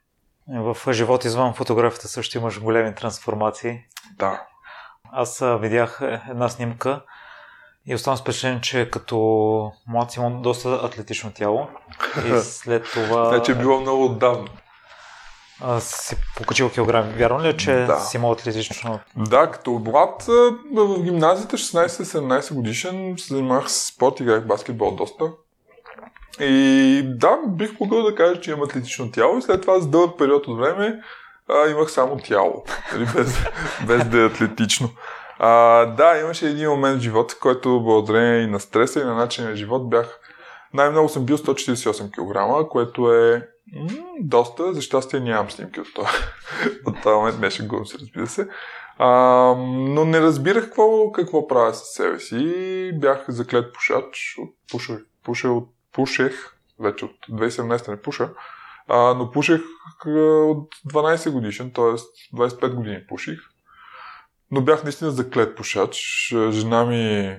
В 0.48 0.92
живот 0.92 1.24
извън 1.24 1.54
фотографията 1.54 2.08
също 2.08 2.38
имаш 2.38 2.60
големи 2.60 2.94
трансформации. 2.94 3.80
Да. 4.18 4.46
Аз 5.12 5.42
видях 5.60 5.98
е, 6.02 6.20
една 6.30 6.48
снимка 6.48 7.02
и 7.86 7.94
оставам 7.94 8.18
впечатлен, 8.18 8.60
че 8.60 8.90
като 8.90 9.16
млад 9.88 10.10
си 10.10 10.18
имам 10.18 10.42
доста 10.42 10.80
атлетично 10.82 11.32
тяло. 11.32 11.68
И 12.26 12.38
след 12.42 12.84
това... 12.84 13.28
Значи 13.28 13.52
е 13.52 13.54
било 13.54 13.80
много 13.80 14.04
отдавна. 14.04 14.48
Си 15.80 16.16
покачил 16.36 16.70
килограми. 16.70 17.12
Вярно 17.12 17.42
ли 17.42 17.48
е, 17.48 17.56
че 17.56 17.72
да. 17.72 18.00
си 18.00 18.16
имал 18.16 18.32
атлетично? 18.32 19.00
Да, 19.16 19.50
като 19.50 19.70
млад 19.70 20.22
в 20.72 21.02
гимназията 21.02 21.56
16-17 21.56 22.54
годишен 22.54 23.14
се 23.18 23.34
занимавах 23.34 23.70
с 23.70 23.86
спорт, 23.86 24.20
играх 24.20 24.46
баскетбол 24.46 24.90
доста. 24.90 25.24
И 26.40 27.02
да, 27.06 27.38
бих 27.48 27.80
могъл 27.80 28.02
да 28.02 28.14
кажа, 28.14 28.40
че 28.40 28.50
имам 28.50 28.62
атлетично 28.62 29.10
тяло 29.10 29.38
и 29.38 29.42
след 29.42 29.60
това 29.60 29.80
за 29.80 29.88
дълъг 29.88 30.18
период 30.18 30.46
от 30.46 30.58
време 30.58 31.00
а, 31.48 31.70
имах 31.70 31.90
само 31.90 32.16
тяло, 32.16 32.64
нали, 32.92 33.06
без, 33.14 33.38
без 33.86 34.08
да 34.08 34.22
е 34.22 34.26
атлетично. 34.26 34.90
А, 35.38 35.84
да, 35.86 36.18
имаше 36.18 36.48
един 36.48 36.70
момент 36.70 37.00
в 37.00 37.02
живота, 37.02 37.34
който 37.40 37.82
благодарение 37.82 38.40
и 38.40 38.46
на 38.46 38.60
стреса 38.60 39.00
и 39.00 39.04
на 39.04 39.14
начина 39.14 39.50
на 39.50 39.56
живот 39.56 39.90
бях 39.90 40.20
най-много 40.74 41.08
съм 41.08 41.24
бил 41.24 41.38
148 41.38 42.10
кг, 42.10 42.68
което 42.68 43.12
е 43.12 43.48
м- 43.72 43.88
доста. 44.20 44.74
За 44.74 44.80
щастие 44.80 45.20
нямам 45.20 45.50
снимки 45.50 45.80
от 45.80 45.94
това. 45.94 46.10
от 46.86 47.02
този 47.02 47.14
момент 47.14 47.68
го 47.68 47.86
се, 47.86 47.98
разбира 47.98 48.26
се. 48.26 48.48
А, 48.98 49.08
но 49.68 50.04
не 50.04 50.20
разбирах 50.20 50.64
какво, 50.64 51.12
какво 51.12 51.46
правя 51.46 51.74
със 51.74 51.88
себе 51.88 52.20
си. 52.20 52.90
Бях 52.94 53.24
заклет 53.28 53.74
пушач. 53.74 54.36
От, 54.38 54.54
пуша, 54.70 54.98
пуша 55.24 55.48
от 55.48 55.68
пушех, 55.92 56.56
вече 56.80 57.04
от 57.04 57.16
2017 57.30 57.88
не 57.88 58.02
пуша, 58.02 58.30
а, 58.88 59.14
но 59.14 59.30
пушех 59.30 59.60
от 60.06 60.74
12 60.92 61.30
годишен, 61.30 61.70
т.е. 61.70 61.96
25 62.36 62.74
години 62.74 63.06
пуших. 63.08 63.40
Но 64.50 64.60
бях 64.60 64.82
наистина 64.82 65.10
заклет 65.10 65.56
пушач. 65.56 66.28
Жена 66.50 66.84
ми 66.84 67.36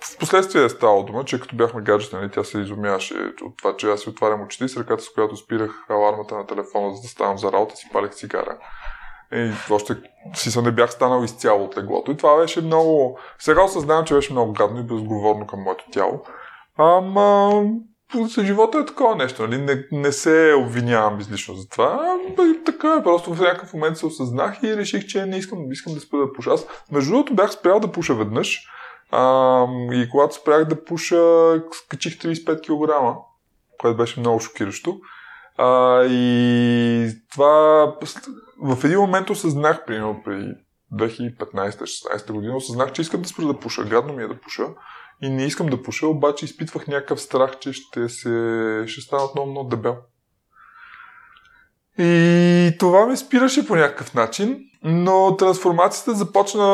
в 0.00 0.18
последствие 0.18 0.64
е 0.64 0.68
стало 0.68 1.02
дума, 1.02 1.24
че 1.24 1.40
като 1.40 1.56
бяхме 1.56 1.82
гаджета, 1.82 2.16
нали, 2.16 2.30
тя 2.30 2.44
се 2.44 2.58
изумяваше 2.58 3.14
от 3.42 3.56
това, 3.56 3.76
че 3.76 3.90
аз 3.90 4.00
си 4.00 4.08
отварям 4.08 4.42
очите 4.42 4.68
с 4.68 4.76
ръката, 4.76 5.02
с 5.02 5.12
която 5.12 5.36
спирах 5.36 5.70
алармата 5.88 6.34
на 6.34 6.46
телефона, 6.46 6.96
за 6.96 7.02
да 7.02 7.08
ставам 7.08 7.38
за 7.38 7.52
работа, 7.52 7.76
си 7.76 7.88
палех 7.92 8.10
цигара. 8.10 8.58
И 9.32 9.52
още 9.70 9.96
си 10.34 10.50
се 10.50 10.62
не 10.62 10.72
бях 10.72 10.92
станал 10.92 11.24
изцяло 11.24 11.64
от 11.64 11.78
леглото. 11.78 12.10
И 12.10 12.16
това 12.16 12.36
беше 12.36 12.60
много... 12.60 13.18
Сега 13.38 13.64
осъзнавам, 13.64 14.04
че 14.04 14.14
беше 14.14 14.32
много 14.32 14.52
гадно 14.52 14.80
и 14.80 14.82
безговорно 14.82 15.46
към 15.46 15.60
моето 15.60 15.84
тяло. 15.92 16.24
Ама, 16.76 17.62
за 18.14 18.44
живота 18.44 18.78
е 18.78 18.84
такова 18.84 19.16
нещо, 19.16 19.42
нали? 19.42 19.58
Не, 19.58 19.84
не 19.92 20.12
се 20.12 20.54
обвинявам 20.58 21.20
излишно 21.20 21.54
за 21.54 21.68
това. 21.68 22.18
Така 22.66 22.96
е, 23.00 23.02
просто 23.02 23.34
в 23.34 23.40
някакъв 23.40 23.74
момент 23.74 23.96
се 23.96 24.06
осъзнах 24.06 24.62
и 24.62 24.76
реших, 24.76 25.06
че 25.06 25.26
не 25.26 25.36
искам, 25.36 25.72
искам 25.72 25.94
да 25.94 26.00
спра 26.00 26.18
да 26.18 26.32
пуша. 26.32 26.50
Аз, 26.50 26.66
между 26.92 27.10
другото, 27.10 27.34
бях 27.34 27.52
спрял 27.52 27.80
да 27.80 27.92
пуша 27.92 28.14
веднъж. 28.14 28.68
А, 29.10 29.66
и 29.92 30.08
когато 30.10 30.34
спрях 30.34 30.64
да 30.64 30.84
пуша, 30.84 31.16
скачих 31.72 32.18
35 32.18 32.60
кг, 32.60 33.18
което 33.80 33.96
беше 33.96 34.20
много 34.20 34.40
шокиращо. 34.40 35.00
А, 35.56 36.02
и 36.04 37.10
това 37.32 37.86
в 38.62 38.84
един 38.84 38.98
момент 38.98 39.30
осъзнах, 39.30 39.84
примерно 39.84 40.22
при 40.24 40.54
2015-16 40.94 42.32
година, 42.32 42.56
осъзнах, 42.56 42.92
че 42.92 43.02
искам 43.02 43.22
да 43.22 43.28
спра 43.28 43.46
да 43.46 43.58
пуша. 43.58 43.84
Гадно 43.84 44.12
ми 44.12 44.22
е 44.22 44.28
да 44.28 44.40
пуша 44.40 44.66
и 45.22 45.30
не 45.30 45.44
искам 45.44 45.66
да 45.66 45.82
пуша, 45.82 46.06
обаче 46.06 46.44
изпитвах 46.44 46.86
някакъв 46.86 47.20
страх, 47.20 47.58
че 47.58 47.72
ще, 47.72 48.08
се, 48.08 48.84
ще 48.86 49.00
стана 49.00 49.24
отново 49.24 49.50
много 49.50 49.68
дебел. 49.68 49.96
И 51.98 52.76
това 52.78 53.06
ме 53.06 53.16
спираше 53.16 53.66
по 53.66 53.76
някакъв 53.76 54.14
начин, 54.14 54.64
но 54.82 55.36
трансформацията 55.36 56.14
започна 56.14 56.64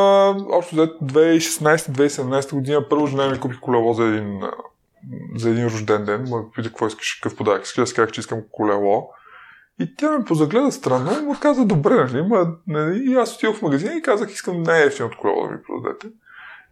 общо 0.53 0.77
2016-2017 0.77 2.55
година. 2.55 2.89
Първо 2.91 3.07
жена 3.07 3.31
ми 3.31 3.41
купи 3.41 3.57
колело 3.61 3.95
за 3.95 4.05
един, 4.05 4.41
за 5.37 5.51
един 5.51 5.65
рожден 5.65 6.05
ден. 6.05 6.21
Ме 6.21 6.51
пита 6.57 6.69
какво 6.69 6.87
искаш, 6.87 7.19
какъв 7.23 7.39
подарък. 7.39 7.63
Аз 7.63 7.93
казах, 7.93 8.11
че 8.13 8.21
искам 8.21 8.41
колело. 8.53 9.09
И 9.81 9.97
тя 9.97 10.11
ме 10.11 10.25
позагледа 10.25 10.73
странно, 10.73 11.23
му 11.23 11.37
каза, 11.41 11.65
добре, 11.65 11.95
нали, 11.95 12.27
нали? 12.67 13.13
И 13.13 13.15
аз 13.15 13.37
отидох 13.37 13.57
в 13.57 13.63
магазина 13.63 13.95
и 13.95 14.03
казах, 14.03 14.33
искам 14.33 14.63
най-ефтиното 14.63 15.19
колело 15.21 15.47
да 15.47 15.51
ми 15.51 15.63
продадете. 15.63 16.07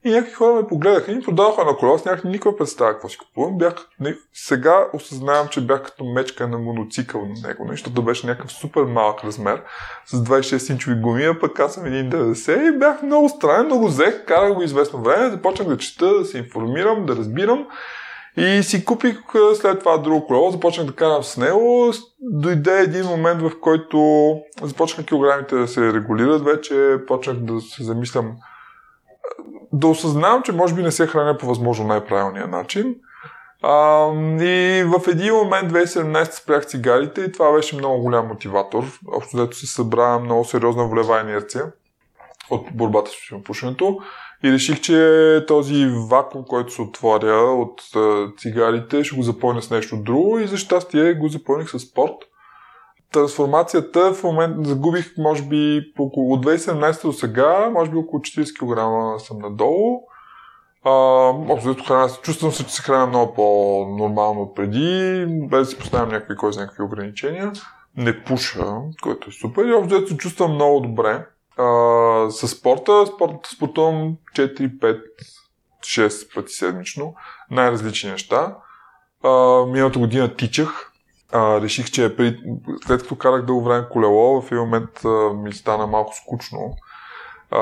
И 0.05 0.11
някакви 0.11 0.33
хора 0.33 0.55
ме 0.55 0.67
погледаха 0.67 1.13
и 1.13 1.15
ми 1.15 1.23
продаваха 1.23 1.65
на 1.65 1.77
колело. 1.77 1.95
Аз 1.95 2.05
нямах 2.05 2.25
никаква 2.25 2.57
представа 2.57 2.93
какво 2.93 3.09
си 3.09 3.19
купувам. 3.19 3.59
Бях, 3.59 3.75
не, 4.01 4.17
сега 4.33 4.87
осъзнавам, 4.93 5.49
че 5.49 5.61
бях 5.61 5.83
като 5.83 6.05
мечка 6.05 6.49
на 6.49 6.59
моноцикъл 6.59 7.21
на 7.21 7.49
него, 7.49 7.67
защото 7.71 8.03
беше 8.03 8.27
някакъв 8.27 8.53
супер 8.53 8.83
малък 8.83 9.25
размер 9.25 9.63
с 10.07 10.25
26 10.25 10.73
инчови 10.73 10.97
гуми, 10.97 11.25
а 11.25 11.39
пък 11.39 11.61
аз 11.61 11.75
съм 11.75 11.85
1,90 11.85 12.75
и 12.75 12.79
бях 12.79 13.03
много 13.03 13.29
странен, 13.29 13.67
много 13.67 13.87
взех, 13.87 14.25
карах 14.25 14.55
го 14.55 14.63
известно 14.63 15.03
време, 15.03 15.31
започнах 15.31 15.69
да 15.69 15.79
чета, 15.79 16.19
да 16.19 16.25
се 16.25 16.39
информирам, 16.39 17.07
да 17.07 17.17
разбирам. 17.17 17.67
И 18.37 18.63
си 18.63 18.85
купих 18.85 19.19
след 19.55 19.79
това 19.79 19.99
друго 19.99 20.27
колело, 20.27 20.51
започнах 20.51 20.87
да 20.87 20.93
карам 20.93 21.23
с 21.23 21.37
него. 21.37 21.93
Дойде 22.21 22.79
един 22.79 23.07
момент, 23.07 23.43
в 23.43 23.61
който 23.61 23.99
започнаха 24.63 25.07
килограмите 25.07 25.57
да 25.57 25.69
се 25.69 25.93
регулират 25.93 26.45
вече, 26.45 26.97
почнах 27.07 27.37
да 27.37 27.61
се 27.61 27.85
замислям 27.85 28.33
да 29.73 29.87
осъзнавам, 29.87 30.43
че 30.43 30.53
може 30.53 30.75
би 30.75 30.83
не 30.83 30.91
се 30.91 31.07
храня 31.07 31.39
по 31.39 31.47
възможно 31.47 31.87
най-правилния 31.87 32.47
начин. 32.47 32.95
А, 33.63 34.07
и 34.41 34.85
в 34.85 35.09
един 35.09 35.35
момент 35.35 35.73
2017 35.73 36.33
спрях 36.33 36.67
цигарите 36.67 37.21
и 37.21 37.33
това 37.33 37.53
беше 37.53 37.77
много 37.77 38.03
голям 38.03 38.27
мотиватор. 38.27 38.85
Общо 39.13 39.37
дето 39.37 39.57
се 39.57 39.67
събра 39.67 40.19
много 40.19 40.45
сериозна 40.45 40.85
волева 40.85 41.21
инерция 41.21 41.65
от 42.51 42.67
борбата 42.75 43.11
с 43.11 43.45
пушенето 43.45 43.99
и 44.45 44.53
реших, 44.53 44.81
че 44.81 45.45
този 45.49 45.87
вакуум, 46.11 46.45
който 46.45 46.73
се 46.73 46.83
отворя 46.83 47.37
от 47.37 47.81
цигарите, 48.39 49.05
ще 49.05 49.17
го 49.17 49.23
запълня 49.23 49.63
с 49.63 49.71
нещо 49.71 49.97
друго 49.97 50.39
и 50.39 50.47
за 50.47 50.57
щастие 50.57 51.15
го 51.15 51.29
запълних 51.29 51.71
с 51.71 51.79
спорт 51.79 52.15
трансформацията 53.13 54.15
в 54.15 54.23
момента 54.23 54.69
загубих, 54.69 55.13
може 55.19 55.43
би, 55.43 55.93
около 55.99 56.37
2017 56.37 57.03
до 57.03 57.13
сега, 57.13 57.71
може 57.73 57.91
би 57.91 57.97
около 57.97 58.21
40 58.21 58.59
кг 58.59 59.21
съм 59.23 59.39
надолу. 59.39 60.03
Общо 60.85 61.85
храна, 61.85 62.09
чувствам 62.23 62.53
се, 62.53 62.67
че 62.67 62.75
се 62.75 62.83
храня 62.83 63.07
много 63.07 63.35
по-нормално 63.35 64.55
преди, 64.55 65.27
без 65.51 65.59
да 65.59 65.65
си 65.65 65.79
поставям 65.79 66.09
някакви, 66.09 66.37
кой 66.37 66.51
някакви 66.57 66.83
ограничения. 66.83 67.53
Не 67.97 68.25
пуша, 68.25 68.67
което 69.03 69.29
е 69.31 69.33
супер. 69.33 69.65
И 69.65 69.73
общо 69.73 70.09
се 70.09 70.17
чувствам 70.17 70.55
много 70.55 70.81
добре. 70.81 71.27
А, 71.57 72.31
с 72.31 72.49
спорта, 72.49 73.07
спорта 73.07 73.51
спортувам 73.57 74.17
4, 74.37 74.79
5, 74.79 75.01
6 75.81 76.35
пъти 76.35 76.53
седмично. 76.53 77.15
Най-различни 77.51 78.11
неща. 78.11 78.57
А, 79.25 79.31
миналата 79.67 79.99
година 79.99 80.37
тичах, 80.37 80.92
а, 81.33 81.61
реших, 81.61 81.91
че 81.91 82.17
при... 82.17 82.39
след 82.87 83.03
като 83.03 83.17
карах 83.17 83.45
дълго 83.45 83.65
време 83.65 83.87
колело, 83.91 84.41
в 84.43 84.53
един 84.53 84.59
момент 84.59 85.05
а, 85.05 85.09
ми 85.33 85.53
стана 85.53 85.87
малко 85.87 86.15
скучно. 86.17 86.77
А, 87.51 87.61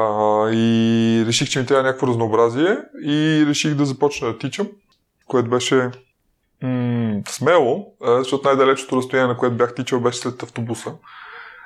и 0.52 1.24
реших, 1.26 1.48
че 1.48 1.60
ми 1.60 1.66
трябва 1.66 1.82
някакво 1.82 2.06
разнообразие 2.06 2.78
и 3.04 3.44
реших 3.48 3.74
да 3.74 3.84
започна 3.84 4.28
да 4.28 4.38
тичам, 4.38 4.68
което 5.26 5.50
беше 5.50 5.90
м- 6.62 7.20
смело, 7.28 7.86
защото 8.18 8.48
най-далечното 8.48 8.96
разстояние, 8.96 9.32
на 9.32 9.36
което 9.36 9.56
бях 9.56 9.74
тичал, 9.74 10.00
беше 10.00 10.18
след 10.18 10.42
автобуса. 10.42 10.92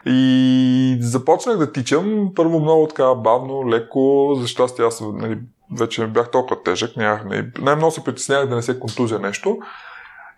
И 0.07 0.99
започнах 1.01 1.57
да 1.57 1.73
тичам, 1.73 2.31
първо 2.35 2.61
много 2.61 2.87
така 2.89 3.15
бавно, 3.15 3.71
леко, 3.71 4.35
за 4.41 4.49
щастие 4.49 4.85
аз 4.85 5.03
нали, 5.15 5.39
вече 5.79 6.01
не 6.01 6.07
бях 6.07 6.31
толкова 6.31 6.63
тежък, 6.63 6.97
нямах, 6.97 7.25
най-много 7.59 7.91
се 7.91 8.05
притеснявах 8.05 8.49
да 8.49 8.55
не 8.55 8.63
се 8.63 8.81
контузия 8.81 9.21
нещо. 9.21 9.59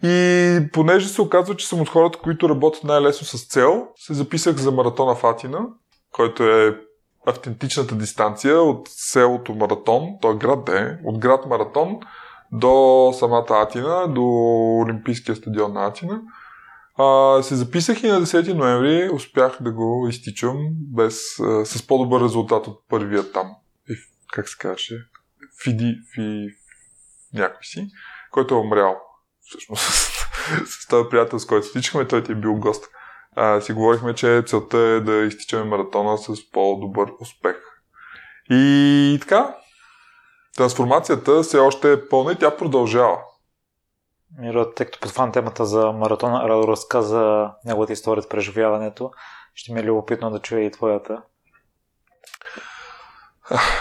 И 0.03 0.59
понеже 0.73 1.09
се 1.09 1.23
оказва, 1.23 1.57
че 1.57 1.69
съм 1.69 1.81
от 1.81 1.89
хората, 1.89 2.19
които 2.19 2.49
работят 2.49 2.85
най-лесно 2.85 3.27
с 3.27 3.49
цел, 3.49 3.89
се 3.97 4.15
записах 4.15 4.57
за 4.57 4.73
маратона 4.73 5.15
в 5.15 5.25
Атина, 5.25 5.67
който 6.13 6.43
е 6.43 6.81
автентичната 7.27 7.95
дистанция 7.95 8.61
от 8.61 8.89
селото 8.89 9.55
Маратон, 9.55 10.03
той 10.21 10.35
е 10.35 10.39
град 10.39 10.65
де, 10.65 10.99
от 11.05 11.19
град 11.19 11.47
Маратон 11.47 12.01
до 12.53 13.13
самата 13.19 13.47
Атина, 13.51 14.07
до 14.07 14.23
Олимпийския 14.85 15.37
стадион 15.37 15.73
на 15.73 15.87
Атина. 15.87 16.21
А, 16.99 17.43
се 17.43 17.55
записах 17.55 18.03
и 18.03 18.09
на 18.09 18.21
10 18.21 18.53
ноември 18.53 19.11
успях 19.13 19.59
да 19.61 19.73
го 19.73 20.07
изтичам 20.11 20.57
без, 20.73 21.41
а, 21.41 21.65
с 21.65 21.87
по-добър 21.87 22.25
резултат 22.25 22.67
от 22.67 22.89
първия 22.89 23.33
там. 23.33 23.51
И, 23.89 23.95
как 24.33 24.49
се 24.49 24.59
каже? 24.59 24.95
Фиди, 25.65 25.95
фи, 26.15 26.47
някой 27.35 27.65
си, 27.65 27.89
който 28.31 28.55
е 28.55 28.59
умрял 28.59 29.06
всъщност 29.49 29.83
с 30.67 30.89
този 30.89 31.09
приятел, 31.09 31.39
с 31.39 31.47
който 31.47 31.67
стичахме, 31.67 32.09
той 32.09 32.23
ти 32.23 32.33
е 32.33 32.35
бил 32.35 32.55
гост. 32.55 32.85
А, 33.37 33.61
си 33.61 33.73
говорихме, 33.73 34.15
че 34.15 34.43
целта 34.47 34.79
е 34.79 35.01
да 35.01 35.17
изтичаме 35.17 35.65
маратона 35.65 36.19
с 36.19 36.51
по-добър 36.51 37.09
успех. 37.21 37.57
И 38.51 39.19
така, 39.21 39.57
трансформацията 40.57 41.43
все 41.43 41.59
още 41.59 41.93
е 41.93 42.09
пълна 42.09 42.33
и 42.33 42.37
тя 42.37 42.57
продължава. 42.57 43.19
Миро, 44.39 44.71
тъй 44.71 44.87
като 44.87 45.01
подхвана 45.01 45.33
темата 45.33 45.65
за 45.65 45.93
маратона, 45.93 46.49
Радо 46.49 46.69
разказа 46.69 47.51
неговата 47.65 47.93
история 47.93 48.23
с 48.23 48.29
преживяването. 48.29 49.11
Ще 49.55 49.73
ми 49.73 49.81
е 49.81 49.85
любопитно 49.85 50.31
да 50.31 50.39
чуя 50.39 50.65
и 50.65 50.71
твоята. 50.71 51.23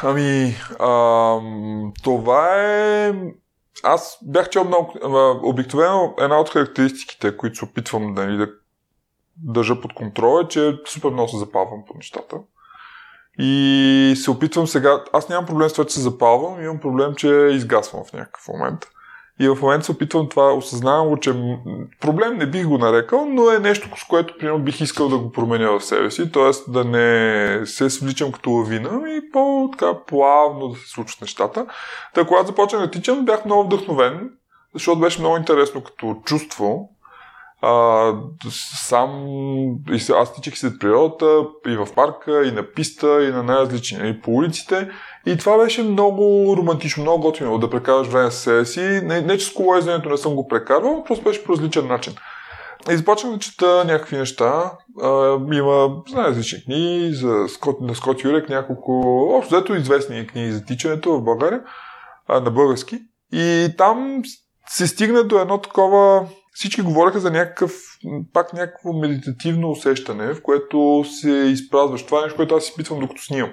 Ами, 0.04 0.56
а, 0.80 1.40
това 2.04 2.64
е 2.64 3.14
аз 3.84 4.18
бях 4.22 4.50
чел 4.50 4.64
много. 4.64 4.94
Обикновено 5.44 6.14
една 6.20 6.40
от 6.40 6.50
характеристиките, 6.50 7.38
които 7.38 7.58
се 7.58 7.66
опитвам 7.66 8.14
нали, 8.14 8.38
да 8.38 8.48
държа 9.38 9.82
под 9.82 9.94
контрол 9.94 10.42
е, 10.44 10.48
че 10.48 10.80
супер 10.86 11.10
много 11.10 11.30
се 11.30 11.38
запалвам 11.38 11.84
по 11.88 11.94
нещата. 11.96 12.38
И 13.40 14.14
се 14.18 14.32
опитвам 14.32 14.68
сега. 14.68 15.04
Аз 15.14 15.30
нямам 15.30 15.46
проблем 15.46 15.70
с 15.70 15.74
това, 15.74 15.86
че 15.86 15.94
се 15.94 16.02
запалвам, 16.02 16.64
имам 16.64 16.80
проблем, 16.80 17.16
че 17.16 17.50
изгасвам 17.52 18.06
в 18.06 18.14
някакъв 18.14 18.48
момент. 18.48 18.88
И 19.40 19.50
в 19.50 19.58
момента 19.62 19.86
се 19.86 19.92
опитвам 19.92 20.30
това, 20.30 20.54
осъзнавам 20.54 21.08
го, 21.08 21.18
че 21.18 21.34
проблем 22.02 22.38
не 22.38 22.46
бих 22.46 22.68
го 22.68 22.78
нарекал, 22.78 23.26
но 23.26 23.52
е 23.52 23.60
нещо, 23.60 23.90
с 23.98 24.04
което 24.04 24.38
примерно 24.38 24.64
бих 24.64 24.82
искал 24.82 25.10
да 25.10 25.18
го 25.18 25.32
променя 25.32 25.72
в 25.72 25.82
себе 25.82 26.12
си, 26.12 26.32
т.е. 26.32 26.72
да 26.72 26.84
не 26.84 27.66
се 27.66 27.90
свличам 27.90 28.32
като 28.32 28.52
лавина 28.52 29.02
и 29.10 29.32
по-така 29.32 29.94
плавно 30.08 30.68
да 30.68 30.80
се 30.80 30.90
случват 30.90 31.22
нещата. 31.22 31.66
Та 32.14 32.26
когато 32.26 32.48
започнах 32.48 32.82
да 32.82 32.92
тичам, 32.92 33.26
бях 33.26 33.46
много 33.46 33.64
вдъхновен, 33.64 34.30
защото 34.74 35.00
беше 35.00 35.20
много 35.20 35.38
интересно 35.38 35.84
като 35.84 36.22
чувство. 36.26 36.90
А, 37.62 38.14
сам 38.88 39.26
аз 40.14 40.34
тичах 40.34 40.58
след 40.58 40.80
природата, 40.80 41.46
и 41.68 41.78
в 41.78 41.88
парка, 41.96 42.46
и 42.46 42.52
на 42.52 42.72
писта, 42.72 43.24
и 43.24 43.32
на 43.32 43.44
най-различни, 43.44 44.10
и 44.10 44.22
по 44.22 44.32
улиците. 44.32 44.90
И 45.26 45.38
това 45.38 45.58
беше 45.58 45.84
много 45.84 46.56
романтично, 46.58 47.04
много 47.04 47.22
готино 47.22 47.58
да 47.58 47.70
прекараш 47.70 48.08
време 48.08 48.32
с 48.32 48.36
себе 48.36 48.66
си. 48.66 48.82
Не, 48.82 49.22
не 49.22 49.38
че 49.38 49.46
с 49.46 49.54
колоезденето 49.54 50.10
не 50.10 50.18
съм 50.18 50.36
го 50.36 50.48
прекарвал, 50.48 51.04
просто 51.04 51.24
беше 51.24 51.44
по 51.44 51.54
различен 51.54 51.88
начин. 51.88 52.14
И 52.92 52.98
започнах 52.98 53.34
да 53.34 53.40
чета 53.40 53.86
някакви 53.86 54.18
неща. 54.18 54.72
А, 55.02 55.40
има 55.54 56.04
различни 56.16 56.64
книги 56.64 57.14
за 57.14 57.46
Скот, 57.48 57.82
на 57.82 57.96
Скот 57.96 58.24
Юрек, 58.24 58.50
няколко 58.50 59.02
общо 59.38 59.56
взето 59.56 59.76
известни 59.76 60.28
книги 60.28 60.52
за 60.52 60.66
тичането 60.66 61.12
в 61.12 61.24
България, 61.24 61.62
а, 62.28 62.40
на 62.40 62.52
български. 62.52 63.00
И 63.34 63.70
там 63.78 64.22
се 64.68 64.88
стигна 64.88 65.24
до 65.24 65.40
едно 65.40 65.58
такова 65.58 66.28
всички 66.54 66.82
говореха 66.82 67.20
за 67.20 67.32
някакъв, 67.32 67.72
пак 68.34 68.54
някакво 68.54 68.94
медитативно 68.94 69.72
усещане, 69.72 70.34
в 70.34 70.42
което 70.42 71.06
се 71.20 71.32
изпразваш. 71.32 72.06
Това 72.06 72.20
е 72.20 72.22
нещо, 72.22 72.36
което 72.36 72.56
аз 72.56 72.70
изпитвам 72.70 73.00
докато 73.00 73.22
снимам. 73.22 73.52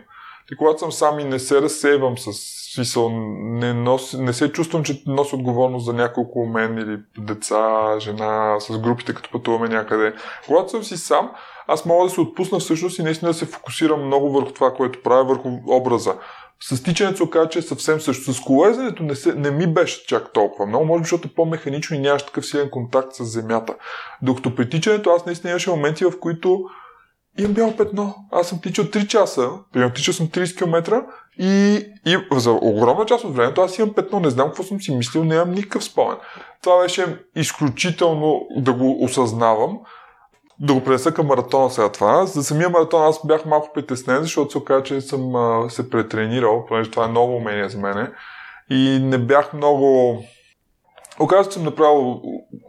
И 0.53 0.57
когато 0.57 0.79
съм 0.79 0.93
сам 0.93 1.19
и 1.19 1.25
не 1.25 1.39
се 1.39 1.63
разсейвам 1.63 2.19
с 2.19 2.33
смисъл, 2.75 3.11
не, 3.41 3.97
не 4.19 4.33
се 4.33 4.53
чувствам, 4.53 4.85
че 4.85 5.03
носи 5.07 5.35
отговорност 5.35 5.85
за 5.85 5.93
няколко 5.93 6.47
мен 6.47 6.79
или 6.79 6.99
деца, 7.19 7.95
жена, 8.01 8.57
с 8.61 8.79
групите, 8.79 9.15
като 9.15 9.31
пътуваме 9.31 9.69
някъде. 9.69 10.15
Когато 10.47 10.71
съм 10.71 10.85
си 10.85 10.97
сам, 10.97 11.31
аз 11.67 11.85
мога 11.85 12.05
да 12.05 12.11
се 12.11 12.21
отпусна 12.21 12.59
всъщност 12.59 12.99
и 12.99 13.03
наистина 13.03 13.31
да 13.31 13.35
се 13.35 13.47
фокусирам 13.47 14.07
много 14.07 14.33
върху 14.33 14.53
това, 14.53 14.75
което 14.75 15.03
правя, 15.03 15.25
върху 15.25 15.49
образа. 15.67 16.15
С 16.61 16.83
тичането 16.83 17.17
се 17.17 17.23
оказа, 17.23 17.49
че 17.49 17.59
е 17.59 17.63
съвсем 17.63 18.01
също. 18.01 18.33
С 18.33 18.41
колезенето 18.41 19.03
не, 19.03 19.15
се, 19.15 19.35
не 19.35 19.51
ми 19.51 19.67
беше 19.67 20.07
чак 20.07 20.33
толкова 20.33 20.67
много, 20.67 20.85
може 20.85 21.01
би, 21.01 21.05
защото 21.05 21.29
е 21.29 21.35
по-механично 21.35 21.97
и 21.97 22.01
нямаш 22.01 22.23
такъв 22.23 22.47
силен 22.47 22.71
контакт 22.71 23.15
с 23.15 23.25
земята. 23.25 23.75
Докато 24.23 24.55
при 24.55 24.71
тичането 24.71 25.11
аз 25.11 25.27
наистина 25.27 25.51
имаше 25.51 25.71
моменти, 25.71 26.05
в 26.05 26.21
които 26.21 26.65
имам 27.39 27.53
бяло 27.53 27.77
петно. 27.77 28.15
Аз 28.33 28.49
съм 28.49 28.61
тичал 28.61 28.85
3 28.85 29.07
часа, 29.07 29.51
примерно 29.73 29.95
тичал 29.95 30.15
съм 30.15 30.29
30 30.29 30.59
км 30.59 31.03
и, 31.39 31.75
и 32.07 32.19
за 32.33 32.53
огромна 32.53 33.07
част 33.07 33.25
от 33.25 33.37
времето 33.37 33.61
аз 33.61 33.79
имам 33.79 33.95
петно. 33.95 34.21
Не 34.21 34.31
знам 34.31 34.47
какво 34.47 34.63
съм 34.63 34.81
си 34.81 34.95
мислил, 34.95 35.25
нямам 35.25 35.55
никакъв 35.55 35.85
спомен. 35.85 36.17
Това 36.63 36.83
беше 36.83 37.19
изключително 37.37 38.47
да 38.57 38.73
го 38.73 39.05
осъзнавам. 39.05 39.79
да 40.61 40.75
го 40.75 40.85
пренеса 40.85 41.15
към 41.15 41.27
маратона 41.27 41.71
сега 41.71 41.93
това. 41.93 42.27
За 42.27 42.45
самия 42.45 42.71
маратон 42.71 43.03
аз 43.03 43.27
бях 43.27 43.45
малко 43.47 43.71
притеснен, 43.75 44.23
защото 44.23 44.51
се 44.51 44.59
оказа, 44.59 44.83
че 44.83 45.01
съм 45.01 45.37
а, 45.37 45.71
се 45.71 45.91
претренирал, 45.91 46.67
понеже 46.67 46.91
това 46.91 47.05
е 47.05 47.09
ново 47.09 47.37
умение 47.37 47.69
за 47.69 47.79
мене. 47.79 48.11
И 48.71 48.99
не 49.03 49.19
бях 49.19 49.53
много... 49.53 50.19
Оказва 51.21 51.51
че 51.51 51.55
съм 51.55 51.65
направил 51.65 52.21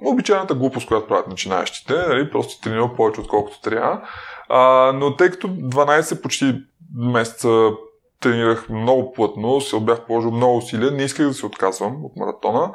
обичайната 0.06 0.56
глупост, 0.56 0.88
която 0.88 1.08
правят 1.08 1.28
начинаещите. 1.28 1.94
Нали? 1.94 2.32
Просто 2.32 2.62
тренирал 2.62 2.94
повече, 2.96 3.22
отколкото 3.22 3.62
трябва. 3.62 4.02
А, 4.56 4.92
но 4.96 5.16
тъй 5.16 5.30
като 5.30 5.48
12 5.48 6.22
почти 6.22 6.62
месеца 6.96 7.72
тренирах 8.20 8.70
много 8.70 9.14
плътно, 9.14 9.62
се 9.62 9.80
бях 9.80 10.06
положил 10.06 10.32
много 10.32 10.58
усилия, 10.58 10.92
не 10.92 11.04
исках 11.04 11.28
да 11.28 11.34
се 11.34 11.46
отказвам 11.46 12.06
от 12.06 12.16
маратона. 12.16 12.74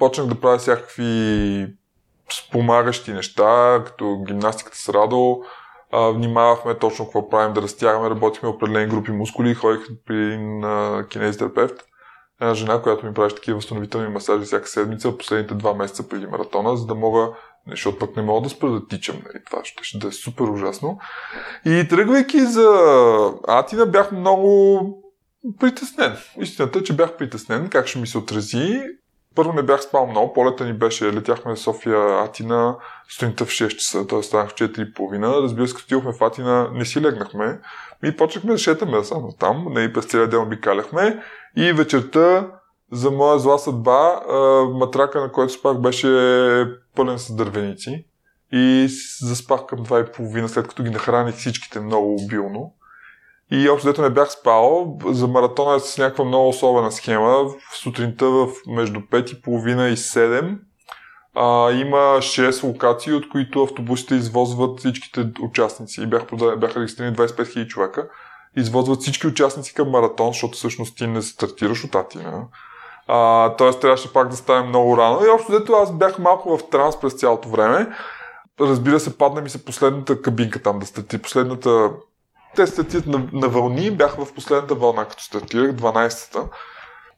Почнах 0.00 0.26
да 0.26 0.40
правя 0.40 0.58
всякакви 0.58 1.66
спомагащи 2.32 3.12
неща, 3.12 3.82
като 3.86 4.22
гимнастиката 4.26 4.78
с 4.78 4.88
Радо. 4.88 5.42
А, 5.92 6.10
внимавахме 6.10 6.74
точно 6.74 7.04
какво 7.04 7.28
правим, 7.28 7.52
да 7.52 7.62
разтягаме, 7.62 8.10
работихме 8.10 8.48
определени 8.48 8.90
групи 8.90 9.10
мускули, 9.10 9.54
ходих 9.54 9.80
при 10.06 10.38
на 10.38 11.04
кинезитерапевт. 11.10 11.84
Една 12.40 12.54
жена, 12.54 12.82
която 12.82 13.06
ми 13.06 13.14
правеше 13.14 13.36
такива 13.36 13.56
възстановителни 13.56 14.08
масажи 14.08 14.44
всяка 14.44 14.68
седмица, 14.68 15.18
последните 15.18 15.54
два 15.54 15.74
месеца 15.74 16.08
преди 16.08 16.26
маратона, 16.26 16.76
за 16.76 16.86
да 16.86 16.94
мога, 16.94 17.28
защото 17.68 17.98
пък 17.98 18.16
не 18.16 18.22
мога 18.22 18.40
да 18.40 18.48
спра 18.48 18.70
да 18.70 18.86
тичам. 18.86 19.16
Нали? 19.16 19.44
Това 19.46 19.64
ще, 19.64 19.84
ще 19.84 19.98
да 19.98 20.08
е 20.08 20.12
супер 20.12 20.44
ужасно. 20.44 20.98
И 21.64 21.86
тръгвайки 21.90 22.40
за 22.40 22.68
Атина, 23.48 23.86
бях 23.86 24.12
много 24.12 25.12
притеснен. 25.60 26.16
Истината 26.40 26.78
е, 26.78 26.82
че 26.82 26.96
бях 26.96 27.16
притеснен 27.16 27.68
как 27.68 27.86
ще 27.86 27.98
ми 27.98 28.06
се 28.06 28.18
отрази 28.18 28.82
първо 29.34 29.52
не 29.52 29.62
бях 29.62 29.82
спал 29.82 30.06
много, 30.06 30.32
полета 30.32 30.64
ни 30.64 30.72
беше, 30.72 31.12
летяхме 31.12 31.54
в 31.54 31.58
София, 31.58 32.24
Атина, 32.24 32.76
сутринта 33.08 33.44
в 33.44 33.48
6 33.48 33.68
часа, 33.68 34.06
т.е. 34.06 34.22
станах 34.22 34.50
в 34.50 34.54
4.30. 34.54 35.42
Разбира 35.42 35.68
се, 35.68 35.76
отидохме 35.76 36.12
в 36.12 36.24
Атина, 36.24 36.70
не 36.74 36.84
си 36.84 37.00
легнахме. 37.00 37.60
И 38.04 38.16
почнахме 38.16 38.52
да 38.52 38.58
шетаме 38.58 39.04
само 39.04 39.32
там, 39.32 39.66
не 39.70 39.82
и 39.82 39.92
през 39.92 40.04
целия 40.04 40.28
ден 40.28 40.40
обикаляхме. 40.40 41.22
И 41.56 41.72
вечерта, 41.72 42.50
за 42.92 43.10
моя 43.10 43.38
зла 43.38 43.58
съдба, 43.58 44.20
матрака, 44.74 45.20
на 45.20 45.32
който 45.32 45.52
спах, 45.52 45.78
беше 45.78 46.08
пълен 46.96 47.18
с 47.18 47.34
дървеници. 47.34 48.04
И 48.52 48.86
заспах 49.20 49.66
към 49.66 49.78
2.30, 49.78 50.46
след 50.46 50.68
като 50.68 50.82
ги 50.82 50.90
нахраних 50.90 51.34
всичките 51.34 51.80
много 51.80 52.16
обилно. 52.24 52.74
И 53.50 53.68
общо 53.68 53.88
дето 53.88 54.02
не 54.02 54.10
бях 54.10 54.30
спал, 54.30 54.98
за 55.06 55.28
маратона 55.28 55.74
е 55.74 55.80
с 55.80 55.98
някаква 55.98 56.24
много 56.24 56.48
особена 56.48 56.92
схема. 56.92 57.28
В 57.28 57.76
сутринта 57.82 58.26
в 58.26 58.48
между 58.66 59.00
5.30 59.00 59.92
и 59.92 59.96
7 59.96 60.58
а, 61.34 61.72
има 61.72 61.96
6 61.96 62.62
локации, 62.62 63.12
от 63.12 63.28
които 63.28 63.62
автобусите 63.62 64.14
извозват 64.14 64.78
всичките 64.78 65.30
участници. 65.42 66.02
И 66.02 66.06
бях 66.06 66.22
бяха 66.58 66.80
регистрирани 66.80 67.16
25 67.16 67.42
000 67.42 67.66
човека. 67.66 68.08
Извозват 68.56 69.00
всички 69.00 69.26
участници 69.26 69.74
към 69.74 69.90
маратон, 69.90 70.28
защото 70.28 70.58
всъщност 70.58 70.96
ти 70.96 71.06
не 71.06 71.22
стартираш 71.22 71.84
от 71.84 71.94
Атина. 71.94 72.42
Тоест 73.58 73.80
трябваше 73.80 74.12
пак 74.12 74.28
да 74.28 74.36
ставим 74.36 74.68
много 74.68 74.96
рано. 74.96 75.24
И 75.24 75.28
общо 75.28 75.52
дето 75.52 75.72
аз 75.72 75.92
бях 75.92 76.18
малко 76.18 76.56
в 76.58 76.70
транс 76.70 77.00
през 77.00 77.12
цялото 77.12 77.48
време. 77.48 77.86
Разбира 78.60 79.00
се, 79.00 79.18
падна 79.18 79.40
ми 79.40 79.50
се 79.50 79.64
последната 79.64 80.22
кабинка 80.22 80.62
там 80.62 80.78
да 80.78 80.86
стартира, 80.86 81.22
последната 81.22 81.90
те 82.56 82.66
стартират 82.66 83.06
на, 83.06 83.28
на 83.32 83.48
вълни, 83.48 83.90
бях 83.90 84.16
в 84.16 84.34
последната 84.34 84.74
вълна, 84.74 85.04
като 85.04 85.22
стартирах, 85.22 85.70
12-та. 85.70 86.40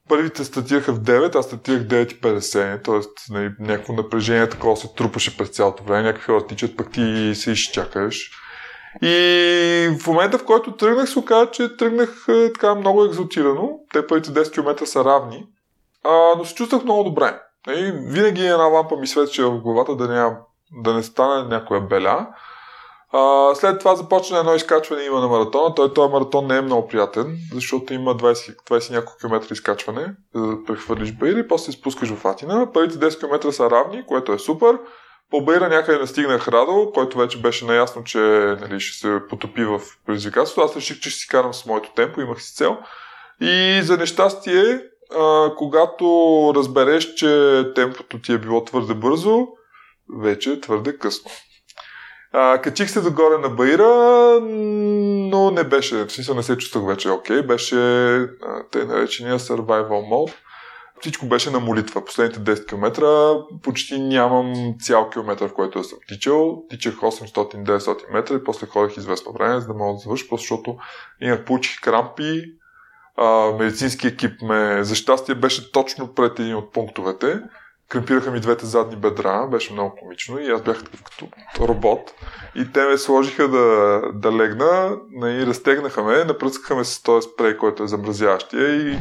Първите 0.08 0.44
стартираха 0.44 0.92
в 0.92 1.00
9, 1.00 1.34
аз 1.34 1.46
стартирах 1.46 1.82
9.50, 1.82 2.84
т.е. 2.84 3.32
Нали, 3.32 3.50
някакво 3.60 3.92
напрежение 3.92 4.48
такова 4.48 4.76
се 4.76 4.94
трупаше 4.94 5.36
през 5.36 5.48
цялото 5.48 5.84
време, 5.84 6.02
някакви 6.02 6.26
хора 6.26 6.46
тичат, 6.46 6.76
пък 6.76 6.92
ти 6.92 7.32
се 7.34 7.50
изчакаш. 7.50 8.30
И 9.02 9.96
в 10.00 10.06
момента, 10.06 10.38
в 10.38 10.44
който 10.44 10.76
тръгнах, 10.76 11.08
се 11.08 11.18
оказа, 11.18 11.50
че 11.50 11.76
тръгнах 11.76 12.24
е, 12.28 12.52
така 12.52 12.74
много 12.74 13.04
екзотирано. 13.04 13.70
Те 13.92 14.06
първите 14.06 14.30
10 14.30 14.52
км 14.52 14.86
са 14.86 15.04
равни, 15.04 15.46
а, 16.04 16.34
но 16.38 16.44
се 16.44 16.54
чувствах 16.54 16.84
много 16.84 17.04
добре. 17.04 17.40
И 17.68 17.92
винаги 17.94 18.46
една 18.46 18.64
лампа 18.64 18.96
ми 18.96 19.06
светеше 19.06 19.44
в 19.44 19.58
главата 19.58 19.96
да, 19.96 20.08
няма, 20.08 20.36
да 20.84 20.94
не 20.94 21.02
стане 21.02 21.48
някоя 21.48 21.80
беля. 21.80 22.26
А, 23.12 23.54
след 23.54 23.78
това 23.78 23.94
започна 23.94 24.38
едно 24.38 24.54
изкачване 24.54 25.02
има 25.02 25.20
на 25.20 25.28
маратона. 25.28 25.74
Той, 25.74 25.94
този 25.94 26.12
маратон 26.12 26.46
не 26.46 26.56
е 26.56 26.60
много 26.62 26.88
приятен, 26.88 27.38
защото 27.54 27.94
има 27.94 28.16
20, 28.16 28.56
20 28.68 28.90
няколко 28.90 29.18
километра 29.18 29.52
изкачване, 29.52 30.14
за 30.34 30.46
да 30.46 30.64
прехвърлиш 30.64 31.12
Баир 31.12 31.36
и 31.36 31.48
после 31.48 31.72
спускаш 31.72 32.14
в 32.14 32.24
Атина. 32.24 32.72
Първите 32.72 33.10
10 33.10 33.20
км 33.20 33.52
са 33.52 33.70
равни, 33.70 34.06
което 34.06 34.32
е 34.32 34.38
супер. 34.38 34.78
По 35.30 35.44
Баира 35.44 35.68
някъде 35.68 35.98
настигнах 35.98 36.48
Радо, 36.48 36.90
който 36.94 37.18
вече 37.18 37.40
беше 37.40 37.64
наясно, 37.64 38.04
че 38.04 38.18
нали, 38.60 38.80
ще 38.80 38.98
се 38.98 39.20
потопи 39.28 39.64
в 39.64 39.80
предизвикателството. 40.06 40.66
Аз 40.66 40.76
реших, 40.76 41.00
че 41.00 41.10
ще 41.10 41.20
си 41.20 41.28
карам 41.28 41.54
с 41.54 41.66
моето 41.66 41.92
темпо, 41.96 42.20
имах 42.20 42.42
си 42.42 42.54
цел. 42.54 42.78
И 43.40 43.80
за 43.82 43.96
нещастие, 43.96 44.80
а, 45.18 45.54
когато 45.56 46.04
разбереш, 46.56 47.14
че 47.14 47.62
темпото 47.74 48.18
ти 48.18 48.32
е 48.32 48.38
било 48.38 48.64
твърде 48.64 48.94
бързо, 48.94 49.48
вече 50.18 50.50
е 50.50 50.60
твърде 50.60 50.98
късно. 50.98 51.30
А, 52.32 52.60
качих 52.60 52.90
се 52.90 53.00
догоре 53.00 53.38
на 53.38 53.48
Баира, 53.48 54.40
но 55.30 55.50
не 55.50 55.64
беше, 55.64 56.04
в 56.04 56.12
смисъл 56.12 56.34
не 56.34 56.42
се 56.42 56.58
чувствах 56.58 56.86
вече 56.86 57.10
окей, 57.10 57.36
okay. 57.36 57.46
беше 57.46 57.76
те 58.70 58.84
наречения 58.84 59.38
survival 59.38 59.88
mode. 59.88 60.32
Всичко 61.00 61.26
беше 61.26 61.50
на 61.50 61.60
молитва. 61.60 62.04
Последните 62.04 62.40
10 62.40 62.68
км 62.68 63.02
почти 63.62 64.00
нямам 64.00 64.74
цял 64.80 65.10
километър, 65.10 65.48
в 65.48 65.54
който 65.54 65.84
съм 65.84 65.98
тичал. 66.08 66.64
Тичах 66.70 66.94
800-900 66.94 68.12
метра 68.12 68.34
и 68.34 68.44
после 68.44 68.66
ходех 68.66 68.96
известно 68.96 69.32
време, 69.32 69.60
за 69.60 69.66
да 69.66 69.74
мога 69.74 69.92
да 69.92 69.98
завърша, 69.98 70.26
защото 70.30 70.76
имах 71.20 71.44
получих 71.44 71.80
крампи, 71.80 72.42
а, 73.16 73.52
медицински 73.58 74.06
екип 74.06 74.42
ме, 74.42 74.84
за 74.84 74.94
щастие 74.94 75.34
беше 75.34 75.72
точно 75.72 76.14
пред 76.14 76.38
един 76.38 76.56
от 76.56 76.72
пунктовете 76.72 77.40
кремпираха 77.92 78.30
ми 78.30 78.40
двете 78.40 78.66
задни 78.66 78.96
бедра, 78.96 79.46
беше 79.46 79.72
много 79.72 79.96
комично 79.96 80.38
и 80.38 80.50
аз 80.50 80.62
бях 80.62 80.84
такъв 80.84 81.02
като 81.02 81.28
робот. 81.68 82.14
И 82.54 82.72
те 82.72 82.84
ме 82.84 82.98
сложиха 82.98 83.48
да, 83.48 84.00
да 84.14 84.32
легна, 84.32 84.96
и 85.24 85.46
разтегнаха 85.46 86.02
ме, 86.02 86.24
напръскаха 86.24 86.76
ме 86.76 86.84
с 86.84 87.02
този 87.02 87.28
спрей, 87.28 87.56
който 87.56 87.82
е 87.82 87.86
замразяващия 87.86 88.74
и 88.74 88.98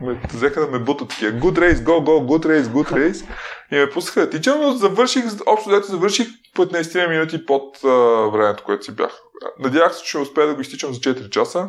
ме 0.00 0.20
взеха 0.32 0.60
да 0.60 0.66
ме 0.66 0.78
бутат 0.78 1.08
такива. 1.08 1.32
Good 1.32 1.58
race, 1.58 1.74
go, 1.74 2.04
go, 2.04 2.38
good 2.38 2.46
race, 2.46 2.62
good 2.62 2.92
race. 2.92 3.26
И 3.72 3.76
ме 3.78 3.90
пуснаха 3.90 4.20
да 4.20 4.30
тичам, 4.30 4.60
но 4.60 4.72
завърших, 4.72 5.24
общо 5.46 5.70
дето 5.70 5.86
завърших 5.86 6.28
15 6.56 7.08
минути 7.08 7.46
под 7.46 7.84
а, 7.84 7.88
времето, 8.32 8.64
което 8.64 8.84
си 8.84 8.96
бях. 8.96 9.20
Надявах 9.58 9.94
се, 9.94 10.04
че 10.04 10.18
успея 10.18 10.46
да 10.46 10.54
го 10.54 10.60
изтичам 10.60 10.94
за 10.94 11.00
4 11.00 11.30
часа. 11.30 11.66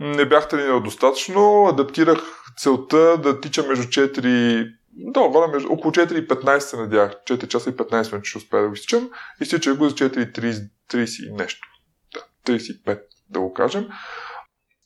Не 0.00 0.24
бях 0.24 0.48
тренирал 0.48 0.80
достатъчно, 0.80 1.66
адаптирах 1.66 2.18
целта 2.56 3.18
да 3.18 3.40
тичам 3.40 3.66
между 3.66 3.84
4 3.84 4.72
да, 4.92 5.28
горе 5.28 5.52
между 5.52 5.72
около 5.72 5.92
4.15 5.92 6.58
се 6.58 6.76
надях. 6.76 7.12
4 7.12 7.48
часа 7.48 7.70
и 7.70 7.72
15 7.72 8.12
минути 8.12 8.28
ще 8.28 8.38
успея 8.38 8.62
да 8.62 8.68
го 8.68 8.74
изтичам. 8.74 9.10
Изтичах 9.40 9.76
го 9.76 9.88
за 9.88 9.94
4.30 9.94 11.28
и 11.28 11.32
нещо. 11.32 11.68
Да, 12.14 12.52
35 12.52 13.00
да 13.30 13.40
го 13.40 13.54
кажем. 13.54 13.88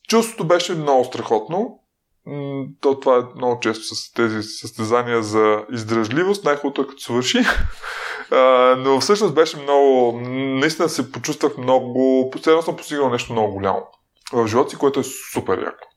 Чувството 0.09 0.47
беше 0.47 0.75
много 0.75 1.05
страхотно. 1.05 1.79
То, 2.81 3.01
това 3.01 3.17
е 3.17 3.37
много 3.37 3.61
често 3.61 3.95
с 3.95 4.13
тези 4.13 4.43
състезания 4.43 5.23
за 5.23 5.65
издръжливост. 5.73 6.45
Най-хубавото 6.45 6.83
е 6.83 6.87
като 6.87 7.03
свърши. 7.03 7.39
но 8.79 9.01
всъщност 9.01 9.35
беше 9.35 9.63
много... 9.63 10.21
Наистина 10.31 10.89
се 10.89 11.13
почувствах 11.13 11.57
много... 11.59 12.29
Последно 12.31 12.63
съм 12.63 12.77
постигнал 12.77 13.11
нещо 13.11 13.33
много 13.33 13.53
голямо 13.53 13.87
в 14.33 14.47
живота 14.47 14.71
си, 14.71 14.77
което 14.77 15.01
е 15.01 15.05
супер 15.33 15.59
яко. 15.59 15.89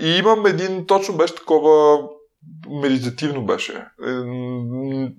И 0.00 0.08
имам 0.08 0.46
един, 0.46 0.86
точно 0.86 1.16
беше 1.16 1.34
такова 1.34 2.02
медитативно 2.70 3.46
беше. 3.46 3.72
Е, 4.06 4.10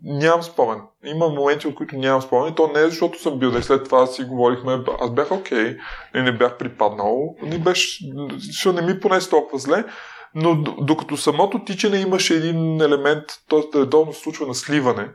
нямам 0.03 0.43
спомен. 0.43 0.81
Има 1.05 1.29
моменти, 1.29 1.67
от 1.67 1.75
които 1.75 1.95
нямам 1.95 2.21
спомен. 2.21 2.51
И 2.51 2.55
то 2.55 2.71
не 2.75 2.81
е 2.81 2.89
защото 2.89 3.21
съм 3.21 3.39
бил, 3.39 3.51
да 3.51 3.59
и 3.59 3.63
след 3.63 3.83
това 3.83 4.07
си 4.07 4.23
говорихме, 4.23 4.83
аз 5.01 5.11
бях 5.11 5.31
окей, 5.31 5.77
okay, 6.15 6.23
не 6.23 6.37
бях 6.37 6.57
припаднал. 6.57 7.35
Не 7.41 7.59
беше, 7.59 8.05
не 8.73 8.81
ми 8.81 8.99
понесе 8.99 9.29
толкова 9.29 9.59
зле. 9.59 9.83
Но 10.35 10.55
докато 10.81 11.17
самото 11.17 11.63
тичане 11.65 11.97
имаше 11.97 12.35
един 12.35 12.81
елемент, 12.81 13.23
т.е. 13.49 13.79
редовно 13.79 14.13
се 14.13 14.21
случва 14.21 14.47
на 14.47 14.55
сливане, 14.55 15.09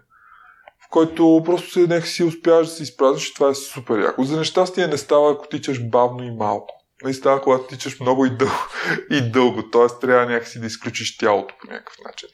в 0.86 0.88
който 0.90 1.42
просто 1.44 2.06
си 2.06 2.24
успяваш 2.24 2.66
да 2.66 2.72
се 2.72 2.82
изпразниш 2.82 3.28
и 3.28 3.34
това 3.34 3.50
е 3.50 3.54
супер 3.54 3.98
яко. 3.98 4.24
За 4.24 4.36
нещастие 4.36 4.86
не 4.86 4.96
става, 4.96 5.32
ако 5.32 5.48
тичаш 5.48 5.88
бавно 5.88 6.24
и 6.24 6.30
малко 6.30 6.77
не 7.04 7.14
става, 7.14 7.42
когато 7.42 7.66
тичаш 7.66 8.00
много 8.00 8.26
и 8.26 8.30
дълго. 8.30 8.54
И 9.10 9.30
дълго. 9.30 9.70
Т.е. 9.70 10.00
трябва 10.00 10.26
някакси 10.26 10.60
да 10.60 10.66
изключиш 10.66 11.16
тялото 11.16 11.54
по 11.60 11.66
някакъв 11.66 11.96
начин. 12.04 12.28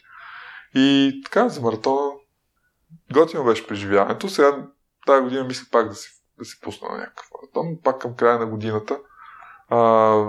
И 0.74 1.20
така, 1.24 1.48
за 1.48 1.60
маратона 1.60 2.10
готино 3.12 3.44
беше 3.44 3.66
преживяването. 3.66 4.28
Сега 4.28 4.66
тази 5.06 5.22
година 5.22 5.44
мисля 5.44 5.66
пак 5.70 5.88
да 5.88 5.94
се, 5.94 6.08
да 6.38 6.44
се 6.44 6.60
пусна 6.60 6.88
на 6.88 6.96
някакъв 6.96 7.26
маратон, 7.34 7.78
пак 7.84 8.00
към 8.00 8.16
края 8.16 8.38
на 8.38 8.46
годината. 8.46 8.98
А, 9.68 9.78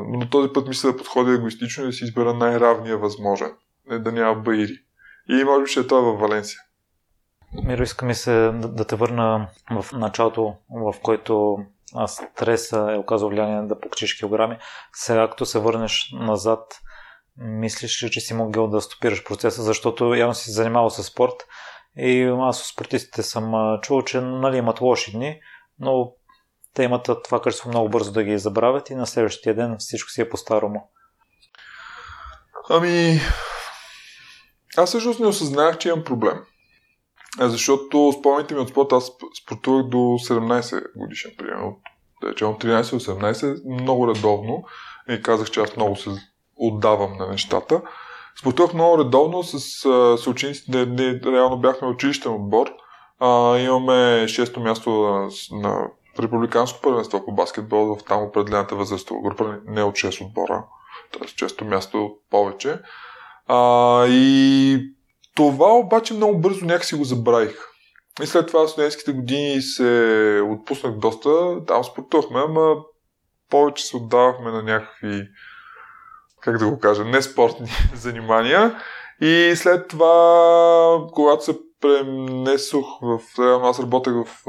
но 0.07 0.29
този 0.29 0.53
път 0.53 0.67
мисля 0.67 0.91
да 0.91 0.97
подходя 0.97 1.33
егоистично 1.33 1.83
и 1.83 1.87
да 1.87 1.93
си 1.93 2.03
избера 2.03 2.33
най-равния 2.33 2.97
възможен. 2.97 3.53
Не 3.87 3.99
да 3.99 4.11
няма 4.11 4.41
баири. 4.41 4.77
И 5.29 5.43
може 5.43 5.63
би 5.63 5.71
ще 5.71 5.79
е 5.79 5.87
това 5.87 6.01
във 6.01 6.19
Валенсия. 6.19 6.59
Миро, 7.63 7.83
иска 7.83 8.05
ми 8.05 8.15
се 8.15 8.31
да, 8.31 8.67
да 8.67 8.85
те 8.85 8.95
върна 8.95 9.47
в 9.81 9.91
началото, 9.93 10.55
в 10.69 10.95
който 11.95 12.11
стреса 12.11 12.91
е 12.91 12.97
оказал 12.97 13.29
влияние 13.29 13.67
да 13.67 13.79
покачиш 13.79 14.17
килограми. 14.17 14.57
Сега, 14.93 15.29
като 15.29 15.45
се 15.45 15.59
върнеш 15.59 16.09
назад, 16.13 16.79
мислиш 17.37 18.03
ли, 18.03 18.11
че 18.11 18.19
си 18.19 18.33
могъл 18.33 18.67
да 18.67 18.81
стопираш 18.81 19.23
процеса, 19.23 19.63
защото 19.63 20.15
явно 20.15 20.33
си 20.33 20.51
занимавал 20.51 20.89
с 20.89 21.03
спорт 21.03 21.47
и 21.97 22.23
аз 22.39 22.61
от 22.61 22.67
спортистите 22.67 23.23
съм 23.23 23.77
чул, 23.81 24.01
че 24.01 24.21
нали, 24.21 24.57
имат 24.57 24.81
лоши 24.81 25.11
дни, 25.11 25.39
но 25.79 26.13
те 26.73 26.83
имат 26.83 27.09
това 27.23 27.41
качество 27.41 27.69
много 27.69 27.89
бързо 27.89 28.11
да 28.11 28.23
ги 28.23 28.37
забравят 28.37 28.89
и 28.89 28.95
на 28.95 29.07
следващия 29.07 29.55
ден 29.55 29.75
всичко 29.79 30.09
си 30.09 30.21
е 30.21 30.29
по-старому. 30.29 30.89
Ами, 32.69 33.19
аз 34.77 34.89
всъщност 34.89 35.19
не 35.19 35.27
осъзнах, 35.27 35.77
че 35.77 35.89
имам 35.89 36.03
проблем. 36.03 36.45
Защото 37.39 38.13
спомните 38.19 38.53
ми 38.53 38.59
от 38.59 38.69
спорта, 38.69 38.95
аз 38.95 39.11
спортувах 39.43 39.85
до 39.85 39.97
17 39.97 40.83
годишен, 40.95 41.31
примерно. 41.37 41.79
Да 42.21 42.29
речем 42.29 42.49
от 42.49 42.63
13 42.63 42.91
до 42.91 42.99
18, 42.99 43.81
много 43.83 44.07
редовно. 44.07 44.63
И 45.09 45.21
казах, 45.21 45.51
че 45.51 45.59
аз 45.59 45.75
много 45.75 45.95
се 45.95 46.09
отдавам 46.55 47.17
на 47.17 47.27
нещата. 47.27 47.81
Спортувах 48.39 48.73
много 48.73 48.97
редовно 48.97 49.43
с 49.43 49.59
съучениците, 50.17 50.71
не, 50.71 50.85
не, 50.85 51.19
реално 51.31 51.57
бяхме 51.57 51.87
училищен 51.87 52.33
отбор. 52.33 52.67
А, 53.19 53.57
имаме 53.57 54.25
6-то 54.25 54.59
място 54.59 54.89
на, 54.89 55.29
на 55.51 55.87
републиканско 56.19 56.81
първенство 56.81 57.25
по 57.25 57.31
баскетбол 57.31 57.95
в 57.95 58.03
там 58.03 58.23
определената 58.23 58.75
възрастова 58.75 59.21
група, 59.21 59.57
не 59.65 59.83
от 59.83 59.95
6 59.95 60.25
отбора, 60.25 60.63
т.е. 61.13 61.27
често 61.27 61.65
място 61.65 62.15
повече. 62.31 62.79
А, 63.47 64.05
и 64.07 64.94
това 65.35 65.73
обаче 65.73 66.13
много 66.13 66.37
бързо 66.37 66.65
някакси 66.65 66.95
го 66.95 67.03
забравих. 67.03 67.57
И 68.23 68.25
след 68.25 68.47
това 68.47 68.67
в 68.67 68.69
студентските 68.69 69.11
години 69.11 69.61
се 69.61 70.41
отпуснах 70.51 70.97
доста, 70.97 71.65
там 71.65 71.83
спортувахме, 71.83 72.39
ама 72.39 72.75
повече 73.49 73.85
се 73.85 73.97
отдавахме 73.97 74.51
на 74.51 74.63
някакви, 74.63 75.21
как 76.41 76.57
да 76.57 76.69
го 76.69 76.79
кажа, 76.79 77.05
не 77.05 77.21
спортни 77.21 77.67
занимания. 77.93 78.79
И 79.21 79.53
след 79.55 79.87
това, 79.87 81.07
когато 81.13 81.43
се 81.43 81.57
премнесох 81.81 82.85
в... 83.01 83.19
Аз 83.63 83.79
работех 83.79 84.13
в, 84.13 84.45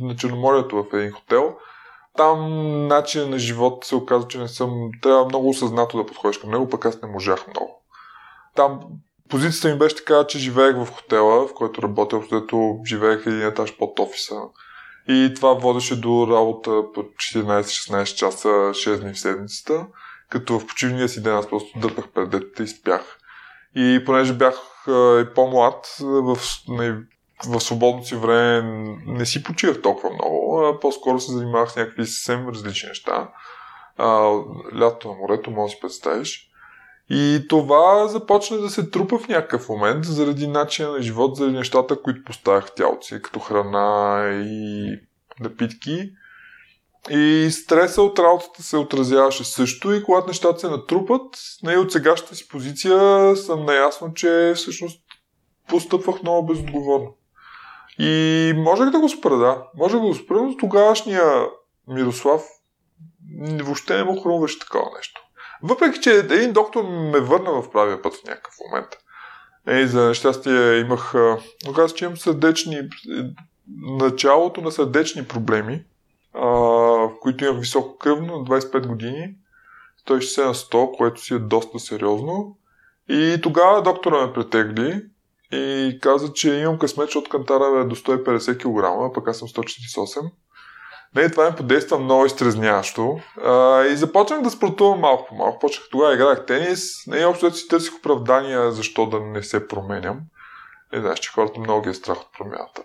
на 0.00 0.16
Черноморието 0.16 0.76
в 0.76 0.96
един 0.96 1.12
хотел, 1.12 1.56
там 2.16 2.48
начин 2.86 3.30
на 3.30 3.38
живот 3.38 3.84
се 3.84 3.96
оказа, 3.96 4.28
че 4.28 4.38
не 4.38 4.48
съм... 4.48 4.90
Трябва 5.02 5.24
много 5.24 5.48
осъзнато 5.48 5.96
да 5.96 6.06
подходиш 6.06 6.38
към 6.38 6.50
него, 6.50 6.68
пък 6.68 6.84
аз 6.84 7.02
не 7.02 7.08
можах 7.08 7.46
много. 7.46 7.82
Там 8.54 8.80
позицията 9.28 9.68
ми 9.68 9.78
беше 9.78 9.96
така, 9.96 10.24
че 10.28 10.38
живеех 10.38 10.76
в 10.76 10.86
хотела, 10.86 11.48
в 11.48 11.54
който 11.54 11.82
работех, 11.82 12.20
защото 12.20 12.78
живеех 12.86 13.26
един 13.26 13.46
етаж 13.46 13.76
под 13.76 13.98
офиса. 13.98 14.40
И 15.08 15.32
това 15.36 15.52
водеше 15.52 16.00
до 16.00 16.26
работа 16.30 16.82
по 16.94 17.00
14-16 17.00 18.14
часа, 18.14 18.48
6 18.48 19.00
дни 19.00 19.12
в 19.12 19.18
седмицата, 19.18 19.86
като 20.30 20.58
в 20.58 20.66
почивния 20.66 21.08
си 21.08 21.22
ден 21.22 21.36
аз 21.36 21.48
просто 21.48 21.78
дърпах 21.78 22.08
пред 22.08 22.30
детето 22.30 22.62
и 22.62 22.68
спях. 22.68 23.18
И 23.76 24.02
понеже 24.06 24.32
бях 24.32 24.54
и 24.88 25.24
по-млад, 25.34 25.96
в, 26.00 26.38
в 27.46 27.60
свободното 27.60 28.06
си 28.06 28.16
време 28.16 28.62
не 29.06 29.26
си 29.26 29.42
почивах 29.42 29.82
толкова 29.82 30.10
много, 30.10 30.60
а 30.60 30.80
по-скоро 30.80 31.20
се 31.20 31.32
занимавах 31.32 31.70
с 31.70 31.76
някакви 31.76 32.06
съвсем 32.06 32.48
различни 32.48 32.88
неща. 32.88 33.28
А, 33.96 34.06
лято 34.80 35.08
на 35.08 35.14
морето, 35.14 35.50
може 35.50 35.70
да 35.70 35.74
си 35.74 35.80
представиш. 35.80 36.50
И 37.10 37.46
това 37.48 38.08
започна 38.08 38.56
да 38.56 38.70
се 38.70 38.90
трупа 38.90 39.18
в 39.18 39.28
някакъв 39.28 39.68
момент 39.68 40.04
заради 40.04 40.46
начина 40.46 40.92
на 40.92 41.02
живот, 41.02 41.36
заради 41.36 41.56
нещата, 41.56 42.02
които 42.02 42.24
поставях 42.24 42.66
в 42.66 42.74
тялото 42.74 43.06
си, 43.06 43.22
като 43.22 43.40
храна 43.40 44.22
и 44.46 44.86
напитки. 45.40 46.10
И 47.10 47.48
стреса 47.50 48.02
от 48.02 48.18
работата 48.18 48.62
се 48.62 48.76
отразяваше 48.76 49.44
също 49.44 49.92
и 49.92 50.02
когато 50.02 50.26
нещата 50.26 50.58
се 50.58 50.68
натрупат, 50.68 51.22
не 51.62 51.76
от 51.76 51.92
сегашната 51.92 52.34
си 52.34 52.48
позиция 52.48 53.36
съм 53.36 53.64
наясно, 53.64 54.14
че 54.14 54.52
всъщност 54.56 55.00
постъпвах 55.68 56.22
много 56.22 56.46
безотговорно. 56.46 57.14
И 57.98 58.52
можех 58.56 58.90
да 58.90 59.00
го 59.00 59.08
спра, 59.08 59.36
да. 59.36 59.62
Можех 59.76 60.00
да 60.00 60.06
го 60.06 60.14
спра, 60.14 60.42
но 60.42 60.56
тогавашния 60.56 61.46
Мирослав 61.88 62.42
въобще 63.62 63.96
не 63.96 64.04
му 64.04 64.20
хрумваше 64.20 64.58
такова 64.58 64.90
нещо. 64.96 65.25
Въпреки, 65.62 66.00
че 66.00 66.10
един 66.10 66.52
доктор 66.52 66.82
ме 66.84 67.20
върна 67.20 67.62
в 67.62 67.70
правия 67.70 68.02
път 68.02 68.14
в 68.14 68.24
някакъв 68.24 68.54
момент. 68.64 68.88
Ей, 69.66 69.86
за 69.86 70.14
щастие 70.14 70.78
имах, 70.78 71.14
оказа, 71.68 71.94
че 71.94 72.04
имам 72.04 72.16
сърдечни, 72.16 72.88
началото 74.00 74.60
на 74.60 74.72
сърдечни 74.72 75.24
проблеми, 75.24 75.84
а, 76.34 76.46
в 76.46 77.10
които 77.20 77.44
имах 77.44 77.60
високо 77.60 77.98
кръвно 77.98 78.38
на 78.38 78.44
25 78.44 78.86
години, 78.86 79.34
160 80.08 80.44
на 80.44 80.54
100, 80.54 80.96
което 80.96 81.20
си 81.20 81.34
е 81.34 81.38
доста 81.38 81.78
сериозно. 81.78 82.56
И 83.08 83.38
тогава 83.42 83.82
доктора 83.82 84.26
ме 84.26 84.32
претегли 84.32 85.02
и 85.52 85.98
каза, 86.02 86.32
че 86.32 86.54
имам 86.54 86.78
късмет, 86.78 87.06
защото 87.06 87.30
кантара 87.30 87.80
е 87.80 87.84
до 87.84 87.96
150 87.96 88.58
кг, 88.58 89.14
пък 89.14 89.28
аз 89.28 89.38
съм 89.38 89.48
148 89.48 90.30
не, 91.16 91.30
това 91.30 91.50
ми 91.50 91.56
подейства 91.56 91.98
много 91.98 92.26
изтрезняващо. 92.26 93.20
И 93.92 93.96
започнах 93.96 94.42
да 94.42 94.50
спортувам 94.50 95.00
малко 95.00 95.26
по 95.28 95.34
малко. 95.34 95.58
Почнах 95.58 95.88
тогава 95.90 96.14
играх 96.14 96.46
тенис. 96.46 97.06
Не, 97.06 97.26
общо 97.26 97.50
си 97.50 97.68
търсих 97.68 97.98
оправдания 97.98 98.72
защо 98.72 99.06
да 99.06 99.20
не 99.20 99.42
се 99.42 99.68
променям. 99.68 100.20
Не 100.92 101.00
знаеш, 101.00 101.18
че 101.18 101.32
хората 101.32 101.60
много 101.60 101.82
ги 101.82 101.90
е 101.90 101.94
страх 101.94 102.20
от 102.20 102.32
промяната. 102.38 102.82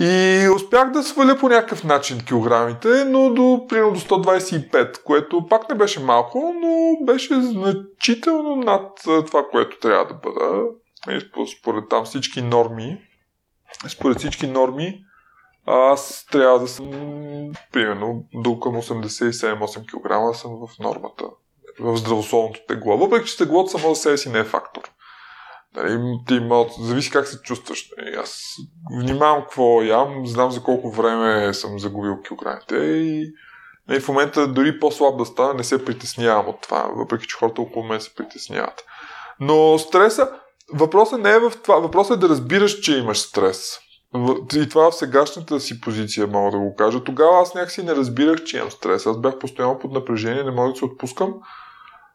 И 0.00 0.48
успях 0.54 0.90
да 0.90 1.02
сваля 1.02 1.36
по 1.36 1.48
някакъв 1.48 1.84
начин 1.84 2.24
килограмите, 2.24 3.04
но 3.04 3.30
до, 3.30 3.66
примерно 3.68 3.92
до 3.92 4.00
125, 4.00 5.02
което 5.02 5.46
пак 5.46 5.68
не 5.68 5.74
беше 5.74 6.00
малко, 6.00 6.54
но 6.60 7.04
беше 7.06 7.34
значително 7.42 8.56
над 8.56 8.90
това, 9.26 9.42
което 9.50 9.78
трябва 9.78 10.06
да 10.06 10.14
бъда. 10.14 10.62
Според 11.58 11.88
там 11.88 12.04
всички 12.04 12.42
норми, 12.42 12.98
според 13.88 14.18
всички 14.18 14.46
норми, 14.46 15.04
аз 15.66 16.26
трябва 16.32 16.58
да 16.58 16.68
съм, 16.68 16.90
примерно, 17.72 18.24
до 18.34 18.60
към 18.60 18.72
87-8 18.72 19.86
кг 19.86 20.36
съм 20.36 20.50
в 20.66 20.78
нормата, 20.78 21.24
в 21.80 21.96
здравословното 21.96 22.60
тегло. 22.68 22.98
Въпреки, 22.98 23.28
че 23.28 23.36
теглото 23.36 23.70
само 23.70 23.94
за 23.94 24.00
себе 24.00 24.16
си 24.16 24.28
не 24.28 24.38
е 24.38 24.44
фактор. 24.44 24.82
Нали, 25.76 26.18
ти 26.26 26.40
мал... 26.40 26.70
зависи 26.80 27.10
как 27.10 27.26
се 27.26 27.42
чувстваш. 27.42 27.90
Нали, 27.98 28.16
аз 28.16 28.56
внимавам 29.00 29.42
какво 29.42 29.82
ям, 29.82 30.26
знам 30.26 30.50
за 30.50 30.62
колко 30.62 30.90
време 30.90 31.54
съм 31.54 31.78
загубил 31.78 32.22
килограмите 32.22 32.76
и 32.76 33.32
нали, 33.88 34.00
в 34.00 34.08
момента 34.08 34.48
дори 34.48 34.80
по-слаб 34.80 35.18
да 35.18 35.24
стана, 35.26 35.54
не 35.54 35.64
се 35.64 35.84
притеснявам 35.84 36.48
от 36.48 36.60
това, 36.60 36.90
въпреки 36.96 37.26
че 37.26 37.36
хората 37.36 37.62
около 37.62 37.84
мен 37.84 38.00
се 38.00 38.14
притесняват. 38.14 38.84
Но 39.40 39.78
стреса, 39.78 40.30
въпросът 40.72 41.20
не 41.20 41.30
е 41.30 41.38
в 41.38 41.52
това, 41.62 41.76
въпросът 41.76 42.16
е 42.16 42.20
да 42.20 42.28
разбираш, 42.28 42.80
че 42.80 42.98
имаш 42.98 43.18
стрес. 43.18 43.78
И 44.56 44.68
това 44.68 44.90
в 44.90 44.94
сегашната 44.94 45.60
си 45.60 45.80
позиция 45.80 46.26
мога 46.26 46.50
да 46.50 46.58
го 46.58 46.74
кажа. 46.76 47.04
Тогава 47.04 47.40
аз 47.40 47.54
някакси 47.54 47.82
не 47.82 47.96
разбирах, 47.96 48.44
че 48.44 48.56
имам 48.56 48.70
стрес. 48.70 49.06
Аз 49.06 49.20
бях 49.20 49.38
постоянно 49.38 49.78
под 49.78 49.92
напрежение, 49.92 50.44
не 50.44 50.50
мога 50.50 50.72
да 50.72 50.76
се 50.76 50.84
отпускам. 50.84 51.34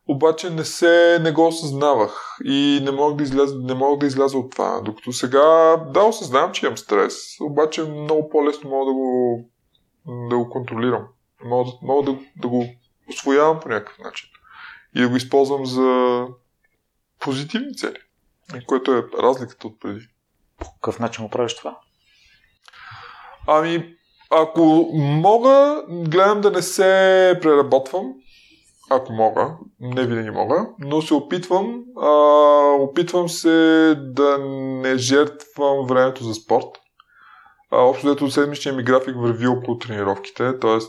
Обаче 0.07 0.49
не 0.49 0.65
се, 0.65 1.19
не 1.21 1.31
го 1.31 1.47
осъзнавах 1.47 2.37
и 2.45 2.79
не 2.83 2.91
мога 2.91 3.15
да 3.15 3.23
изляза, 3.23 3.55
не 3.55 3.73
мога 3.73 3.97
да 3.97 4.05
изляза 4.05 4.37
от 4.37 4.51
това. 4.51 4.81
Докато 4.81 5.13
сега, 5.13 5.77
да, 5.93 6.03
осъзнавам, 6.03 6.51
че 6.51 6.65
имам 6.65 6.77
стрес, 6.77 7.15
обаче 7.41 7.83
много 7.83 8.29
по-лесно 8.29 8.69
мога 8.69 8.85
да 8.85 8.93
го, 8.93 9.45
да 10.29 10.37
го 10.37 10.49
контролирам. 10.49 11.07
Мога, 11.45 11.71
мога 11.81 12.11
да, 12.11 12.19
да 12.35 12.47
го 12.47 12.65
освоявам 13.09 13.59
по 13.59 13.69
някакъв 13.69 13.99
начин. 13.99 14.29
И 14.95 15.01
да 15.01 15.09
го 15.09 15.15
използвам 15.15 15.65
за 15.65 16.25
позитивни 17.19 17.75
цели. 17.75 17.97
Което 18.67 18.91
е 18.91 19.03
разликата 19.19 19.67
от 19.67 19.79
преди. 19.79 20.07
По 20.57 20.73
какъв 20.73 20.99
начин 20.99 21.25
го 21.25 21.31
правиш 21.31 21.55
това? 21.55 21.79
Ами, 23.51 23.95
ако 24.29 24.89
мога, 24.93 25.83
гледам 25.89 26.41
да 26.41 26.51
не 26.51 26.61
се 26.61 27.39
преработвам, 27.41 28.13
ако 28.89 29.13
мога, 29.13 29.51
не 29.79 30.05
винаги 30.05 30.29
мога, 30.29 30.67
но 30.79 31.01
се 31.01 31.13
опитвам, 31.13 31.83
а, 32.01 32.09
опитвам 32.79 33.29
се 33.29 33.95
да 33.97 34.37
не 34.81 34.97
жертвам 34.97 35.87
времето 35.87 36.23
за 36.23 36.33
спорт. 36.33 36.65
А, 37.71 37.77
общо 37.77 38.07
дето 38.07 38.31
седмичния 38.31 38.75
ми 38.75 38.83
график 38.83 39.15
върви 39.17 39.47
около 39.47 39.77
тренировките, 39.77 40.59
т.е. 40.59 40.79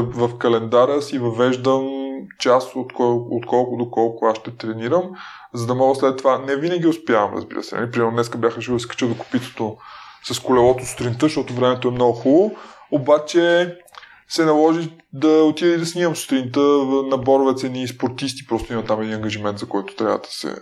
в 0.00 0.38
календара 0.38 1.02
си 1.02 1.18
въвеждам 1.18 1.90
час 2.38 2.76
от, 2.76 2.92
кол, 2.92 3.26
от 3.30 3.46
колко 3.46 3.76
до 3.76 3.90
колко 3.90 4.26
аз 4.26 4.38
ще 4.38 4.56
тренирам, 4.56 5.10
за 5.54 5.66
да 5.66 5.74
мога 5.74 5.94
след 5.94 6.16
това. 6.18 6.38
Не 6.38 6.56
винаги 6.56 6.86
успявам, 6.86 7.34
разбира 7.34 7.62
се. 7.62 7.76
Нали? 7.76 7.90
Примерно 7.90 8.12
днес 8.12 8.30
бях 8.36 8.56
решил 8.56 8.74
да 8.74 8.80
се 8.80 8.88
кача 8.88 9.06
до 9.06 9.18
копитото 9.18 9.76
с 10.32 10.38
колелото 10.38 10.86
сутринта, 10.86 11.26
защото 11.26 11.54
времето 11.54 11.88
е 11.88 11.90
много 11.90 12.12
хубаво. 12.12 12.56
Обаче 12.90 13.74
се 14.28 14.44
наложи 14.44 14.90
да 15.12 15.28
отида 15.28 15.70
и 15.70 15.78
да 15.78 15.86
снимам 15.86 16.16
сутринта 16.16 16.60
на 17.10 17.18
Боровец 17.18 17.64
едни 17.64 17.88
спортисти, 17.88 18.46
просто 18.46 18.72
има 18.72 18.84
там 18.84 19.02
един 19.02 19.14
ангажимент, 19.14 19.58
за 19.58 19.66
който 19.66 19.94
трябва 19.94 20.18
да 20.18 20.28
се, 20.28 20.56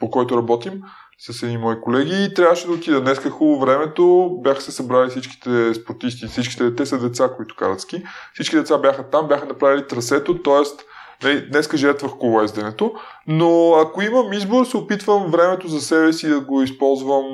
по 0.00 0.10
който 0.10 0.36
работим. 0.36 0.82
с 1.18 1.42
едни 1.42 1.58
мои 1.58 1.80
колеги 1.80 2.24
и 2.24 2.34
трябваше 2.34 2.66
да 2.66 2.72
отида. 2.72 3.00
Днеска 3.00 3.30
хубаво 3.30 3.60
времето, 3.60 4.30
бяха 4.42 4.60
се 4.60 4.72
събрали 4.72 5.10
всичките 5.10 5.74
спортисти, 5.74 6.26
всичките, 6.26 6.74
те 6.74 6.86
са 6.86 6.98
деца, 6.98 7.30
които 7.36 7.54
карат 7.56 7.80
ски. 7.80 8.02
Всички 8.34 8.56
деца 8.56 8.78
бяха 8.78 9.10
там, 9.10 9.28
бяха 9.28 9.46
направили 9.46 9.86
трасето, 9.86 10.42
т.е. 10.42 10.62
Нали, 11.22 11.48
днеска 11.50 11.76
жетвах 11.76 12.12
колоезденето, 12.18 12.92
но 13.26 13.74
ако 13.74 14.02
имам 14.02 14.32
избор, 14.32 14.64
се 14.64 14.76
опитвам 14.76 15.30
времето 15.30 15.68
за 15.68 15.80
себе 15.80 16.12
си 16.12 16.28
да 16.28 16.40
го 16.40 16.62
използвам 16.62 17.24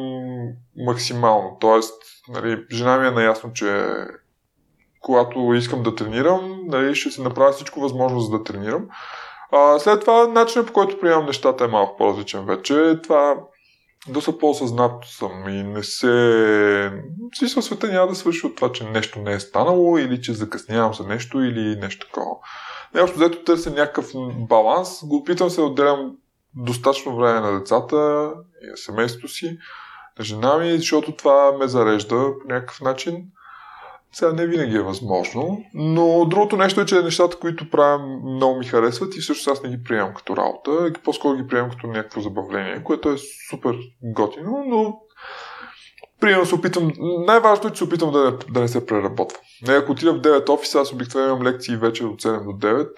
максимално. 0.77 1.57
Тоест, 1.61 2.03
нали, 2.29 2.65
жена 2.73 2.99
ми 2.99 3.07
е 3.07 3.11
наясно, 3.11 3.53
че 3.53 3.87
когато 5.01 5.55
искам 5.55 5.83
да 5.83 5.95
тренирам, 5.95 6.61
нали, 6.67 6.95
ще 6.95 7.11
се 7.11 7.23
направя 7.23 7.53
всичко 7.53 7.81
възможно 7.81 8.21
за 8.21 8.39
да 8.39 8.45
тренирам. 8.45 8.87
А, 9.53 9.79
след 9.79 10.01
това, 10.01 10.27
начинът 10.27 10.67
по 10.67 10.73
който 10.73 11.01
приемам 11.01 11.27
нещата 11.27 11.65
е 11.65 11.69
малко 11.69 11.97
по-различен 11.97 12.47
вече. 12.47 12.99
Това 13.03 13.37
доста 14.09 14.39
по-осъзнато 14.39 15.09
съм 15.09 15.49
и 15.49 15.63
не 15.63 15.83
се... 15.83 16.93
Смисъл 17.39 17.63
света 17.63 17.89
няма 17.89 18.07
да 18.07 18.15
свърши 18.15 18.47
от 18.47 18.57
това, 18.57 18.73
че 18.73 18.85
нещо 18.85 19.19
не 19.19 19.33
е 19.33 19.41
станало 19.41 19.99
или 19.99 20.23
че 20.23 20.33
закъснявам 20.33 20.95
за 20.95 21.07
нещо 21.07 21.43
или 21.43 21.77
нещо 21.77 22.07
такова. 22.07 22.37
Нещо 22.95 23.17
взето 23.17 23.45
търся 23.45 23.71
някакъв 23.71 24.11
баланс, 24.49 25.05
го 25.05 25.17
опитвам 25.17 25.51
се 25.51 25.61
да 25.61 25.67
отделям 25.67 26.17
достатъчно 26.57 27.17
време 27.17 27.41
на 27.41 27.59
децата 27.59 28.31
и 28.67 28.71
на 28.71 28.77
семейството 28.77 29.29
си, 29.29 29.59
на 30.19 30.25
жена 30.25 30.59
ми, 30.59 30.77
защото 30.77 31.17
това 31.17 31.53
ме 31.59 31.69
зарежда 31.69 32.33
по 32.43 32.53
някакъв 32.53 32.81
начин. 32.81 33.25
Сега 34.13 34.33
не 34.33 34.47
винаги 34.47 34.77
е 34.77 34.83
възможно, 34.83 35.65
но 35.75 36.25
другото 36.25 36.57
нещо 36.57 36.81
е, 36.81 36.87
че 36.87 37.03
нещата, 37.03 37.39
които 37.39 37.71
правя, 37.71 37.99
много 38.25 38.59
ми 38.59 38.65
харесват 38.65 39.17
и 39.17 39.21
всъщност 39.21 39.49
аз 39.49 39.63
не 39.63 39.71
ги 39.71 39.83
приемам 39.83 40.15
като 40.15 40.37
работа, 40.37 40.93
по-скоро 41.05 41.37
ги 41.37 41.47
приемам 41.47 41.71
като 41.71 41.87
някакво 41.87 42.21
забавление, 42.21 42.85
което 42.85 43.11
е 43.11 43.17
супер 43.51 43.77
готино, 44.03 44.65
но 44.67 45.01
Примерно 46.23 46.47
се 46.47 46.55
опитвам, 46.55 46.93
най-важното 47.27 47.69
е, 47.69 47.71
че 47.71 47.79
се 47.79 47.85
опитвам 47.85 48.13
да, 48.13 48.39
да 48.51 48.61
не 48.61 48.69
се 48.69 48.87
преработва. 48.87 49.39
Не, 49.69 49.75
ако 49.75 49.93
отида 49.93 50.13
в 50.13 50.21
9 50.21 50.49
офиса, 50.49 50.81
аз 50.81 50.93
обикновено 50.93 51.33
имам 51.33 51.43
лекции 51.43 51.77
вече 51.77 52.05
от 52.05 52.23
7 52.23 52.45
до 52.45 52.67
9. 52.67 52.89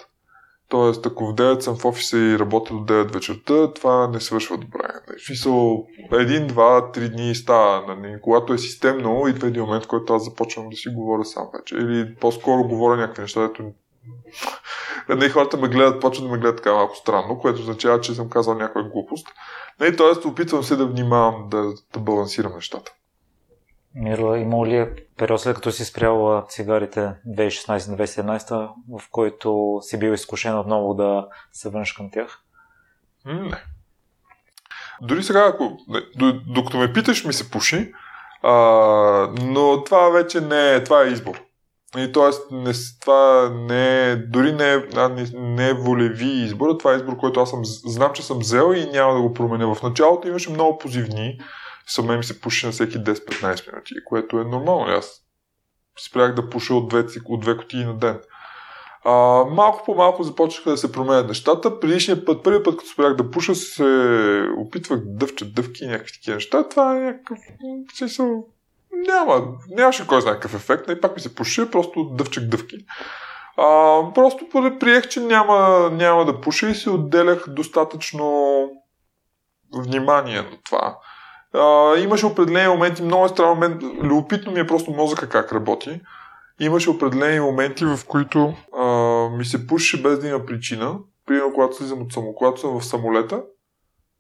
Тоест, 0.69 1.07
ако 1.07 1.27
в 1.27 1.35
9 1.35 1.61
съм 1.61 1.77
в 1.77 1.85
офиса 1.85 2.19
и 2.19 2.39
работя 2.39 2.75
до 2.75 2.81
9 2.81 3.13
вечерта, 3.15 3.73
това 3.73 4.09
не 4.09 4.21
свършва 4.21 4.59
добре. 4.59 4.89
Смисъл, 5.27 5.87
един, 6.13 6.47
два, 6.47 6.93
три 6.93 7.09
дни 7.09 7.35
става. 7.35 7.95
Нали? 7.95 8.19
Когато 8.23 8.53
е 8.53 8.59
системно, 8.59 9.29
идва 9.29 9.49
един 9.49 9.63
момент, 9.63 9.85
в 9.85 9.89
който 9.89 10.15
аз 10.15 10.25
започвам 10.25 10.69
да 10.69 10.77
си 10.77 10.89
говоря 10.89 11.25
сам 11.25 11.49
вече. 11.59 11.75
Или 11.75 12.15
по-скоро 12.21 12.69
говоря 12.69 12.97
някакви 12.97 13.23
неща, 13.23 13.41
дето 13.41 13.63
не, 15.17 15.29
хората 15.29 15.57
ме 15.57 15.69
гледат, 15.69 16.01
почват 16.01 16.27
да 16.27 16.33
ме 16.33 16.39
гледат 16.39 16.57
така 16.57 16.73
малко 16.73 16.97
странно, 16.97 17.39
което 17.39 17.61
означава, 17.61 18.01
че 18.01 18.15
съм 18.15 18.29
казал 18.29 18.55
някаква 18.55 18.83
глупост. 18.83 19.27
Не, 19.81 19.97
тоест, 19.97 20.25
опитвам 20.25 20.63
се 20.63 20.77
да 20.77 20.87
внимавам 20.87 21.49
да, 21.49 21.73
да 21.93 22.01
балансирам 22.01 22.55
нещата. 22.55 22.93
Миро, 23.95 24.35
има 24.35 24.67
ли 24.67 24.89
период 25.17 25.41
след 25.41 25.55
като 25.55 25.73
си 25.73 25.85
спрял 25.85 26.45
цигарите 26.49 27.15
2016-2017, 27.37 28.69
в 28.99 29.03
който 29.11 29.79
си 29.83 29.99
бил 29.99 30.13
изкушен 30.13 30.59
отново 30.59 30.95
да 30.95 31.27
се 31.53 31.69
върнеш 31.69 31.93
към 31.93 32.11
тях? 32.11 32.39
Не. 33.27 33.65
Дори 35.03 35.23
сега, 35.23 35.47
ако, 35.49 35.79
докато 36.47 36.79
ме 36.79 36.93
питаш, 36.93 37.25
ми 37.25 37.33
се 37.33 37.51
пуши, 37.51 37.93
а, 38.43 38.53
но 39.43 39.85
това 39.85 40.09
вече 40.09 40.41
не 40.41 40.75
е, 40.75 40.85
това 40.85 41.03
е 41.03 41.09
избор. 41.09 41.43
И 41.97 42.13
т.е. 42.13 42.55
Не, 42.55 42.73
това 43.01 43.51
не 43.51 44.11
е, 44.11 44.17
дори 44.17 44.53
не 44.53 44.73
е, 44.73 44.79
не, 45.09 45.27
не 45.35 45.69
е 45.69 45.75
волеви 45.75 46.27
избор, 46.27 46.77
това 46.79 46.93
е 46.93 46.97
избор, 46.97 47.17
който 47.17 47.41
аз 47.41 47.51
съм, 47.51 47.61
знам, 47.65 48.13
че 48.13 48.23
съм 48.23 48.39
взел 48.39 48.73
и 48.77 48.91
няма 48.91 49.15
да 49.15 49.21
го 49.21 49.35
променя. 49.35 49.75
В 49.75 49.83
началото 49.83 50.29
имаше 50.29 50.51
много 50.51 50.79
позивни, 50.79 51.39
Саме 51.87 52.17
ми 52.17 52.25
се 52.25 52.41
пуши 52.41 52.67
на 52.67 52.73
всеки 52.73 52.99
10-15 52.99 53.73
минути, 53.73 53.95
което 54.05 54.39
е 54.39 54.45
нормално. 54.45 54.87
Аз 54.93 55.25
спрях 56.09 56.35
да 56.35 56.51
пуша 56.51 56.75
от 56.75 56.89
две, 56.89 57.05
от 57.25 57.41
две 57.41 57.57
кутии 57.57 57.85
на 57.85 57.99
ден. 57.99 58.21
А, 59.05 59.13
малко 59.45 59.85
по 59.85 59.95
малко 59.95 60.23
започнаха 60.23 60.71
да 60.71 60.77
се 60.77 60.93
променят 60.93 61.29
нещата. 61.29 61.81
Предишния 61.81 62.25
път, 62.25 62.43
първият 62.45 62.65
път, 62.65 62.77
като 62.77 62.91
спрях 62.91 63.17
да 63.17 63.31
пуша, 63.31 63.55
се 63.55 64.49
опитвах 64.59 65.01
да 65.01 65.07
дъвча 65.07 65.45
дъвки 65.45 65.85
и 65.85 65.89
някакви 65.89 66.13
такива 66.13 66.35
неща. 66.35 66.69
Това 66.69 66.97
е 66.97 67.01
някакъв... 67.01 67.39
Смисъл, 67.95 68.47
няма, 68.93 69.47
нямаше 69.69 70.07
кой 70.07 70.21
знае 70.21 70.35
какъв 70.35 70.55
ефект. 70.55 70.91
И 70.91 71.01
пак 71.01 71.15
ми 71.15 71.21
се 71.21 71.35
пуши, 71.35 71.71
просто 71.71 72.05
дъвчах 72.05 72.45
дъвки. 72.45 72.77
А, 73.57 74.01
просто 74.15 74.49
приех, 74.81 75.09
че 75.09 75.21
няма, 75.21 75.91
няма 75.93 76.25
да 76.25 76.41
пуша 76.41 76.71
и 76.71 76.75
се 76.75 76.91
отделях 76.91 77.45
достатъчно 77.49 78.71
внимание 79.73 80.43
на 80.43 80.57
това. 80.65 80.99
Имаше 81.99 82.27
определени 82.27 82.69
моменти, 82.69 83.03
много 83.03 83.25
е 83.25 83.29
странно, 83.29 83.55
мен, 83.55 83.79
любопитно 84.03 84.53
ми 84.53 84.61
е 84.61 84.67
просто 84.67 84.91
мозъка 84.91 85.29
как 85.29 85.53
работи. 85.53 86.01
Имаше 86.61 86.91
определени 86.91 87.41
моменти, 87.41 87.85
в 87.85 87.99
които 88.07 88.55
а, 88.79 88.87
ми 89.29 89.45
се 89.45 89.67
пушеше 89.67 90.03
без 90.03 90.19
да 90.19 90.29
има 90.29 90.47
причина. 90.47 90.99
Примерно, 91.27 91.53
когато 91.53 91.77
слизам 91.77 92.03
от 92.03 92.13
само, 92.13 92.35
когато 92.35 92.61
съм 92.61 92.81
в 92.81 92.85
самолета, 92.85 93.43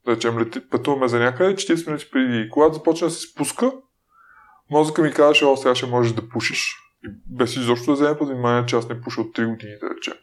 да 0.06 0.16
речем, 0.16 0.50
пътуваме 0.70 1.08
за 1.08 1.18
някъде, 1.18 1.54
40 1.54 1.86
минути 1.86 2.10
преди. 2.10 2.50
Когато 2.50 2.74
започна 2.74 3.06
да 3.06 3.10
се 3.10 3.20
спуска, 3.20 3.72
мозъка 4.70 5.02
ми 5.02 5.12
казваше, 5.12 5.44
о, 5.44 5.56
сега 5.56 5.74
ще 5.74 5.86
можеш 5.86 6.12
да 6.12 6.28
пушиш. 6.28 6.76
И 7.04 7.08
без 7.26 7.56
изобщо 7.56 7.86
да 7.86 7.92
вземе 7.92 8.18
под 8.18 8.28
внимание, 8.28 8.66
че 8.66 8.76
аз 8.76 8.88
не 8.88 9.00
пуша 9.00 9.20
от 9.20 9.36
3 9.36 9.50
години, 9.50 9.72
да 9.80 9.90
речем. 9.96 10.14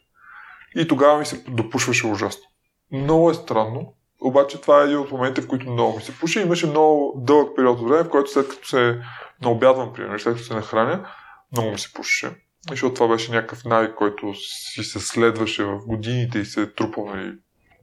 И 0.76 0.88
тогава 0.88 1.20
ми 1.20 1.26
се 1.26 1.44
допушваше 1.48 2.08
ужасно. 2.08 2.44
Много 2.92 3.32
е 3.32 3.34
странно, 3.34 3.94
обаче 4.22 4.62
това 4.62 4.82
е 4.82 4.86
един 4.86 4.98
от 4.98 5.12
моментите, 5.12 5.42
в 5.42 5.48
които 5.48 5.72
много 5.72 5.96
ми 5.98 6.04
се 6.04 6.20
пуши. 6.20 6.40
Имаше 6.40 6.68
много 6.68 7.14
дълъг 7.18 7.56
период 7.56 7.80
от 7.80 7.90
време, 7.90 8.04
в 8.04 8.10
който 8.10 8.32
след 8.32 8.50
като 8.50 8.68
се 8.68 9.02
наобядвам, 9.42 9.94
примерно, 9.94 10.20
след 10.20 10.34
като 10.34 10.46
се 10.46 10.54
нахраня, 10.54 11.08
много 11.52 11.72
ми 11.72 11.80
се 11.80 11.94
пушеше. 11.94 12.36
Защото 12.70 12.94
това 12.94 13.08
беше 13.08 13.32
някакъв 13.32 13.66
навик, 13.66 13.96
който 13.96 14.34
си 14.34 14.84
се 14.84 15.00
следваше 15.00 15.64
в 15.64 15.80
годините 15.88 16.40
и 16.40 16.46
се 16.46 16.62
е 16.62 16.74
трупал 16.74 17.06
нали, 17.06 17.34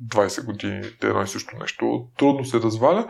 20 0.07 0.45
години, 0.45 0.91
едно 1.03 1.23
и 1.23 1.27
също 1.27 1.57
нещо. 1.61 2.07
Трудно 2.19 2.45
се 2.45 2.61
разваля. 2.61 3.09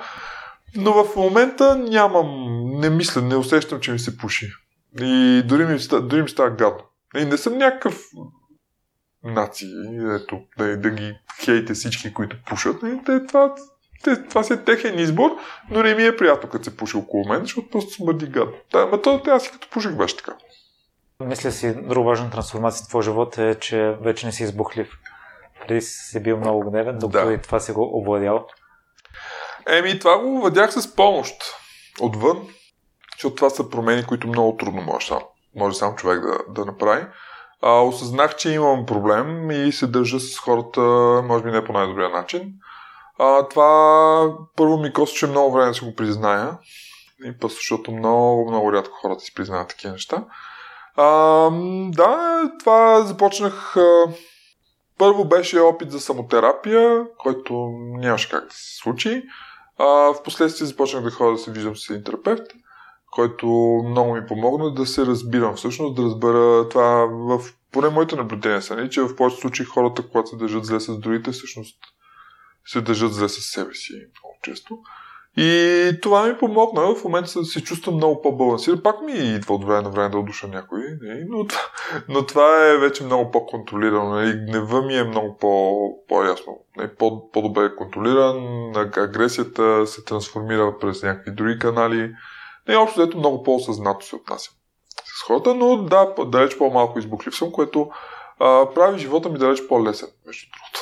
Но 0.76 1.04
в 1.04 1.16
момента 1.16 1.76
нямам, 1.76 2.56
не 2.80 2.90
мисля, 2.90 3.22
не 3.22 3.36
усещам, 3.36 3.80
че 3.80 3.92
ми 3.92 3.98
се 3.98 4.18
пуши. 4.18 4.50
И 5.00 5.42
дори 5.44 5.66
ми, 5.66 5.78
дори 6.02 6.22
ми 6.22 6.28
става 6.28 6.50
гадно. 6.50 6.84
И 7.16 7.24
не 7.24 7.36
съм 7.36 7.58
някакъв 7.58 8.02
нации, 9.24 9.68
ето, 10.14 10.40
да, 10.58 10.76
да 10.76 10.90
ги 10.90 11.18
хейте 11.44 11.74
всички, 11.74 12.14
които 12.14 12.36
пушат. 12.48 12.82
И 12.82 13.04
те, 13.06 13.26
това, 13.26 13.54
те, 14.04 14.22
това 14.28 14.42
си 14.42 14.52
е 14.52 14.64
техен 14.64 14.98
избор, 14.98 15.30
но 15.70 15.82
не 15.82 15.94
ми 15.94 16.04
е 16.04 16.16
приятно, 16.16 16.50
като 16.50 16.64
се 16.64 16.76
пуши 16.76 16.96
около 16.96 17.28
мен, 17.28 17.40
защото 17.40 17.70
просто 17.70 17.90
смърди 17.90 18.26
гад. 18.26 18.48
Да, 18.72 18.86
ма 18.86 19.02
то, 19.02 19.22
аз 19.26 19.42
си 19.42 19.50
като 19.52 19.70
пуших 19.70 19.92
беше 19.92 20.16
така. 20.16 20.36
Мисля 21.20 21.52
си, 21.52 21.74
друга 21.74 22.08
важна 22.08 22.30
трансформация 22.30 22.84
в 22.84 22.88
твоя 22.88 23.02
живот 23.02 23.38
е, 23.38 23.54
че 23.54 23.96
вече 24.00 24.26
не 24.26 24.32
си 24.32 24.42
избухлив. 24.42 24.98
Преди 25.60 25.80
си 25.80 26.22
бил 26.22 26.36
много 26.36 26.70
гневен, 26.70 26.98
докато 26.98 27.26
да. 27.26 27.32
и 27.32 27.38
това 27.38 27.60
си 27.60 27.72
го 27.72 27.98
овладял. 27.98 28.46
Еми, 29.68 29.98
това 29.98 30.18
го 30.18 30.36
овладях 30.36 30.72
с 30.72 30.94
помощ 30.96 31.34
отвън, 32.00 32.48
защото 33.16 33.34
това 33.34 33.50
са 33.50 33.70
промени, 33.70 34.04
които 34.04 34.28
много 34.28 34.56
трудно 34.56 34.82
може, 34.82 35.14
може 35.56 35.76
сам 35.76 35.96
човек 35.96 36.20
да, 36.20 36.38
да 36.48 36.64
направи 36.64 37.06
а, 37.62 37.80
осъзнах, 37.80 38.36
че 38.36 38.50
имам 38.50 38.86
проблем 38.86 39.50
и 39.50 39.72
се 39.72 39.86
държа 39.86 40.20
с 40.20 40.38
хората, 40.38 40.80
може 41.24 41.44
би 41.44 41.50
не 41.50 41.64
по 41.64 41.72
най-добрия 41.72 42.08
начин. 42.08 42.52
А, 43.18 43.48
това 43.48 44.36
първо 44.56 44.78
ми 44.78 44.92
костваше 44.92 45.26
много 45.26 45.52
време 45.52 45.68
да 45.68 45.74
си 45.74 45.84
го 45.84 45.94
призная. 45.94 46.58
И 47.24 47.38
просто 47.38 47.56
защото 47.56 47.92
много, 47.92 48.50
много 48.50 48.72
рядко 48.72 48.94
хората 49.00 49.20
си 49.20 49.34
признават 49.34 49.68
такива 49.68 49.92
неща. 49.92 50.24
А, 50.96 51.50
да, 51.90 52.42
това 52.60 53.00
започнах. 53.00 53.76
А, 53.76 54.04
първо 54.98 55.24
беше 55.24 55.60
опит 55.60 55.90
за 55.90 56.00
самотерапия, 56.00 57.04
който 57.18 57.54
нямаше 57.78 58.30
как 58.30 58.44
да 58.44 58.54
се 58.54 58.76
случи. 58.76 59.22
А, 59.78 60.12
впоследствие 60.12 60.66
започнах 60.66 61.04
да 61.04 61.10
ходя 61.10 61.32
да 61.32 61.38
се 61.38 61.50
виждам 61.50 61.76
с 61.76 61.90
един 61.90 62.04
терапевт 62.04 62.42
който 63.18 63.46
много 63.88 64.14
ми 64.14 64.26
помогна 64.26 64.74
да 64.74 64.86
се 64.86 65.06
разбирам 65.06 65.56
всъщност, 65.56 65.96
да 65.96 66.02
разбера 66.02 66.68
това 66.68 67.06
в 67.06 67.40
поне 67.72 67.88
моите 67.88 68.16
наблюдения 68.16 68.62
са, 68.62 68.76
не, 68.76 68.88
че 68.88 69.02
в 69.02 69.16
повечето 69.16 69.40
случаи 69.40 69.66
хората, 69.66 70.02
когато 70.02 70.28
се 70.28 70.36
държат 70.36 70.64
зле 70.64 70.80
с 70.80 70.98
другите, 70.98 71.30
всъщност 71.30 71.78
се 72.66 72.80
държат 72.80 73.12
зле 73.12 73.28
с 73.28 73.40
себе 73.40 73.74
си 73.74 73.92
много 73.92 74.36
често. 74.42 74.78
И 75.36 75.90
това 76.02 76.26
ми 76.26 76.38
помогна. 76.38 76.94
В 76.94 77.04
момента 77.04 77.44
се 77.44 77.62
чувствам 77.62 77.94
много 77.94 78.22
по-балансиран. 78.22 78.82
Пак 78.82 79.02
ми 79.02 79.12
идва 79.12 79.54
от 79.54 79.64
време 79.64 79.82
на 79.82 79.90
време 79.90 80.08
да 80.08 80.18
удуша 80.18 80.48
някой, 80.48 80.80
нали, 81.02 81.24
но, 81.28 81.46
това, 81.46 81.60
но 82.08 82.26
това 82.26 82.66
е 82.66 82.78
вече 82.78 83.04
много 83.04 83.30
по-контролирано. 83.30 84.10
Нали. 84.10 84.46
Гнева 84.46 84.82
ми 84.82 84.98
е 84.98 85.04
много 85.04 85.36
по, 85.36 85.78
по-ясно. 86.08 86.58
По, 86.98 87.30
по-добре 87.30 87.76
контролиран. 87.76 88.72
Агресията 88.96 89.86
се 89.86 90.04
трансформира 90.04 90.78
през 90.78 91.02
някакви 91.02 91.30
други 91.30 91.58
канали. 91.58 92.12
И 92.68 92.76
общо 92.76 93.00
взето 93.00 93.18
много 93.18 93.42
по-осъзнато 93.42 94.06
се 94.06 94.16
отнася 94.16 94.50
с 95.18 95.22
хората, 95.26 95.54
но 95.54 95.76
да, 95.76 96.14
далеч 96.26 96.58
по-малко 96.58 96.98
избухлив 96.98 97.36
съм, 97.36 97.52
което 97.52 97.90
а, 98.40 98.66
прави 98.74 98.98
живота 98.98 99.28
ми 99.28 99.38
далеч 99.38 99.68
по-лесен, 99.68 100.08
между 100.26 100.46
другото. 100.50 100.80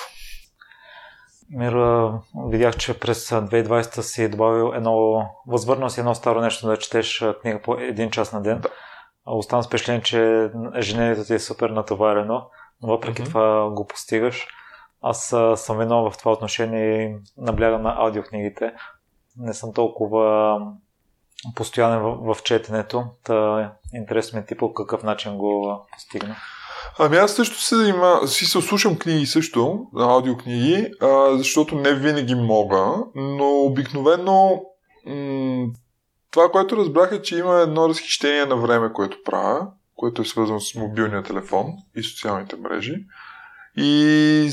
Мира, 1.51 2.20
видях, 2.49 2.76
че 2.76 3.01
през 3.01 3.30
2020 3.30 4.01
си 4.01 4.28
добавил 4.28 4.72
едно, 4.74 5.22
възвърнал 5.47 5.89
си 5.89 6.01
едно 6.01 6.14
старо 6.14 6.41
нещо 6.41 6.66
да 6.66 6.78
четеш 6.78 7.24
книга 7.41 7.61
по 7.62 7.74
един 7.74 8.11
час 8.11 8.32
на 8.32 8.43
ден. 8.43 8.61
Да. 8.61 8.68
Оставам 9.26 9.62
с 9.62 9.66
впечатление, 9.66 10.03
че 10.03 10.51
ежедневието 10.74 11.24
ти 11.24 11.34
е 11.34 11.39
супер 11.39 11.70
натоварено, 11.70 12.47
но 12.82 12.89
въпреки 12.89 13.22
mm-hmm. 13.22 13.28
това 13.28 13.70
го 13.70 13.87
постигаш. 13.87 14.47
Аз 15.03 15.34
съм 15.57 15.80
едно 15.80 16.11
в 16.11 16.18
това 16.18 16.32
отношение 16.32 17.03
и 17.03 17.16
наблягам 17.37 17.82
на 17.82 17.95
аудиокнигите. 17.99 18.72
Не 19.37 19.55
съм 19.55 19.72
толкова 19.72 20.59
постоянен 21.55 22.01
в, 22.01 22.34
в 22.34 22.43
четенето. 22.43 23.05
Та 23.24 23.72
интересно 23.95 24.39
ми 24.39 24.47
ти 24.47 24.57
по 24.57 24.74
какъв 24.74 25.03
начин 25.03 25.37
го 25.37 25.80
постигна. 25.93 26.37
Ами 26.99 27.16
аз 27.16 27.34
също 27.34 27.61
се 27.61 27.76
занимавам, 27.76 28.28
си 28.28 28.45
се 28.45 28.61
слушам 28.61 28.99
книги 28.99 29.26
също, 29.26 29.87
аудиокниги, 29.99 30.91
а, 31.01 31.39
защото 31.39 31.74
не 31.74 31.95
винаги 31.95 32.34
мога, 32.34 32.95
но 33.14 33.49
обикновено 33.49 34.62
м- 35.07 35.66
това, 36.30 36.51
което 36.51 36.76
разбрах 36.76 37.12
е, 37.12 37.22
че 37.22 37.39
има 37.39 37.61
едно 37.61 37.89
разхищение 37.89 38.45
на 38.45 38.57
време, 38.57 38.93
което 38.93 39.22
правя, 39.24 39.66
което 39.97 40.22
е 40.22 40.24
свързано 40.24 40.61
с 40.61 40.74
мобилния 40.74 41.22
телефон 41.22 41.66
и 41.97 42.03
социалните 42.03 42.57
мрежи. 42.57 42.95
И 43.76 44.51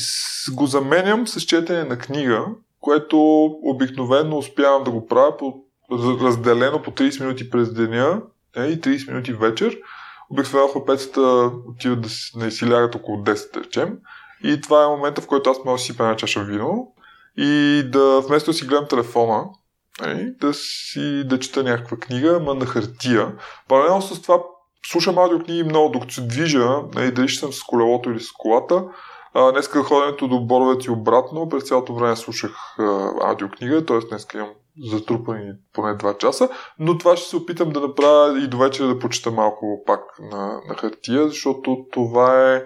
го 0.54 0.66
заменям 0.66 1.28
с 1.28 1.42
четене 1.42 1.84
на 1.84 1.98
книга, 1.98 2.46
което 2.80 3.46
обикновено 3.64 4.38
успявам 4.38 4.84
да 4.84 4.92
го 4.92 5.08
правя 5.08 5.38
по, 5.38 5.64
разделено 6.22 6.82
по 6.82 6.92
30 6.92 7.22
минути 7.22 7.50
през 7.50 7.74
деня 7.74 8.22
е, 8.56 8.64
и 8.66 8.82
30 8.82 9.08
минути 9.08 9.34
вечер. 9.34 9.78
Обикновено 10.30 10.68
хлопецата 10.68 11.52
отиват 11.68 12.02
да 12.02 12.10
си, 12.10 12.40
да 12.40 12.52
си 12.52 12.72
лягат 12.72 12.96
около 12.96 13.18
10, 13.18 13.54
да 13.54 13.64
речем. 13.64 13.98
И 14.44 14.62
това 14.62 14.84
е 14.84 14.88
момента, 14.88 15.22
в 15.22 15.28
който 15.28 15.50
аз 15.50 15.58
мога 15.66 15.78
да 15.78 15.84
си 15.84 15.98
пена 15.98 16.16
чаша 16.16 16.44
вино 16.44 16.94
и 17.38 17.84
да 17.92 18.22
вместо 18.22 18.52
да 18.52 18.58
си 18.58 18.66
гледам 18.66 18.88
телефона, 18.90 19.44
е, 20.06 20.26
да 20.42 20.54
си 20.54 21.24
да 21.28 21.40
чета 21.40 21.64
някаква 21.64 21.98
книга, 21.98 22.40
ма 22.40 22.54
на 22.54 22.66
хартия. 22.66 23.36
Паралелно 23.68 24.02
с 24.02 24.22
това 24.22 24.44
слушам 24.86 25.18
аудиокниги 25.18 25.64
много, 25.64 25.90
докато 25.90 26.14
се 26.14 26.22
движа, 26.22 26.76
е, 26.98 27.12
дали 27.12 27.28
ще 27.28 27.40
съм 27.40 27.54
с 27.54 27.64
колелото 27.64 28.12
или 28.12 28.20
с 28.20 28.32
колата, 28.32 28.84
а, 29.34 29.52
днеска 29.52 29.84
ходенето 29.84 30.28
до 30.28 30.40
Боровец 30.40 30.86
и 30.86 30.92
обратно, 30.92 31.50
през 31.50 31.64
цялото 31.64 31.96
време 31.96 32.16
слушах 32.16 32.56
аудиокнига, 33.22 33.86
т.е. 33.86 34.00
днес 34.10 34.28
имам 34.34 34.50
затрупани 34.92 35.54
поне 35.74 35.98
2 35.98 36.18
часа, 36.18 36.50
но 36.80 36.98
това 36.98 37.18
ще 37.18 37.30
се 37.30 37.36
опитам 37.36 37.70
да 37.70 37.80
направя 37.80 38.40
и 38.40 38.48
до 38.48 38.58
вечера 38.58 38.88
да 38.88 39.00
почета 39.00 39.32
малко 39.32 39.84
пак 39.86 40.00
на, 40.20 40.62
на 40.68 40.76
хартия, 40.76 41.28
защото 41.28 41.86
това 41.92 42.54
е 42.54 42.64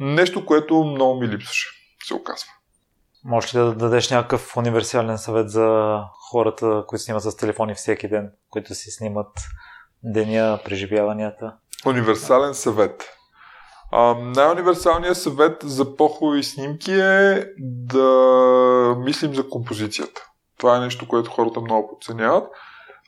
нещо, 0.00 0.46
което 0.46 0.84
много 0.84 1.20
ми 1.20 1.28
липсваше, 1.28 1.68
се 2.04 2.14
оказва. 2.14 2.48
Може 3.24 3.58
ли 3.58 3.62
да 3.62 3.74
дадеш 3.74 4.10
някакъв 4.10 4.56
универсален 4.56 5.18
съвет 5.18 5.50
за 5.50 5.98
хората, 6.30 6.84
които 6.86 7.02
снимат 7.04 7.22
с 7.22 7.36
телефони 7.36 7.74
всеки 7.74 8.08
ден, 8.08 8.30
които 8.50 8.74
си 8.74 8.90
снимат 8.90 9.30
деня, 10.02 10.58
преживяванията? 10.64 11.54
Универсален 11.86 12.54
съвет. 12.54 13.08
А, 13.92 14.14
най-универсалният 14.14 15.16
съвет 15.16 15.56
за 15.62 15.96
по-хубави 15.96 16.42
снимки 16.42 16.92
е 16.92 17.46
да 17.58 18.96
мислим 18.98 19.34
за 19.34 19.48
композицията. 19.48 20.27
Това 20.58 20.76
е 20.76 20.80
нещо, 20.80 21.08
което 21.08 21.30
хората 21.30 21.60
много 21.60 21.88
подценяват. 21.88 22.44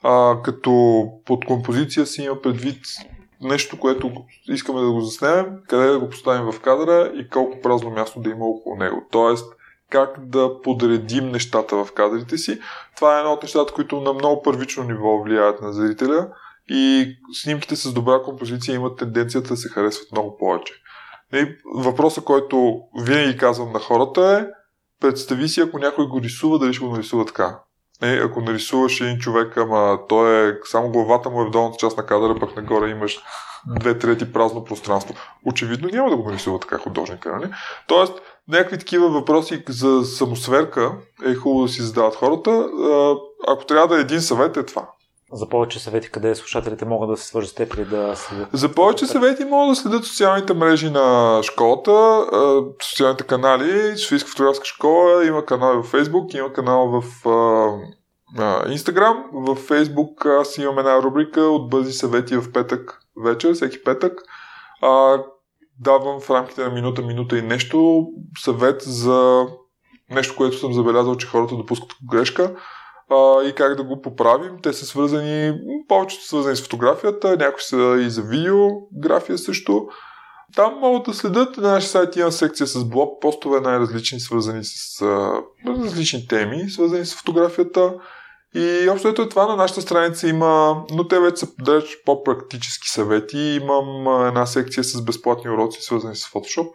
А, 0.03 0.41
като 0.43 1.05
под 1.25 1.45
композиция 1.45 2.05
си 2.05 2.23
има 2.23 2.41
предвид 2.41 2.85
нещо, 3.41 3.79
което 3.79 4.11
искаме 4.47 4.81
да 4.81 4.91
го 4.91 5.01
заснемем, 5.01 5.45
къде 5.67 5.87
да 5.87 5.99
го 5.99 6.09
поставим 6.09 6.51
в 6.51 6.59
кадъра 6.59 7.11
и 7.15 7.29
колко 7.29 7.61
празно 7.61 7.89
място 7.89 8.19
да 8.19 8.29
има 8.29 8.45
около 8.45 8.75
него. 8.75 9.07
Тоест, 9.11 9.53
как 9.89 10.25
да 10.25 10.61
подредим 10.61 11.29
нещата 11.29 11.75
в 11.85 11.91
кадрите 11.93 12.37
си. 12.37 12.59
Това 12.95 13.15
е 13.15 13.19
едно 13.19 13.33
от 13.33 13.43
нещата, 13.43 13.73
които 13.73 14.01
на 14.01 14.13
много 14.13 14.41
първично 14.41 14.83
ниво 14.83 15.17
влияят 15.23 15.61
на 15.61 15.73
зрителя 15.73 16.27
и 16.69 17.15
снимките 17.33 17.75
с 17.75 17.93
добра 17.93 18.21
композиция 18.21 18.75
имат 18.75 18.97
тенденцията 18.97 19.49
да 19.49 19.57
се 19.57 19.69
харесват 19.69 20.11
много 20.11 20.37
повече. 20.37 20.73
И 21.33 21.47
въпросът, 21.75 22.23
който 22.23 22.81
винаги 23.01 23.37
казвам 23.37 23.71
на 23.71 23.79
хората 23.79 24.39
е 24.39 24.60
представи 25.01 25.47
си, 25.47 25.61
ако 25.61 25.79
някой 25.79 26.07
го 26.07 26.21
рисува, 26.21 26.59
дали 26.59 26.73
ще 26.73 26.85
го 26.85 26.91
нарисува 26.91 27.25
така. 27.25 27.59
Не, 28.01 28.21
ако 28.23 28.41
нарисуваш 28.41 29.01
един 29.01 29.17
човек, 29.17 29.57
ама 29.57 29.99
той 30.09 30.49
е, 30.49 30.53
само 30.63 30.91
главата 30.91 31.29
му 31.29 31.41
е 31.41 31.45
в 31.45 31.51
долната 31.51 31.77
част 31.77 31.97
на 31.97 32.05
кадъра, 32.05 32.39
пък 32.39 32.55
нагоре 32.55 32.89
имаш 32.89 33.19
две 33.79 33.97
трети 33.97 34.33
празно 34.33 34.63
пространство. 34.63 35.15
Очевидно 35.45 35.89
няма 35.93 36.09
да 36.09 36.17
го 36.17 36.29
нарисува 36.29 36.59
така 36.59 36.77
художника, 36.77 37.37
нали? 37.37 37.51
Тоест, 37.87 38.13
някакви 38.47 38.77
такива 38.77 39.09
въпроси 39.09 39.63
за 39.69 40.05
самосверка 40.05 40.91
е 41.25 41.35
хубаво 41.35 41.65
да 41.65 41.71
си 41.71 41.81
задават 41.81 42.15
хората. 42.15 42.67
Ако 43.47 43.65
трябва 43.65 43.87
да 43.87 43.97
е 43.97 44.01
един 44.01 44.21
съвет, 44.21 44.57
е 44.57 44.65
това. 44.65 44.89
За 45.33 45.49
повече 45.49 45.79
съвети, 45.79 46.09
къде 46.11 46.35
слушателите 46.35 46.85
могат 46.85 47.09
да 47.09 47.17
се 47.17 47.27
свържат 47.27 47.51
с 47.51 47.53
теб 47.53 47.73
или 47.73 47.85
да 47.85 48.15
следят? 48.15 48.49
За 48.53 48.71
повече 48.71 49.05
съвети 49.05 49.45
могат 49.45 49.71
да 49.71 49.75
следят 49.75 50.05
социалните 50.05 50.53
мрежи 50.53 50.89
на 50.89 51.39
школата, 51.43 52.25
социалните 52.81 53.23
канали, 53.23 53.97
Софийска 53.97 54.29
фотографска 54.29 54.65
школа, 54.65 55.25
има 55.25 55.45
канал 55.45 55.83
в 55.83 55.91
Facebook, 55.91 56.35
има 56.35 56.53
канал 56.53 56.87
в 56.87 57.23
Instagram. 58.67 59.15
В 59.33 59.55
Facebook 59.55 60.41
аз 60.41 60.57
имам 60.57 60.79
една 60.79 61.01
рубрика 61.01 61.41
от 61.41 61.69
бързи 61.69 61.93
съвети 61.93 62.37
в 62.37 62.51
петък 62.51 62.99
вечер, 63.23 63.53
всеки 63.53 63.83
петък. 63.83 64.21
давам 65.79 66.19
в 66.19 66.29
рамките 66.29 66.63
на 66.63 66.69
минута, 66.69 67.01
минута 67.01 67.37
и 67.37 67.41
нещо 67.41 68.07
съвет 68.37 68.81
за 68.81 69.47
нещо, 70.09 70.35
което 70.37 70.57
съм 70.57 70.73
забелязал, 70.73 71.15
че 71.15 71.27
хората 71.27 71.55
допускат 71.55 71.97
грешка 72.11 72.55
а, 73.11 73.43
и 73.43 73.53
как 73.53 73.75
да 73.75 73.83
го 73.83 74.01
поправим. 74.01 74.51
Те 74.63 74.73
са 74.73 74.85
свързани, 74.85 75.53
повечето 75.87 76.23
са 76.23 76.27
свързани 76.27 76.55
с 76.55 76.63
фотографията, 76.63 77.37
някои 77.37 77.61
са 77.61 77.97
и 78.01 78.09
за 78.09 78.21
видеография 78.21 79.37
също. 79.37 79.87
Там 80.55 80.73
могат 80.79 81.03
да 81.03 81.13
следят 81.13 81.57
на 81.57 81.71
нашия 81.71 81.89
сайт 81.89 82.15
има 82.15 82.31
секция 82.31 82.67
с 82.67 82.85
блог, 82.85 83.21
постове 83.21 83.59
най-различни, 83.59 84.19
свързани 84.19 84.63
с 84.63 85.01
а, 85.01 85.41
различни 85.67 86.27
теми, 86.27 86.69
свързани 86.69 87.05
с 87.05 87.15
фотографията. 87.15 87.93
И 88.55 88.89
общо 88.89 89.07
ето 89.07 89.29
това 89.29 89.47
на 89.47 89.55
нашата 89.55 89.81
страница 89.81 90.27
има, 90.27 90.83
но 90.91 91.07
те 91.07 91.19
вече 91.19 91.37
са 91.37 91.47
далеч 91.59 91.97
по-практически 92.05 92.89
съвети. 92.89 93.37
Имам 93.37 94.25
една 94.27 94.45
секция 94.45 94.83
с 94.83 95.01
безплатни 95.01 95.51
уроци, 95.51 95.81
свързани 95.81 96.15
с 96.15 96.25
Photoshop. 96.25 96.71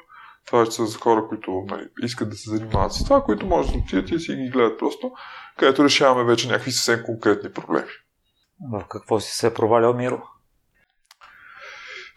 Това 0.47 0.59
вече 0.59 0.73
са 0.73 0.87
за 0.87 0.99
хора, 0.99 1.29
които 1.29 1.65
нали, 1.69 1.89
искат 2.03 2.31
да 2.31 2.37
се 2.37 2.51
занимават 2.51 2.93
с 2.93 3.05
това, 3.05 3.23
които 3.23 3.47
може 3.47 3.73
да 3.73 3.79
отидат 3.79 4.11
и 4.11 4.21
си 4.21 4.37
ги 4.37 4.49
гледат 4.49 4.79
просто 4.79 5.13
където 5.59 5.85
решаваме 5.85 6.25
вече 6.25 6.49
някакви 6.49 6.73
съвсем 6.73 7.03
конкретни 7.07 7.53
проблеми. 7.53 7.91
В 8.73 8.85
какво 8.89 9.21
си 9.21 9.33
се 9.33 9.55
провалял, 9.55 9.95
Миро? 9.95 10.23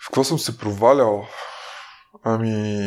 В 0.02 0.06
какво 0.06 0.24
съм 0.24 0.40
се 0.40 0.58
провалял? 0.58 1.28
Ами... 2.24 2.78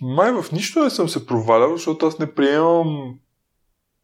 Май 0.00 0.32
в 0.32 0.52
нищо 0.52 0.80
не 0.80 0.90
съм 0.90 1.08
се 1.08 1.26
провалял, 1.26 1.76
защото 1.76 2.06
аз 2.06 2.18
не 2.18 2.34
приемам 2.34 3.18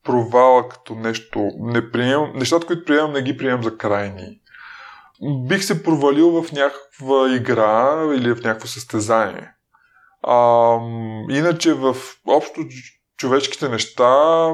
провала 0.04 0.68
като 0.68 0.94
нещо. 0.94 1.50
Не 1.58 1.90
приемам... 1.90 2.32
Нещата, 2.34 2.66
които 2.66 2.84
приемам, 2.84 3.12
не 3.12 3.22
ги 3.22 3.36
приемам 3.36 3.62
за 3.62 3.78
крайни. 3.78 4.40
Бих 5.48 5.64
се 5.64 5.82
провалил 5.82 6.42
в 6.42 6.52
някаква 6.52 7.34
игра 7.34 8.04
или 8.16 8.34
в 8.34 8.42
някакво 8.42 8.68
състезание. 8.68 9.50
А, 10.22 10.74
иначе 11.30 11.74
в 11.74 11.96
общо 12.26 12.60
човешките 13.16 13.68
неща, 13.68 14.48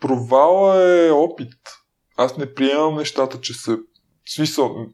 провала 0.00 0.82
е 0.82 1.10
опит. 1.10 1.54
Аз 2.16 2.36
не 2.36 2.54
приемам 2.54 2.96
нещата, 2.96 3.40
че 3.40 3.54
са... 3.54 3.78
Смисъл, 4.26 4.86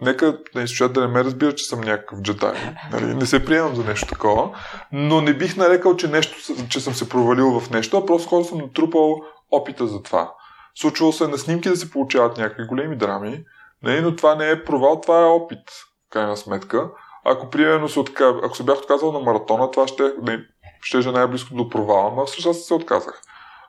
нека 0.00 0.38
да 0.54 0.62
изслушат 0.62 0.92
да 0.92 1.00
не 1.00 1.06
ме 1.06 1.24
разбира, 1.24 1.54
че 1.54 1.64
съм 1.64 1.80
някакъв 1.80 2.22
джедай. 2.22 2.74
Нали? 2.92 3.14
Не 3.14 3.26
се 3.26 3.44
приемам 3.44 3.76
за 3.76 3.84
нещо 3.84 4.06
такова, 4.06 4.58
но 4.92 5.20
не 5.20 5.34
бих 5.34 5.56
нарекал, 5.56 5.96
че, 5.96 6.08
нещо, 6.08 6.54
че 6.68 6.80
съм 6.80 6.94
се 6.94 7.08
провалил 7.08 7.60
в 7.60 7.70
нещо, 7.70 7.96
а 7.96 8.06
просто 8.06 8.28
хора 8.28 8.44
съм 8.44 8.58
натрупал 8.58 9.20
опита 9.50 9.86
за 9.86 10.02
това. 10.02 10.32
Случвало 10.74 11.12
се 11.12 11.28
на 11.28 11.38
снимки 11.38 11.68
да 11.68 11.76
се 11.76 11.90
получават 11.90 12.36
някакви 12.38 12.66
големи 12.66 12.96
драми, 12.96 13.44
нали? 13.82 14.00
но 14.00 14.16
това 14.16 14.34
не 14.34 14.50
е 14.50 14.64
провал, 14.64 15.00
това 15.00 15.20
е 15.20 15.24
опит, 15.24 15.70
в 15.70 16.10
крайна 16.10 16.36
сметка. 16.36 16.90
Ако 17.24 17.50
примерно 17.50 17.88
се 17.88 18.00
отка... 18.00 18.40
ако 18.44 18.56
се 18.56 18.62
бях 18.62 18.78
отказал 18.78 19.12
на 19.12 19.20
маратона, 19.20 19.70
това 19.70 19.88
ще, 19.88 20.12
не, 20.22 20.44
ще 20.82 20.98
е 20.98 21.12
най-близко 21.12 21.54
до 21.54 21.68
провала, 21.68 22.12
но 22.16 22.26
всъщност 22.26 22.64
се 22.64 22.74
отказах. 22.74 23.22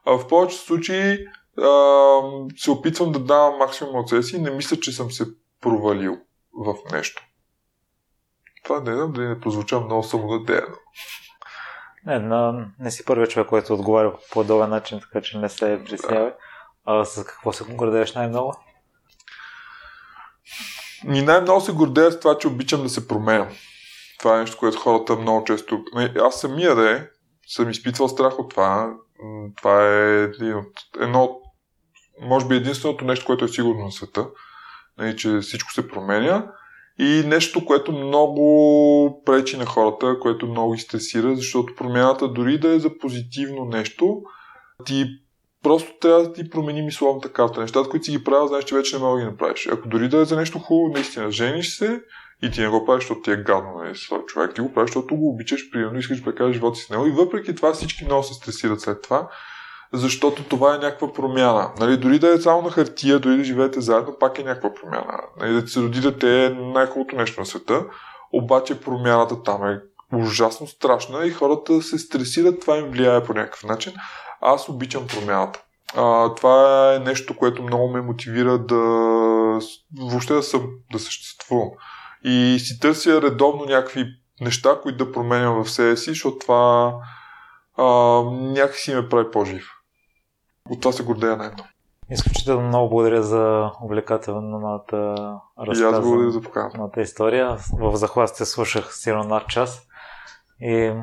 А 0.06 0.18
в 0.18 0.28
повечето 0.28 0.64
случаи 0.64 1.28
а, 1.62 2.22
се 2.58 2.72
опитвам 2.72 3.12
да 3.12 3.20
давам 3.20 3.58
максимум 3.58 3.96
от 3.96 4.10
себе 4.10 4.24
си 4.24 4.36
и 4.36 4.40
не 4.40 4.52
мисля, 4.52 4.80
че 4.80 4.92
съм 4.92 5.12
се 5.12 5.26
провалил 5.62 6.18
в 6.54 6.76
нещо. 6.92 7.24
Това 8.64 8.80
не 8.80 8.96
знам 8.96 9.12
дали 9.12 9.28
не 9.28 9.40
прозвуча 9.40 9.80
много 9.80 10.04
самонадеяно. 10.04 10.76
Не, 12.06 12.20
на, 12.20 12.66
не 12.80 12.92
си 12.92 13.06
първият 13.06 13.30
човек, 13.30 13.48
който 13.48 13.74
отговаря 13.74 14.14
по 14.14 14.20
подобен 14.32 14.70
начин, 14.70 15.00
така 15.00 15.22
че 15.22 15.38
не 15.38 15.50
се 15.50 15.82
притеснявай. 15.86 16.30
Да. 16.30 16.36
А 16.86 17.06
с 17.06 17.24
какво 17.24 17.54
се 17.54 17.64
гордееш 17.64 18.14
най-много? 18.14 18.54
Ми 21.06 21.22
най-много 21.22 21.62
се 21.62 21.72
гордея 21.72 22.12
с 22.12 22.20
това, 22.20 22.38
че 22.38 22.48
обичам 22.48 22.84
да 22.84 22.90
се 22.90 23.08
променям. 23.08 23.48
Това 24.20 24.38
е 24.38 24.40
нещо, 24.40 24.58
което 24.58 24.78
хората 24.78 25.16
много 25.16 25.44
често... 25.44 25.84
Аз 26.22 26.42
самия 26.42 26.76
да 26.76 26.92
е, 26.92 27.08
съм 27.48 27.70
изпитвал 27.70 28.08
страх 28.08 28.40
от 28.40 28.50
това. 28.50 28.94
Това 29.58 29.88
е 29.88 30.30
едно, 31.00 31.40
може 32.22 32.48
би 32.48 32.56
единственото 32.56 33.06
нещо, 33.06 33.26
което 33.26 33.46
е 33.46 33.48
сигурно 33.48 33.86
на 33.86 33.92
света, 33.92 34.28
нали, 34.98 35.18
че 35.18 35.40
всичко 35.40 35.74
се 35.74 35.88
променя. 35.88 36.52
И 37.00 37.24
нещо, 37.26 37.66
което 37.66 37.92
много 37.92 39.24
пречи 39.26 39.58
на 39.58 39.66
хората, 39.66 40.20
което 40.20 40.48
много 40.48 40.74
изтресира, 40.74 41.36
защото 41.36 41.76
промяната 41.76 42.28
дори 42.28 42.60
да 42.60 42.70
е 42.70 42.80
за 42.80 42.98
позитивно 42.98 43.66
нещо, 43.66 44.22
ти 44.86 45.06
просто 45.64 45.98
трябва 46.02 46.24
да 46.24 46.34
ти 46.34 46.50
промени 46.50 46.82
мисловната 46.82 47.34
карта. 47.34 47.62
Нещата, 47.62 47.90
които 47.90 48.06
си 48.06 48.12
ги 48.12 48.24
правил, 48.24 48.48
знаеш, 48.48 48.64
че 48.64 48.76
вече 48.76 48.96
не 48.96 49.04
мога 49.04 49.20
да 49.20 49.26
ги 49.26 49.32
направиш. 49.32 49.68
Ако 49.72 49.88
дори 49.88 50.10
да 50.10 50.18
е 50.18 50.26
за 50.26 50.36
нещо 50.36 50.60
хубаво, 50.60 50.94
наистина, 50.94 51.32
жениш 51.32 51.78
се 51.78 52.02
и 52.44 52.52
ти 52.52 52.62
не 52.62 52.68
го 52.68 52.86
правиш, 52.86 53.04
защото 53.04 53.22
ти 53.22 53.32
е 53.32 53.36
гадно 53.36 53.96
с 53.96 54.10
този 54.10 54.26
човек. 54.26 54.56
Ти 54.56 54.62
го 54.62 54.74
правиш, 54.74 54.90
защото 54.90 55.16
го 55.16 55.30
обичаш, 55.30 55.72
примерно 55.72 56.00
искаш 56.00 56.18
да 56.18 56.26
прекараш 56.26 56.54
живота 56.54 56.76
си 56.76 56.86
с 56.86 56.90
него. 56.90 57.06
И 57.06 57.12
въпреки 57.12 57.56
това 57.56 57.74
всички 57.74 58.06
много 58.06 58.24
се 58.24 58.34
стресират 58.34 58.82
след 58.82 59.02
това, 59.02 59.28
защото 59.94 60.44
това 60.44 60.76
е 60.76 60.78
някаква 60.78 61.14
промяна. 61.14 61.72
Нали, 61.80 61.98
дори 61.98 62.20
да 62.20 62.34
е 62.34 62.38
само 62.38 62.62
на 62.62 62.72
хартия, 62.72 63.20
дори 63.20 63.38
да 63.38 63.44
живеете 63.44 63.82
заедно, 63.82 64.16
пак 64.20 64.40
е 64.40 64.44
някаква 64.44 64.74
промяна. 64.74 65.20
Нали, 65.40 65.54
да 65.54 65.66
ти 65.66 65.72
се 65.72 65.82
роди 65.82 66.02
дете 66.02 66.46
е 66.46 66.50
най-хубавото 66.50 67.16
нещо 67.16 67.40
на 67.40 67.46
света, 67.46 67.86
обаче 68.34 68.82
промяната 68.82 69.44
там 69.44 69.64
е 69.64 69.80
ужасно 70.14 70.68
страшна 70.68 71.26
и 71.26 71.32
хората 71.32 71.82
се 71.82 71.98
стресират, 71.98 72.62
това 72.62 72.78
им 72.78 72.86
влияе 72.86 73.24
по 73.24 73.34
някакъв 73.34 73.64
начин. 73.64 73.94
Аз 74.42 74.70
обичам 74.70 75.08
промяната. 75.08 75.62
А, 75.96 76.36
това 76.36 76.94
е 76.96 77.00
нещо, 77.00 77.38
което 77.38 77.64
много 77.64 77.90
ме 77.90 78.02
мотивира 78.02 78.58
да 78.58 78.76
въобще 80.02 80.34
да, 80.34 80.44
съм, 80.44 80.70
да 80.92 81.00
съществувам. 81.00 81.70
И 82.24 82.58
си 82.60 82.80
търся 82.80 83.22
редовно 83.22 83.66
някакви 83.66 84.06
неща, 84.42 84.80
които 84.84 85.06
да 85.06 85.12
променям 85.12 85.64
в 85.64 85.72
себе 85.72 85.98
си, 85.98 86.10
защото 86.10 86.38
това 86.38 86.94
а, 87.78 87.86
някакси 88.32 88.96
ме 88.96 89.10
прави 89.10 89.32
по-жив. 89.32 89.66
От 90.70 90.82
това 90.82 90.92
се 90.92 91.04
гордея 91.04 91.38
най-много. 91.38 91.70
Изключително 92.12 92.68
много 92.68 92.90
благодаря 92.90 93.24
за 93.24 93.72
увлекателната 93.84 95.16
разказа 95.60 96.32
за 96.32 96.42
поканата 96.42 97.02
история. 97.02 97.58
В 97.74 97.96
захластите 97.96 98.46
слушах 98.46 98.96
сигурно 98.96 99.24
над 99.24 99.48
час 99.48 99.82
и 100.62 100.94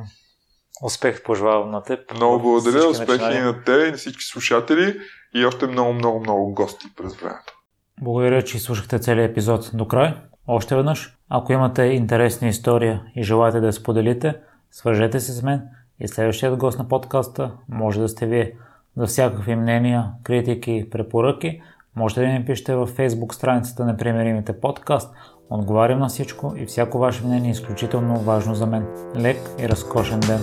успех 0.83 1.23
пожелавам 1.23 1.71
на 1.71 1.83
теб. 1.83 2.15
Много 2.15 2.43
благодаря, 2.43 2.89
успехи 2.89 3.37
и 3.37 3.41
на 3.41 3.65
те 3.65 3.73
и 3.73 3.91
на 3.91 3.97
всички 3.97 4.25
слушатели 4.25 4.99
и 5.35 5.47
още 5.47 5.67
много, 5.67 5.93
много, 5.93 6.21
много 6.21 6.55
гости 6.55 6.87
през 6.97 7.17
времето. 7.17 7.53
Благодаря, 8.01 8.43
че 8.43 8.59
слушахте 8.59 8.99
целият 8.99 9.31
епизод 9.31 9.71
до 9.75 9.89
край. 9.89 10.15
Още 10.47 10.77
веднъж, 10.77 11.17
ако 11.29 11.53
имате 11.53 11.83
интересна 11.83 12.49
история 12.49 13.03
и 13.17 13.23
желаете 13.23 13.61
да 13.61 13.67
я 13.67 13.73
споделите, 13.73 14.35
свържете 14.71 15.21
се 15.21 15.33
с 15.33 15.43
мен 15.43 15.63
и 16.01 16.09
следващият 16.09 16.57
гост 16.57 16.79
на 16.79 16.89
подкаста 16.89 17.53
може 17.69 18.01
да 18.01 18.09
сте 18.09 18.27
вие. 18.27 18.53
За 18.97 19.07
всякакви 19.07 19.57
мнения, 19.57 20.13
критики 20.23 20.73
и 20.73 20.91
препоръки 20.91 21.63
можете 21.97 22.21
да 22.21 22.27
ми 22.27 22.45
пишете 22.45 22.75
във 22.75 22.97
Facebook 22.97 23.33
страницата 23.33 23.85
на 23.85 23.97
Примеримите 23.97 24.61
подкаст. 24.61 25.15
Отговарям 25.51 25.99
на 25.99 26.09
всичко 26.09 26.55
и 26.57 26.67
всяко 26.67 26.99
ваше 26.99 27.25
мнение 27.25 27.49
е 27.49 27.53
изключително 27.53 28.17
важно 28.17 28.55
за 28.55 28.67
мен. 28.67 28.87
Лек 29.17 29.51
и 29.59 29.69
разкошен 29.69 30.21
ден! 30.21 30.41